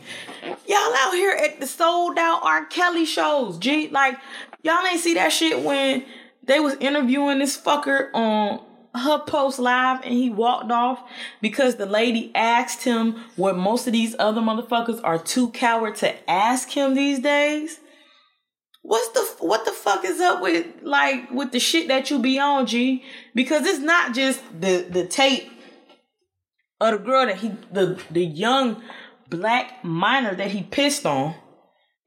Y'all 0.67 0.95
out 0.99 1.15
here 1.15 1.31
at 1.31 1.59
the 1.59 1.67
sold 1.67 2.19
out 2.19 2.43
R. 2.43 2.67
Kelly 2.67 3.07
shows. 3.07 3.57
G 3.57 3.89
like 3.89 4.19
y'all 4.63 4.87
ain't 4.87 5.01
see 5.01 5.15
that 5.15 5.33
shit 5.33 5.65
when 5.65 6.05
they 6.43 6.61
was 6.61 6.75
interviewing 6.81 7.39
this 7.39 7.59
fucker 7.59 8.11
on 8.13 8.63
HuffPost 8.95 9.59
Live 9.59 10.03
and 10.05 10.15
he 10.15 10.31
walked 10.31 10.71
off 10.71 11.03
because 11.41 11.77
the 11.77 11.87
lady 11.87 12.33
asked 12.35 12.85
him 12.85 13.17
what 13.37 13.57
most 13.57 13.87
of 13.87 13.93
these 13.93 14.17
other 14.19 14.41
motherfuckers 14.41 15.01
are 15.05 15.19
too 15.19 15.51
coward 15.51 15.95
to 15.97 16.31
ask 16.31 16.71
him 16.71 16.95
these 16.95 17.21
days. 17.21 17.81
What's 18.83 19.09
the 19.11 19.45
what 19.47 19.65
the 19.65 19.73
fuck 19.73 20.05
is 20.05 20.21
up 20.21 20.43
with 20.43 20.67
like 20.83 21.31
with 21.31 21.53
the 21.53 21.61
shit 21.61 21.89
that 21.89 22.11
you 22.11 22.19
be 22.19 22.39
on, 22.39 22.67
G? 22.67 23.05
Because 23.35 23.67
it's 23.67 23.79
not 23.79 24.15
just 24.15 24.41
the 24.59 24.87
the 24.89 25.07
tape 25.07 25.51
of 26.81 26.93
the 26.93 26.99
girl 26.99 27.27
that 27.27 27.37
he 27.37 27.53
the 27.71 28.01
the 28.11 28.25
young 28.25 28.83
black 29.29 29.85
minor 29.85 30.35
that 30.35 30.51
he 30.51 30.63
pissed 30.63 31.07
on. 31.07 31.35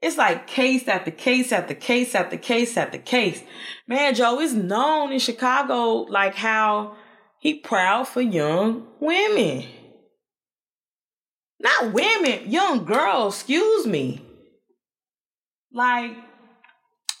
It's 0.04 0.18
like 0.18 0.46
case 0.46 0.86
after 0.86 1.10
case 1.10 1.50
after 1.50 1.72
case 1.72 2.14
after 2.14 2.36
case 2.36 2.76
after 2.76 2.98
case. 2.98 3.42
Man, 3.88 4.14
Joe 4.14 4.38
is 4.38 4.52
known 4.52 5.12
in 5.12 5.18
Chicago 5.18 6.02
like 6.10 6.34
how 6.34 6.94
he 7.38 7.54
proud 7.54 8.06
for 8.06 8.20
young 8.20 8.86
women. 9.00 9.66
Not 11.58 11.94
women, 11.94 12.50
young 12.50 12.84
girls, 12.84 13.36
excuse 13.36 13.86
me. 13.86 14.20
Like 15.72 16.14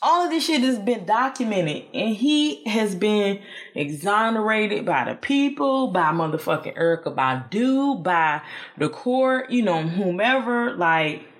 all 0.02 0.26
of 0.26 0.30
this 0.30 0.44
shit 0.44 0.60
has 0.60 0.78
been 0.78 1.06
documented 1.06 1.84
and 1.94 2.14
he 2.14 2.68
has 2.68 2.94
been 2.94 3.40
exonerated 3.74 4.84
by 4.84 5.06
the 5.06 5.14
people, 5.14 5.86
by 5.86 6.12
motherfucking 6.12 6.76
Erykah 6.76 7.16
Badu, 7.16 8.02
by 8.02 8.42
the 8.76 8.90
court, 8.90 9.50
you 9.50 9.62
know, 9.62 9.80
whomever. 9.80 10.76
Like, 10.76 11.30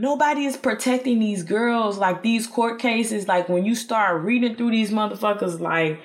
Nobody 0.00 0.46
is 0.46 0.56
protecting 0.56 1.18
these 1.18 1.42
girls 1.42 1.98
like 1.98 2.22
these 2.22 2.46
court 2.46 2.78
cases. 2.78 3.28
Like 3.28 3.50
when 3.50 3.66
you 3.66 3.74
start 3.74 4.22
reading 4.22 4.56
through 4.56 4.70
these 4.70 4.90
motherfuckers, 4.90 5.60
like 5.60 6.00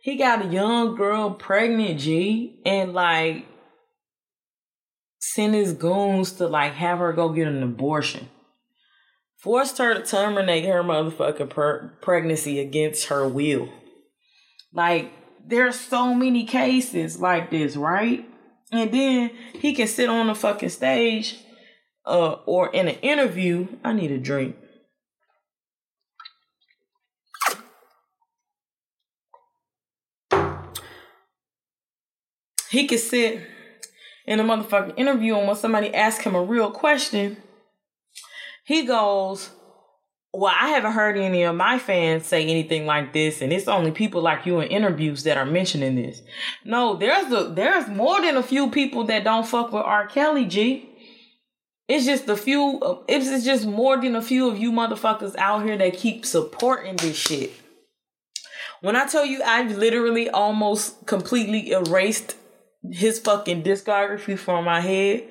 he 0.00 0.14
got 0.14 0.46
a 0.46 0.48
young 0.48 0.94
girl 0.94 1.32
pregnant, 1.32 1.98
G, 1.98 2.60
and 2.64 2.92
like 2.92 3.44
send 5.18 5.54
his 5.54 5.72
goons 5.72 6.30
to 6.34 6.46
like 6.46 6.74
have 6.74 7.00
her 7.00 7.12
go 7.12 7.30
get 7.30 7.48
an 7.48 7.64
abortion. 7.64 8.28
Forced 9.38 9.78
her 9.78 9.94
to 9.94 10.06
terminate 10.06 10.66
her 10.66 10.84
motherfucking 10.84 12.00
pregnancy 12.00 12.60
against 12.60 13.08
her 13.08 13.26
will. 13.26 13.68
Like 14.72 15.10
there's 15.44 15.74
so 15.80 16.14
many 16.14 16.44
cases 16.44 17.18
like 17.18 17.50
this, 17.50 17.74
right? 17.74 18.24
And 18.70 18.92
then 18.92 19.32
he 19.54 19.74
can 19.74 19.88
sit 19.88 20.08
on 20.08 20.28
the 20.28 20.36
fucking 20.36 20.68
stage 20.68 21.40
uh, 22.06 22.36
or 22.46 22.68
in 22.68 22.88
an 22.88 22.96
interview, 22.96 23.68
I 23.84 23.92
need 23.92 24.10
a 24.10 24.18
drink. 24.18 24.56
He 32.70 32.86
could 32.86 33.00
sit 33.00 33.40
in 34.26 34.38
a 34.38 34.44
motherfucking 34.44 34.96
interview 34.96 35.36
and 35.36 35.48
when 35.48 35.56
somebody 35.56 35.92
asks 35.92 36.22
him 36.22 36.36
a 36.36 36.42
real 36.42 36.70
question, 36.70 37.36
he 38.64 38.86
goes, 38.86 39.50
Well, 40.32 40.54
I 40.56 40.68
haven't 40.68 40.92
heard 40.92 41.18
any 41.18 41.42
of 41.42 41.56
my 41.56 41.80
fans 41.80 42.26
say 42.26 42.44
anything 42.44 42.86
like 42.86 43.12
this, 43.12 43.42
and 43.42 43.52
it's 43.52 43.66
only 43.66 43.90
people 43.90 44.22
like 44.22 44.46
you 44.46 44.60
in 44.60 44.68
interviews 44.68 45.24
that 45.24 45.36
are 45.36 45.44
mentioning 45.44 45.96
this. 45.96 46.22
No, 46.64 46.94
there's 46.94 47.32
a 47.32 47.52
there's 47.52 47.88
more 47.88 48.20
than 48.20 48.36
a 48.36 48.42
few 48.42 48.70
people 48.70 49.02
that 49.04 49.24
don't 49.24 49.46
fuck 49.46 49.72
with 49.72 49.82
R. 49.82 50.06
Kelly, 50.06 50.46
G. 50.46 50.89
It's 51.90 52.06
just 52.06 52.28
a 52.28 52.36
few. 52.36 53.02
It's 53.08 53.44
just 53.44 53.66
more 53.66 54.00
than 54.00 54.14
a 54.14 54.22
few 54.22 54.48
of 54.48 54.56
you 54.56 54.70
motherfuckers 54.70 55.34
out 55.36 55.64
here 55.64 55.76
that 55.76 55.96
keep 55.96 56.24
supporting 56.24 56.94
this 56.94 57.16
shit. 57.16 57.50
When 58.80 58.94
I 58.94 59.06
tell 59.06 59.26
you 59.26 59.42
I've 59.42 59.76
literally 59.76 60.30
almost 60.30 61.04
completely 61.06 61.72
erased 61.72 62.36
his 62.88 63.18
fucking 63.18 63.64
discography 63.64 64.38
from 64.38 64.66
my 64.66 64.80
head, 64.80 65.24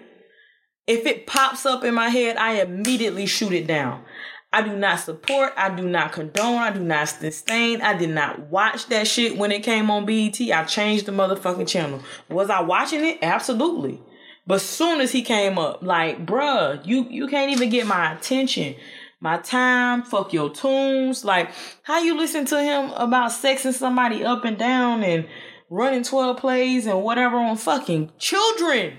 if 0.86 1.06
it 1.06 1.26
pops 1.26 1.66
up 1.66 1.86
in 1.86 1.94
my 1.94 2.10
head, 2.10 2.36
I 2.36 2.62
immediately 2.62 3.26
shoot 3.26 3.54
it 3.54 3.66
down. 3.66 4.04
I 4.52 4.62
do 4.62 4.76
not 4.76 5.00
support, 5.00 5.54
I 5.56 5.74
do 5.74 5.88
not 5.88 6.12
condone, 6.12 6.58
I 6.58 6.72
do 6.72 6.82
not 6.82 7.08
sustain. 7.08 7.82
I 7.82 7.94
did 7.94 8.10
not 8.10 8.48
watch 8.50 8.88
that 8.88 9.08
shit 9.08 9.38
when 9.38 9.54
it 9.54 9.64
came 9.64 9.90
on 9.90 10.06
BET. 10.06 10.42
I 10.42 10.66
changed 10.66 11.06
the 11.06 11.14
motherfucking 11.14 11.70
channel. 11.70 12.02
Was 12.28 12.50
I 12.50 12.60
watching 12.60 13.06
it? 13.06 13.20
Absolutely. 13.22 14.02
But 14.50 14.62
soon 14.62 15.00
as 15.00 15.12
he 15.12 15.22
came 15.22 15.60
up, 15.60 15.84
like, 15.84 16.26
bruh, 16.26 16.84
you 16.84 17.06
you 17.08 17.28
can't 17.28 17.52
even 17.52 17.70
get 17.70 17.86
my 17.86 18.14
attention, 18.14 18.74
my 19.20 19.38
time, 19.38 20.02
fuck 20.02 20.34
your 20.34 20.50
tunes. 20.50 21.24
Like, 21.24 21.52
how 21.84 22.00
you 22.00 22.18
listen 22.18 22.46
to 22.48 22.60
him 22.60 22.90
about 22.96 23.30
sexing 23.30 23.74
somebody 23.74 24.24
up 24.24 24.46
and 24.46 24.58
down 24.58 25.04
and 25.04 25.28
running 25.70 26.02
12 26.02 26.38
plays 26.38 26.88
and 26.88 27.04
whatever 27.04 27.38
on 27.38 27.58
fucking 27.58 28.10
children? 28.18 28.98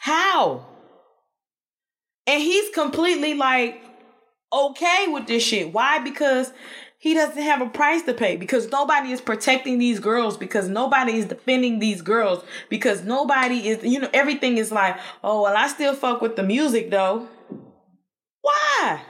How? 0.00 0.66
And 2.26 2.42
he's 2.42 2.74
completely 2.74 3.34
like 3.34 3.84
okay 4.52 5.06
with 5.08 5.28
this 5.28 5.44
shit. 5.44 5.72
Why? 5.72 6.00
Because 6.00 6.52
he 7.04 7.12
doesn't 7.12 7.42
have 7.42 7.60
a 7.60 7.68
price 7.68 8.00
to 8.00 8.14
pay 8.14 8.34
because 8.34 8.70
nobody 8.70 9.12
is 9.12 9.20
protecting 9.20 9.76
these 9.76 10.00
girls 10.00 10.38
because 10.38 10.70
nobody 10.70 11.18
is 11.18 11.26
defending 11.26 11.78
these 11.78 12.00
girls 12.00 12.42
because 12.70 13.04
nobody 13.04 13.68
is 13.68 13.84
you 13.84 14.00
know 14.00 14.08
everything 14.14 14.56
is 14.56 14.72
like 14.72 14.96
oh 15.22 15.42
well 15.42 15.54
i 15.54 15.68
still 15.68 15.94
fuck 15.94 16.22
with 16.22 16.34
the 16.34 16.42
music 16.42 16.90
though. 16.90 17.28
Why? 18.40 19.02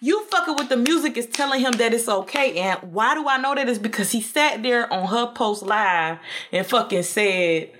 You 0.00 0.24
fucking 0.24 0.56
with 0.56 0.70
the 0.70 0.76
music 0.76 1.16
is 1.16 1.26
telling 1.26 1.60
him 1.60 1.70
that 1.74 1.94
it's 1.94 2.08
okay 2.08 2.58
and 2.58 2.92
why 2.92 3.14
do 3.14 3.28
i 3.28 3.36
know 3.36 3.54
that? 3.54 3.68
Is 3.68 3.78
because 3.78 4.10
he 4.10 4.20
sat 4.20 4.64
there 4.64 4.92
on 4.92 5.06
HuffPost 5.06 5.62
Live 5.62 6.18
and 6.50 6.66
fucking 6.66 7.04
said 7.04 7.70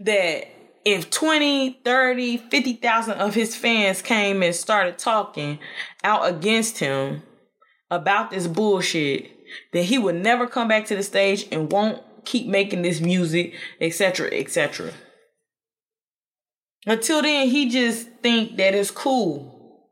that 0.00 0.48
if 0.84 1.10
20, 1.10 1.80
30, 1.84 2.36
50,000 2.36 3.14
of 3.14 3.34
his 3.34 3.54
fans 3.56 4.02
came 4.02 4.42
and 4.42 4.54
started 4.54 4.98
talking 4.98 5.58
out 6.02 6.28
against 6.28 6.78
him 6.78 7.22
about 7.90 8.30
this 8.30 8.46
bullshit, 8.46 9.30
then 9.72 9.84
he 9.84 9.98
would 9.98 10.16
never 10.16 10.46
come 10.46 10.68
back 10.68 10.86
to 10.86 10.96
the 10.96 11.02
stage 11.02 11.46
and 11.52 11.70
won't 11.70 12.02
keep 12.24 12.46
making 12.46 12.82
this 12.82 13.00
music, 13.00 13.54
etc., 13.80 14.28
etc. 14.32 14.92
Until 16.86 17.22
then, 17.22 17.48
he 17.48 17.68
just 17.68 18.08
think 18.22 18.56
that 18.56 18.74
it's 18.74 18.90
cool. 18.90 19.88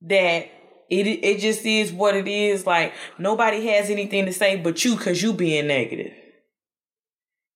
That 0.00 0.50
it 0.90 1.06
it 1.06 1.40
just 1.40 1.64
is 1.64 1.92
what 1.92 2.16
it 2.16 2.28
is. 2.28 2.66
Like 2.66 2.94
nobody 3.18 3.66
has 3.68 3.90
anything 3.90 4.26
to 4.26 4.32
say 4.32 4.56
but 4.56 4.84
you 4.84 4.96
because 4.96 5.22
you 5.22 5.32
being 5.32 5.66
negative. 5.66 6.12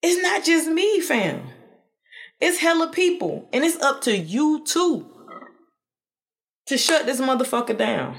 It's 0.03 0.23
not 0.23 0.45
just 0.45 0.69
me, 0.69 1.01
fam. 1.01 1.43
It's 2.41 2.59
hella 2.59 2.89
people. 2.89 3.49
And 3.53 3.65
it's 3.65 3.81
up 3.83 4.01
to 4.03 4.17
you 4.17 4.65
too 4.65 5.07
to 6.67 6.79
shut 6.79 7.05
this 7.05 7.21
motherfucker 7.21 7.77
down. 7.77 8.17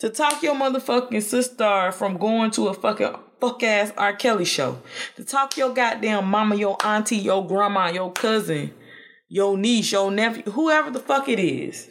To 0.00 0.10
talk 0.10 0.42
your 0.42 0.54
motherfucking 0.54 1.22
sister 1.22 1.90
from 1.90 2.18
going 2.18 2.50
to 2.52 2.68
a 2.68 2.74
fucking 2.74 3.14
fuck 3.40 3.62
ass 3.62 3.92
R. 3.96 4.14
Kelly 4.14 4.44
show. 4.44 4.78
To 5.16 5.24
talk 5.24 5.56
your 5.56 5.72
goddamn 5.72 6.26
mama, 6.26 6.54
your 6.54 6.76
auntie, 6.84 7.16
your 7.16 7.46
grandma, 7.46 7.88
your 7.88 8.12
cousin, 8.12 8.74
your 9.28 9.56
niece, 9.56 9.90
your 9.90 10.10
nephew, 10.10 10.42
whoever 10.52 10.90
the 10.90 11.00
fuck 11.00 11.30
it 11.30 11.38
is. 11.38 11.88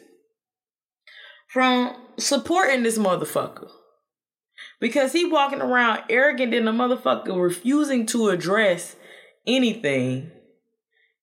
From 1.47 1.95
supporting 2.17 2.83
this 2.83 2.99
motherfucker. 2.99 3.71
Because 4.79 5.13
he 5.13 5.25
walking 5.25 5.61
around 5.61 6.03
arrogant 6.09 6.53
and 6.53 6.67
the 6.67 6.71
motherfucker 6.71 7.41
refusing 7.41 8.05
to 8.07 8.29
address 8.29 8.95
anything 9.47 10.29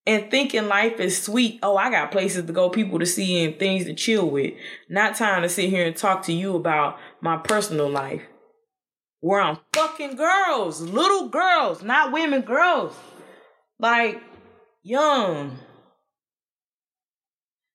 and 0.06 0.30
thinking 0.30 0.66
life 0.66 0.98
is 0.98 1.22
sweet. 1.22 1.60
Oh, 1.62 1.76
I 1.76 1.90
got 1.90 2.10
places 2.10 2.46
to 2.46 2.52
go, 2.52 2.70
people 2.70 2.98
to 2.98 3.06
see, 3.06 3.44
and 3.44 3.58
things 3.58 3.84
to 3.84 3.94
chill 3.94 4.28
with. 4.28 4.54
Not 4.88 5.16
time 5.16 5.42
to 5.42 5.48
sit 5.48 5.70
here 5.70 5.86
and 5.86 5.96
talk 5.96 6.22
to 6.24 6.32
you 6.32 6.56
about 6.56 6.98
my 7.20 7.36
personal 7.36 7.88
life. 7.88 8.22
Where 9.20 9.40
I'm 9.40 9.58
fucking 9.72 10.16
girls, 10.16 10.80
little 10.80 11.28
girls, 11.28 11.82
not 11.82 12.12
women, 12.12 12.42
girls. 12.42 12.96
Like, 13.78 14.20
young. 14.82 15.58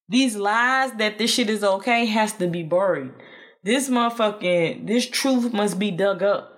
These 0.10 0.36
lies 0.36 0.92
that 0.94 1.18
this 1.18 1.34
shit 1.34 1.50
is 1.50 1.64
okay 1.64 2.06
has 2.06 2.34
to 2.34 2.48
be 2.48 2.64
buried. 2.64 3.12
This 3.64 3.90
motherfucking, 3.90 4.88
this 4.88 5.10
truth 5.10 5.54
must 5.54 5.80
be 5.80 5.92
dug 5.92 6.24
up. 6.24 6.54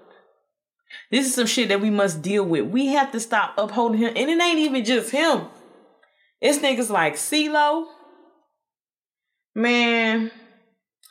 This 1.11 1.27
is 1.27 1.35
some 1.35 1.47
shit 1.47 1.69
that 1.69 1.81
we 1.81 1.89
must 1.91 2.21
deal 2.23 2.43
with. 2.43 2.65
We 2.65 2.87
have 2.87 3.11
to 3.11 3.19
stop 3.19 3.53
upholding 3.57 3.99
him. 3.99 4.13
And 4.15 4.29
it 4.29 4.41
ain't 4.41 4.59
even 4.59 4.83
just 4.83 5.11
him. 5.11 5.47
It's 6.41 6.59
niggas 6.59 6.89
like 6.89 7.15
CeeLo. 7.15 7.87
Man, 9.55 10.31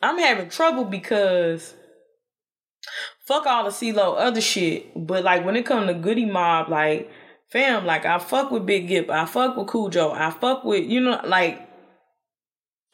I'm 0.00 0.18
having 0.18 0.48
trouble 0.48 0.84
because 0.84 1.74
fuck 3.26 3.46
all 3.46 3.64
the 3.64 3.70
CeeLo 3.70 4.16
other 4.16 4.40
shit. 4.40 4.86
But 4.94 5.24
like 5.24 5.44
when 5.44 5.56
it 5.56 5.66
come 5.66 5.86
to 5.86 5.94
Goodie 5.94 6.24
Mob, 6.24 6.68
like 6.68 7.10
fam, 7.50 7.84
like 7.84 8.06
I 8.06 8.18
fuck 8.18 8.50
with 8.50 8.64
Big 8.64 8.88
Gipp, 8.88 9.10
I 9.10 9.26
fuck 9.26 9.56
with 9.56 9.66
Khujo, 9.66 10.14
I 10.14 10.30
fuck 10.30 10.64
with 10.64 10.84
you 10.84 11.00
know 11.00 11.20
like 11.24 11.68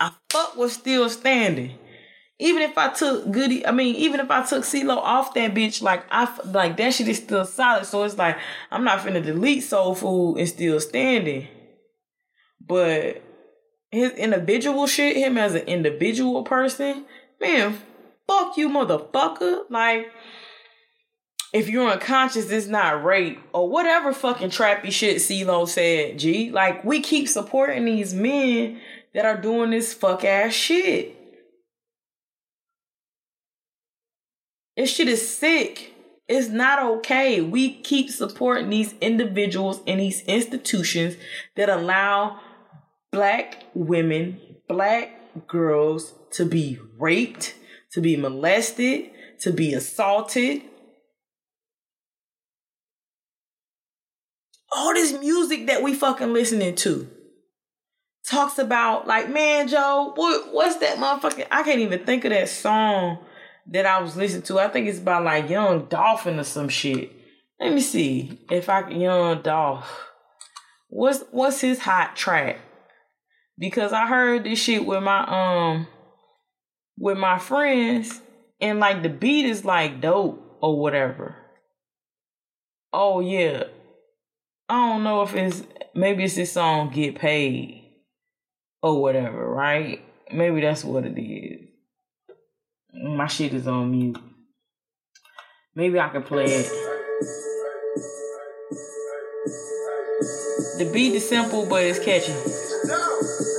I 0.00 0.12
fuck 0.30 0.56
with 0.56 0.72
Still 0.72 1.08
Standing. 1.08 1.78
Even 2.40 2.62
if 2.62 2.76
I 2.76 2.88
took 2.92 3.30
Goodie, 3.30 3.64
I 3.64 3.70
mean, 3.70 3.94
even 3.94 4.18
if 4.18 4.28
I 4.28 4.44
took 4.44 4.64
CeeLo 4.64 4.96
off 4.96 5.34
that 5.34 5.54
bitch, 5.54 5.82
like 5.82 6.04
I 6.10 6.28
like 6.46 6.76
that 6.78 6.94
shit 6.94 7.06
is 7.06 7.18
still 7.18 7.44
solid. 7.44 7.86
So 7.86 8.02
it's 8.02 8.18
like 8.18 8.36
I'm 8.72 8.82
not 8.82 9.00
finna 9.00 9.22
delete 9.22 9.62
Soul 9.62 9.94
Food 9.94 10.38
and 10.38 10.48
Still 10.48 10.80
Standing. 10.80 11.46
But 12.66 13.22
his 13.90 14.12
individual 14.12 14.86
shit, 14.86 15.16
him 15.16 15.38
as 15.38 15.54
an 15.54 15.66
individual 15.66 16.42
person, 16.42 17.04
man, 17.40 17.78
fuck 18.26 18.56
you, 18.56 18.68
motherfucker. 18.68 19.62
Like, 19.70 20.10
if 21.52 21.68
you're 21.68 21.90
unconscious, 21.90 22.50
it's 22.50 22.66
not 22.66 23.04
rape 23.04 23.38
or 23.52 23.68
whatever 23.68 24.12
fucking 24.12 24.50
trappy 24.50 24.90
shit 24.90 25.18
CeeLo 25.18 25.68
said, 25.68 26.18
G. 26.18 26.50
Like, 26.50 26.84
we 26.84 27.00
keep 27.00 27.28
supporting 27.28 27.84
these 27.84 28.12
men 28.12 28.80
that 29.14 29.24
are 29.24 29.40
doing 29.40 29.70
this 29.70 29.94
fuck 29.94 30.24
ass 30.24 30.52
shit. 30.52 31.16
This 34.76 34.92
shit 34.92 35.06
is 35.06 35.36
sick. 35.36 35.92
It's 36.26 36.48
not 36.48 36.82
okay. 36.82 37.40
We 37.40 37.74
keep 37.74 38.10
supporting 38.10 38.70
these 38.70 38.94
individuals 39.00 39.80
and 39.86 40.00
these 40.00 40.22
institutions 40.22 41.16
that 41.54 41.68
allow 41.68 42.40
black 43.14 43.62
women, 43.74 44.40
black 44.68 45.46
girls 45.46 46.14
to 46.32 46.44
be 46.44 46.78
raped, 46.98 47.54
to 47.92 48.00
be 48.00 48.16
molested, 48.16 49.08
to 49.40 49.52
be 49.52 49.72
assaulted. 49.72 50.62
All 54.76 54.92
this 54.94 55.12
music 55.12 55.68
that 55.68 55.84
we 55.84 55.94
fucking 55.94 56.32
listening 56.32 56.74
to 56.74 57.08
talks 58.28 58.58
about 58.58 59.06
like, 59.06 59.30
man, 59.30 59.68
Joe, 59.68 60.12
what 60.16 60.52
what's 60.52 60.76
that 60.78 60.98
motherfucking? 60.98 61.46
I 61.52 61.62
can't 61.62 61.78
even 61.78 62.04
think 62.04 62.24
of 62.24 62.32
that 62.32 62.48
song 62.48 63.18
that 63.68 63.86
I 63.86 64.02
was 64.02 64.16
listening 64.16 64.42
to. 64.42 64.58
I 64.58 64.66
think 64.66 64.88
it's 64.88 64.98
about 64.98 65.22
like 65.22 65.48
Young 65.48 65.84
Dolphin 65.84 66.40
or 66.40 66.44
some 66.44 66.68
shit. 66.68 67.12
Let 67.60 67.72
me 67.72 67.80
see 67.80 68.40
if 68.50 68.68
I 68.68 68.82
can 68.82 69.00
Young 69.00 69.40
Dolph. 69.42 70.10
What's 70.88 71.22
what's 71.30 71.60
his 71.60 71.78
hot 71.78 72.16
track? 72.16 72.58
Because 73.58 73.92
I 73.92 74.06
heard 74.06 74.44
this 74.44 74.58
shit 74.58 74.84
with 74.84 75.02
my 75.02 75.24
um 75.26 75.86
with 76.98 77.18
my 77.18 77.38
friends 77.38 78.20
and 78.60 78.80
like 78.80 79.02
the 79.02 79.08
beat 79.08 79.46
is 79.46 79.64
like 79.64 80.00
dope 80.00 80.58
or 80.60 80.78
whatever. 80.78 81.36
Oh 82.92 83.20
yeah. 83.20 83.64
I 84.68 84.74
don't 84.74 85.04
know 85.04 85.22
if 85.22 85.34
it's 85.34 85.62
maybe 85.94 86.24
it's 86.24 86.36
this 86.36 86.52
song 86.52 86.90
Get 86.90 87.16
Paid 87.16 87.84
or 88.82 89.00
whatever, 89.00 89.48
right? 89.48 90.00
Maybe 90.32 90.60
that's 90.60 90.84
what 90.84 91.04
it 91.04 91.18
is. 91.18 91.68
My 92.92 93.26
shit 93.26 93.52
is 93.52 93.66
on 93.66 93.90
mute. 93.90 94.18
Maybe 95.74 95.98
I 95.98 96.08
can 96.08 96.22
play 96.22 96.46
it. 96.46 96.66
The 100.78 100.90
beat 100.92 101.14
is 101.14 101.28
simple, 101.28 101.66
but 101.66 101.82
it's 101.82 101.98
catchy. 101.98 102.32
Thank 103.22 103.48
you. 103.48 103.53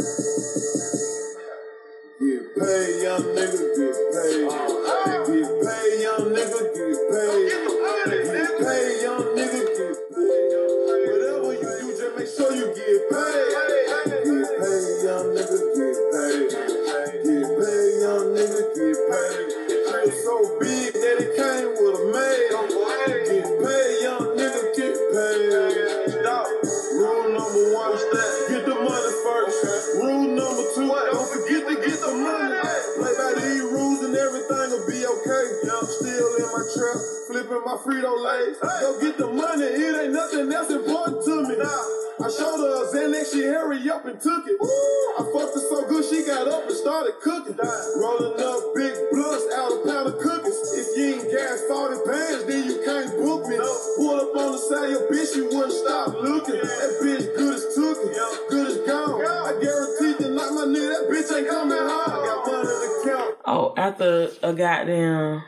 After 63.86 64.30
a 64.42 64.54
goddamn. 64.54 65.44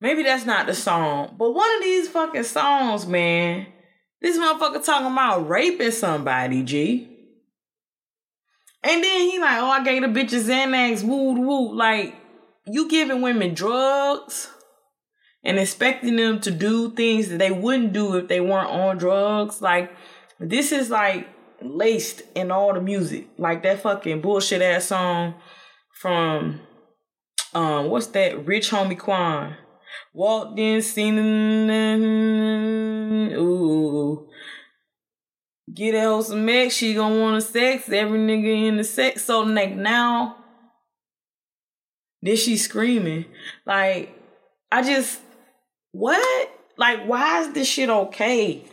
Maybe 0.00 0.22
that's 0.22 0.46
not 0.46 0.66
the 0.66 0.74
song, 0.74 1.34
but 1.38 1.54
one 1.54 1.76
of 1.76 1.82
these 1.82 2.08
fucking 2.08 2.42
songs, 2.42 3.06
man. 3.06 3.66
This 4.20 4.38
motherfucker 4.38 4.84
talking 4.84 5.12
about 5.12 5.48
raping 5.48 5.90
somebody, 5.90 6.62
G. 6.62 7.08
And 8.82 9.02
then 9.02 9.20
he 9.30 9.38
like, 9.38 9.58
oh, 9.58 9.68
I 9.68 9.84
gave 9.84 10.02
the 10.02 10.08
bitches 10.08 10.48
Xanax, 10.48 11.02
woo 11.02 11.32
woo. 11.32 11.74
Like, 11.74 12.14
you 12.66 12.88
giving 12.88 13.22
women 13.22 13.54
drugs 13.54 14.50
and 15.42 15.58
expecting 15.58 16.16
them 16.16 16.40
to 16.40 16.50
do 16.50 16.90
things 16.90 17.28
that 17.28 17.38
they 17.38 17.50
wouldn't 17.50 17.92
do 17.92 18.16
if 18.16 18.28
they 18.28 18.40
weren't 18.40 18.70
on 18.70 18.96
drugs. 18.96 19.60
Like, 19.60 19.94
this 20.38 20.72
is 20.72 20.90
like 20.90 21.28
laced 21.62 22.22
in 22.34 22.50
all 22.50 22.74
the 22.74 22.80
music. 22.80 23.28
Like 23.38 23.62
that 23.62 23.80
fucking 23.80 24.20
bullshit 24.20 24.62
ass 24.62 24.86
song 24.86 25.34
from 25.94 26.60
um 27.56 27.88
what's 27.88 28.08
that? 28.08 28.46
Rich 28.46 28.70
Homie 28.70 28.98
Quan. 28.98 29.56
Walked 30.12 30.58
in, 30.58 30.82
seen 30.82 31.18
ooh. 33.34 34.28
Get 35.72 35.94
hoe 35.94 36.20
some 36.22 36.48
X, 36.48 36.74
she 36.74 36.94
gonna 36.94 37.18
want 37.18 37.38
a 37.38 37.40
sex 37.40 37.88
every 37.88 38.18
nigga 38.18 38.68
in 38.68 38.76
the 38.76 38.84
sex. 38.84 39.24
So 39.24 39.40
like 39.40 39.74
now, 39.74 40.36
then 42.22 42.36
she 42.36 42.58
screaming 42.58 43.24
like, 43.64 44.14
I 44.70 44.82
just 44.82 45.20
what? 45.92 46.50
Like, 46.76 47.06
why 47.06 47.40
is 47.40 47.54
this 47.54 47.66
shit 47.66 47.88
okay? 47.88 48.64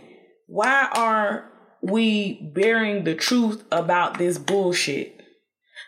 Why 0.47 0.89
are 0.93 1.49
we 1.81 2.51
bearing 2.53 3.05
the 3.05 3.15
truth 3.15 3.63
about 3.71 4.17
this 4.17 4.37
bullshit? 4.37 5.22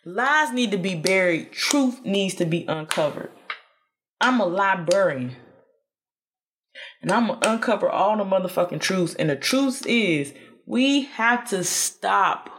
Lies 0.06 0.54
need 0.54 0.72
to 0.72 0.78
be 0.78 0.94
buried. 0.96 1.52
Truth 1.52 2.06
needs 2.06 2.36
to 2.36 2.46
be 2.46 2.66
uncovered. 2.68 3.32
I'm 4.22 4.40
a 4.40 4.46
librarian. 4.46 5.36
And 7.02 7.12
I'm 7.12 7.28
gonna 7.28 7.40
uncover 7.44 7.90
all 7.90 8.18
the 8.18 8.24
motherfucking 8.24 8.82
truths. 8.82 9.16
And 9.16 9.30
the 9.30 9.36
truth 9.36 9.86
is, 9.88 10.34
we 10.66 11.06
have 11.06 11.50
to 11.50 11.64
stop 11.64 12.50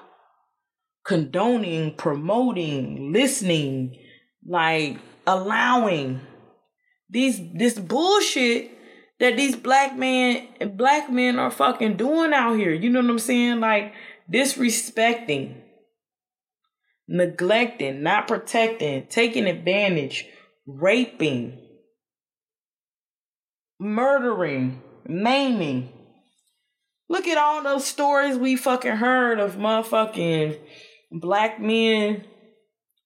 condoning, 1.04 1.94
promoting, 1.94 3.12
listening, 3.12 3.96
like 4.44 4.98
allowing 5.26 6.20
these 7.08 7.40
this 7.54 7.78
bullshit 7.78 8.70
that 9.18 9.36
these 9.36 9.56
black 9.56 9.96
men 9.96 10.48
black 10.76 11.10
men 11.10 11.38
are 11.38 11.50
fucking 11.50 11.96
doing 11.96 12.32
out 12.32 12.56
here. 12.56 12.72
You 12.72 12.90
know 12.90 13.00
what 13.00 13.10
I'm 13.10 13.18
saying? 13.18 13.60
Like 13.60 13.92
disrespecting, 14.32 15.54
neglecting, 17.08 18.02
not 18.02 18.28
protecting, 18.28 19.06
taking 19.06 19.46
advantage, 19.46 20.26
raping, 20.66 21.58
murdering, 23.78 24.82
maiming. 25.06 25.92
Look 27.08 27.26
at 27.28 27.38
all 27.38 27.62
those 27.62 27.86
stories 27.86 28.36
we 28.36 28.56
fucking 28.56 28.96
heard 28.96 29.38
of 29.38 29.56
motherfucking 29.56 30.58
black 31.12 31.60
men 31.60 32.24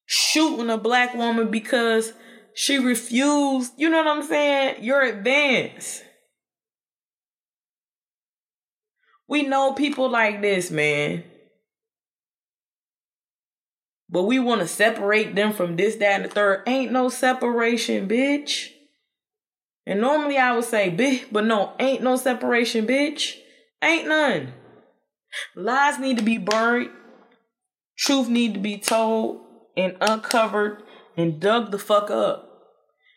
shooting 0.05 0.69
a 0.69 0.77
black 0.77 1.13
woman 1.13 1.51
because 1.51 2.13
she 2.53 2.79
refused, 2.79 3.73
you 3.77 3.89
know 3.89 3.97
what 3.97 4.07
I'm 4.07 4.23
saying? 4.23 4.83
Your 4.83 5.01
advance. 5.01 6.01
We 9.27 9.43
know 9.43 9.73
people 9.73 10.09
like 10.09 10.41
this, 10.41 10.71
man. 10.71 11.23
But 14.11 14.23
we 14.23 14.39
want 14.39 14.59
to 14.59 14.67
separate 14.67 15.35
them 15.35 15.53
from 15.53 15.77
this, 15.77 15.95
that, 15.95 16.21
and 16.21 16.25
the 16.25 16.29
third. 16.29 16.63
Ain't 16.67 16.91
no 16.91 17.07
separation, 17.07 18.09
bitch. 18.09 18.71
And 19.85 20.01
normally 20.01 20.37
I 20.37 20.53
would 20.53 20.65
say, 20.65 20.91
bitch, 20.91 21.25
but 21.31 21.45
no, 21.45 21.73
ain't 21.79 22.03
no 22.03 22.17
separation, 22.17 22.85
bitch. 22.85 23.37
Ain't 23.81 24.07
none. 24.07 24.53
Lies 25.55 25.97
need 25.97 26.17
to 26.17 26.23
be 26.23 26.37
buried. 26.37 26.89
Truth 27.97 28.27
need 28.27 28.53
to 28.53 28.59
be 28.59 28.77
told 28.77 29.41
and 29.77 29.95
uncovered 30.01 30.83
and 31.15 31.39
dug 31.39 31.71
the 31.71 31.79
fuck 31.79 32.11
up. 32.11 32.49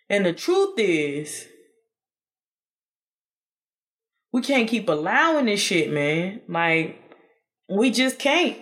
And 0.08 0.24
the 0.24 0.32
truth 0.32 0.78
is, 0.78 1.48
we 4.32 4.42
can't 4.42 4.68
keep 4.68 4.88
allowing 4.88 5.46
this 5.46 5.60
shit, 5.60 5.92
man. 5.92 6.40
Like, 6.48 7.00
we 7.68 7.90
just 7.90 8.18
can't. 8.18 8.58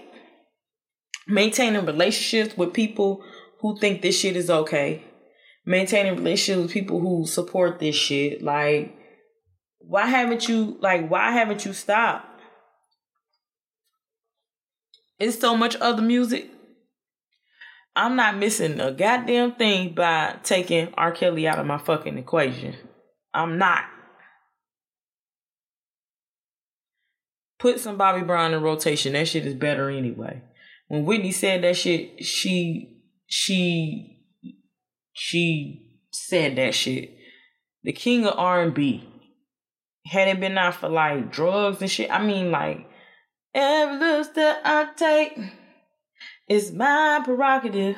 Maintaining 1.26 1.86
relationships 1.86 2.56
with 2.56 2.72
people 2.72 3.22
who 3.60 3.78
think 3.78 4.02
this 4.02 4.18
shit 4.18 4.36
is 4.36 4.50
okay. 4.50 5.04
Maintaining 5.64 6.16
relationships 6.16 6.62
with 6.62 6.72
people 6.72 7.00
who 7.00 7.26
support 7.26 7.78
this 7.78 7.94
shit. 7.94 8.42
Like, 8.42 8.96
why 9.78 10.06
haven't 10.06 10.48
you, 10.48 10.76
like, 10.80 11.08
why 11.08 11.30
haven't 11.30 11.64
you 11.64 11.72
stopped? 11.72 12.28
It's 15.18 15.38
so 15.38 15.56
much 15.56 15.76
other 15.76 16.02
music 16.02 16.50
I'm 17.94 18.16
not 18.16 18.36
missing 18.38 18.80
a 18.80 18.90
goddamn 18.90 19.52
thing 19.52 19.94
by 19.94 20.36
taking 20.42 20.92
R. 20.94 21.12
Kelly 21.12 21.46
out 21.46 21.58
of 21.58 21.66
my 21.66 21.78
fucking 21.78 22.16
equation. 22.16 22.74
I'm 23.34 23.58
not. 23.58 23.84
Put 27.58 27.80
some 27.80 27.96
Bobby 27.96 28.22
Brown 28.22 28.54
in 28.54 28.62
rotation. 28.62 29.12
That 29.12 29.28
shit 29.28 29.46
is 29.46 29.54
better 29.54 29.90
anyway. 29.90 30.42
When 30.92 31.06
Whitney 31.06 31.32
said 31.32 31.64
that 31.64 31.78
shit, 31.78 32.22
she 32.22 33.00
she 33.26 34.26
she 35.14 36.02
said 36.12 36.56
that 36.56 36.74
shit. 36.74 37.16
The 37.82 37.92
king 37.92 38.26
of 38.26 38.34
R 38.36 38.60
and 38.60 38.74
B. 38.74 39.02
Had 40.04 40.28
it 40.28 40.38
been 40.38 40.52
not 40.52 40.74
for 40.74 40.90
like 40.90 41.32
drugs 41.32 41.80
and 41.80 41.90
shit, 41.90 42.10
I 42.10 42.22
mean 42.22 42.50
like 42.50 42.86
every 43.54 43.98
look 44.00 44.34
that 44.34 44.60
I 44.66 44.88
take 44.94 45.38
is 46.46 46.72
my 46.72 47.22
prerogative. 47.24 47.96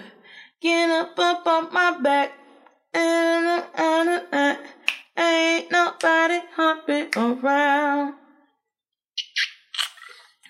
Get 0.60 0.88
up 0.90 1.18
up 1.18 1.44
on 1.48 1.72
my 1.72 1.98
back. 2.00 2.30
And, 2.92 3.64
and, 3.74 4.22
and, 4.30 4.58
ain't 5.18 5.72
nobody 5.72 6.42
hopping 6.54 7.08
around. 7.16 8.14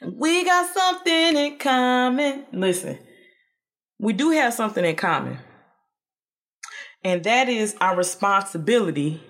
We 0.04 0.44
got 0.44 0.72
something 0.72 1.36
in 1.36 1.58
common. 1.58 2.44
Listen, 2.52 2.98
we 3.98 4.12
do 4.12 4.30
have 4.30 4.54
something 4.54 4.84
in 4.84 4.96
common. 4.96 5.38
And 7.02 7.22
that 7.24 7.48
is 7.48 7.76
our 7.80 7.96
responsibility 7.96 9.22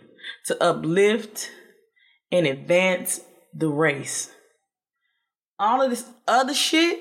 to 0.47 0.63
uplift 0.63 1.51
and 2.31 2.47
advance 2.47 3.21
the 3.53 3.69
race. 3.69 4.31
All 5.59 5.83
of 5.83 5.91
this 5.91 6.05
other 6.27 6.55
shit 6.55 7.01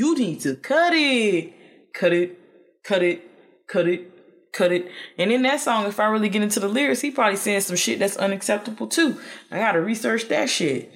you 0.00 0.16
need 0.16 0.40
to 0.40 0.56
cut 0.56 0.92
it, 0.94 1.52
cut 1.92 2.12
it, 2.12 2.38
cut 2.84 3.02
it, 3.02 3.22
cut 3.66 3.86
it, 3.86 4.10
cut 4.52 4.72
it. 4.72 4.90
And 5.18 5.30
in 5.30 5.42
that 5.42 5.60
song, 5.60 5.86
if 5.86 6.00
I 6.00 6.06
really 6.06 6.28
get 6.28 6.42
into 6.42 6.60
the 6.60 6.68
lyrics, 6.68 7.00
he 7.00 7.10
probably 7.10 7.36
saying 7.36 7.60
some 7.60 7.76
shit 7.76 7.98
that's 7.98 8.16
unacceptable 8.16 8.86
too. 8.86 9.20
I 9.50 9.58
gotta 9.58 9.80
research 9.80 10.28
that 10.28 10.48
shit. 10.48 10.90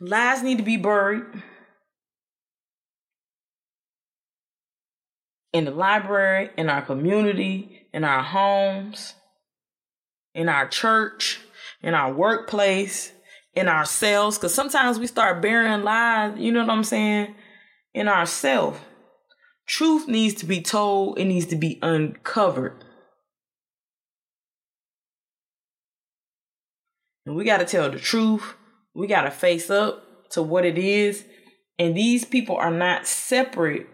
Lies 0.00 0.42
need 0.42 0.58
to 0.58 0.64
be 0.64 0.76
buried. 0.76 1.24
In 5.52 5.64
the 5.64 5.70
library, 5.72 6.50
in 6.56 6.70
our 6.70 6.82
community, 6.82 7.86
in 7.92 8.04
our 8.04 8.22
homes, 8.22 9.14
in 10.34 10.48
our 10.48 10.68
church, 10.68 11.40
in 11.82 11.92
our 11.92 12.12
workplace, 12.12 13.12
in 13.54 13.68
ourselves. 13.68 14.38
Because 14.38 14.54
sometimes 14.54 14.98
we 14.98 15.06
start 15.06 15.42
bearing 15.42 15.82
lies 15.82 16.38
you 16.38 16.52
know 16.52 16.60
what 16.60 16.70
i'm 16.70 16.84
saying 16.84 17.34
in 17.92 18.06
ourselves 18.06 18.78
truth 19.70 20.08
needs 20.08 20.34
to 20.34 20.46
be 20.46 20.60
told. 20.60 21.18
It 21.18 21.26
needs 21.26 21.46
to 21.46 21.56
be 21.56 21.78
uncovered. 21.80 22.84
And 27.24 27.36
we 27.36 27.44
got 27.44 27.58
to 27.58 27.64
tell 27.64 27.88
the 27.88 27.98
truth 27.98 28.54
we 28.94 29.06
got 29.06 29.22
to 29.22 29.30
face 29.30 29.70
up 29.70 30.30
to 30.30 30.42
what 30.42 30.64
it 30.64 30.78
is 30.78 31.24
and 31.78 31.96
these 31.96 32.24
people 32.24 32.56
are 32.56 32.70
not 32.70 33.06
separate 33.06 33.86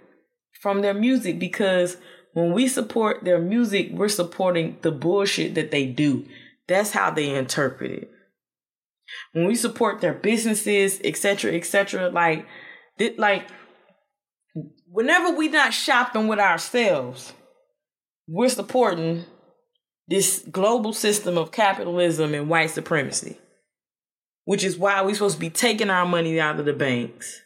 from 0.60 0.82
their 0.82 0.94
music 0.94 1.38
because 1.38 1.96
When 2.36 2.52
we 2.52 2.68
support 2.68 3.24
their 3.24 3.38
music, 3.40 3.92
we're 3.92 4.08
supporting 4.08 4.76
the 4.82 4.92
bullshit 4.92 5.54
that 5.54 5.70
they 5.70 5.86
do. 5.86 6.26
That's 6.68 6.90
how 6.90 7.10
they 7.10 7.34
interpret 7.34 7.90
it. 7.92 8.10
When 9.32 9.46
we 9.46 9.54
support 9.54 10.02
their 10.02 10.12
businesses, 10.12 11.00
etc., 11.02 11.54
etc., 11.54 12.10
like, 12.10 12.46
like, 13.16 13.48
whenever 14.86 15.34
we 15.34 15.48
not 15.48 15.72
shopping 15.72 16.28
with 16.28 16.38
ourselves, 16.38 17.32
we're 18.28 18.50
supporting 18.50 19.24
this 20.06 20.44
global 20.50 20.92
system 20.92 21.38
of 21.38 21.52
capitalism 21.52 22.34
and 22.34 22.50
white 22.50 22.68
supremacy, 22.68 23.38
which 24.46 24.64
is 24.64 24.78
why 24.78 25.02
we're 25.02 25.12
supposed 25.12 25.34
to 25.34 25.40
be 25.40 25.50
taking 25.50 25.90
our 25.90 26.06
money 26.06 26.40
out 26.40 26.58
of 26.58 26.64
the 26.64 26.72
banks, 26.72 27.42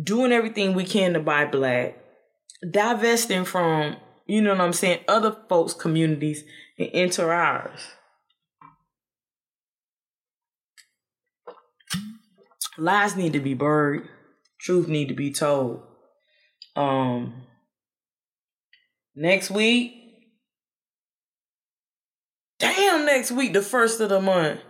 doing 0.00 0.32
everything 0.32 0.74
we 0.74 0.84
can 0.84 1.14
to 1.14 1.18
buy 1.20 1.46
black, 1.46 1.96
divesting 2.70 3.46
from, 3.46 3.96
you 4.26 4.42
know 4.42 4.50
what 4.50 4.60
I'm 4.60 4.74
saying, 4.74 5.00
other 5.08 5.34
folks' 5.48 5.72
communities 5.72 6.44
and 6.78 6.90
enter 6.92 7.32
ours. 7.32 7.80
Lies 12.76 13.16
need 13.16 13.32
to 13.32 13.40
be 13.40 13.54
buried. 13.54 14.02
Truth 14.60 14.88
need 14.88 15.08
to 15.08 15.14
be 15.14 15.32
told. 15.32 15.82
Um 16.76 17.46
next 19.16 19.50
week. 19.50 19.94
Damn 22.58 23.06
next 23.06 23.32
week, 23.32 23.54
the 23.54 23.62
first 23.62 24.00
of 24.00 24.10
the 24.10 24.20
month. 24.20 24.60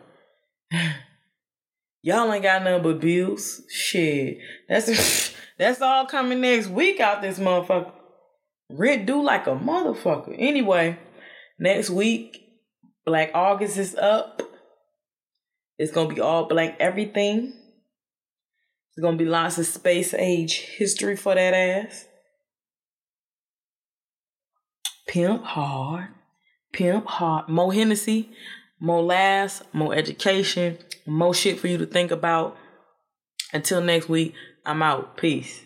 Y'all 2.02 2.32
ain't 2.32 2.42
got 2.42 2.62
nothing 2.62 2.82
but 2.82 3.00
bills. 3.00 3.62
Shit. 3.68 4.38
That's 4.68 5.34
that's 5.58 5.82
all 5.82 6.06
coming 6.06 6.40
next 6.40 6.68
week 6.68 7.00
out 7.00 7.22
this 7.22 7.38
motherfucker. 7.38 7.92
Rent 8.70 9.06
due 9.06 9.22
like 9.22 9.46
a 9.46 9.56
motherfucker. 9.56 10.34
Anyway, 10.38 10.98
next 11.58 11.90
week, 11.90 12.40
Black 13.04 13.30
August 13.34 13.76
is 13.76 13.94
up. 13.96 14.42
It's 15.78 15.92
gonna 15.92 16.14
be 16.14 16.20
all 16.20 16.46
black 16.46 16.76
everything. 16.78 17.54
There's 18.94 19.02
gonna 19.02 19.16
be 19.16 19.24
lots 19.24 19.58
of 19.58 19.66
space 19.66 20.14
age 20.14 20.58
history 20.76 21.16
for 21.16 21.34
that 21.34 21.54
ass. 21.54 22.06
Pimp 25.08 25.42
hard. 25.42 26.08
Pimp 26.72 27.06
hard. 27.06 27.48
More 27.48 27.72
Hennessy, 27.72 28.30
more 28.78 29.02
laughs, 29.02 29.62
more 29.72 29.94
education, 29.94 30.78
more 31.06 31.34
shit 31.34 31.58
for 31.58 31.68
you 31.68 31.78
to 31.78 31.86
think 31.86 32.10
about. 32.10 32.56
Until 33.52 33.80
next 33.80 34.08
week, 34.08 34.34
I'm 34.64 34.82
out. 34.82 35.16
Peace. 35.16 35.60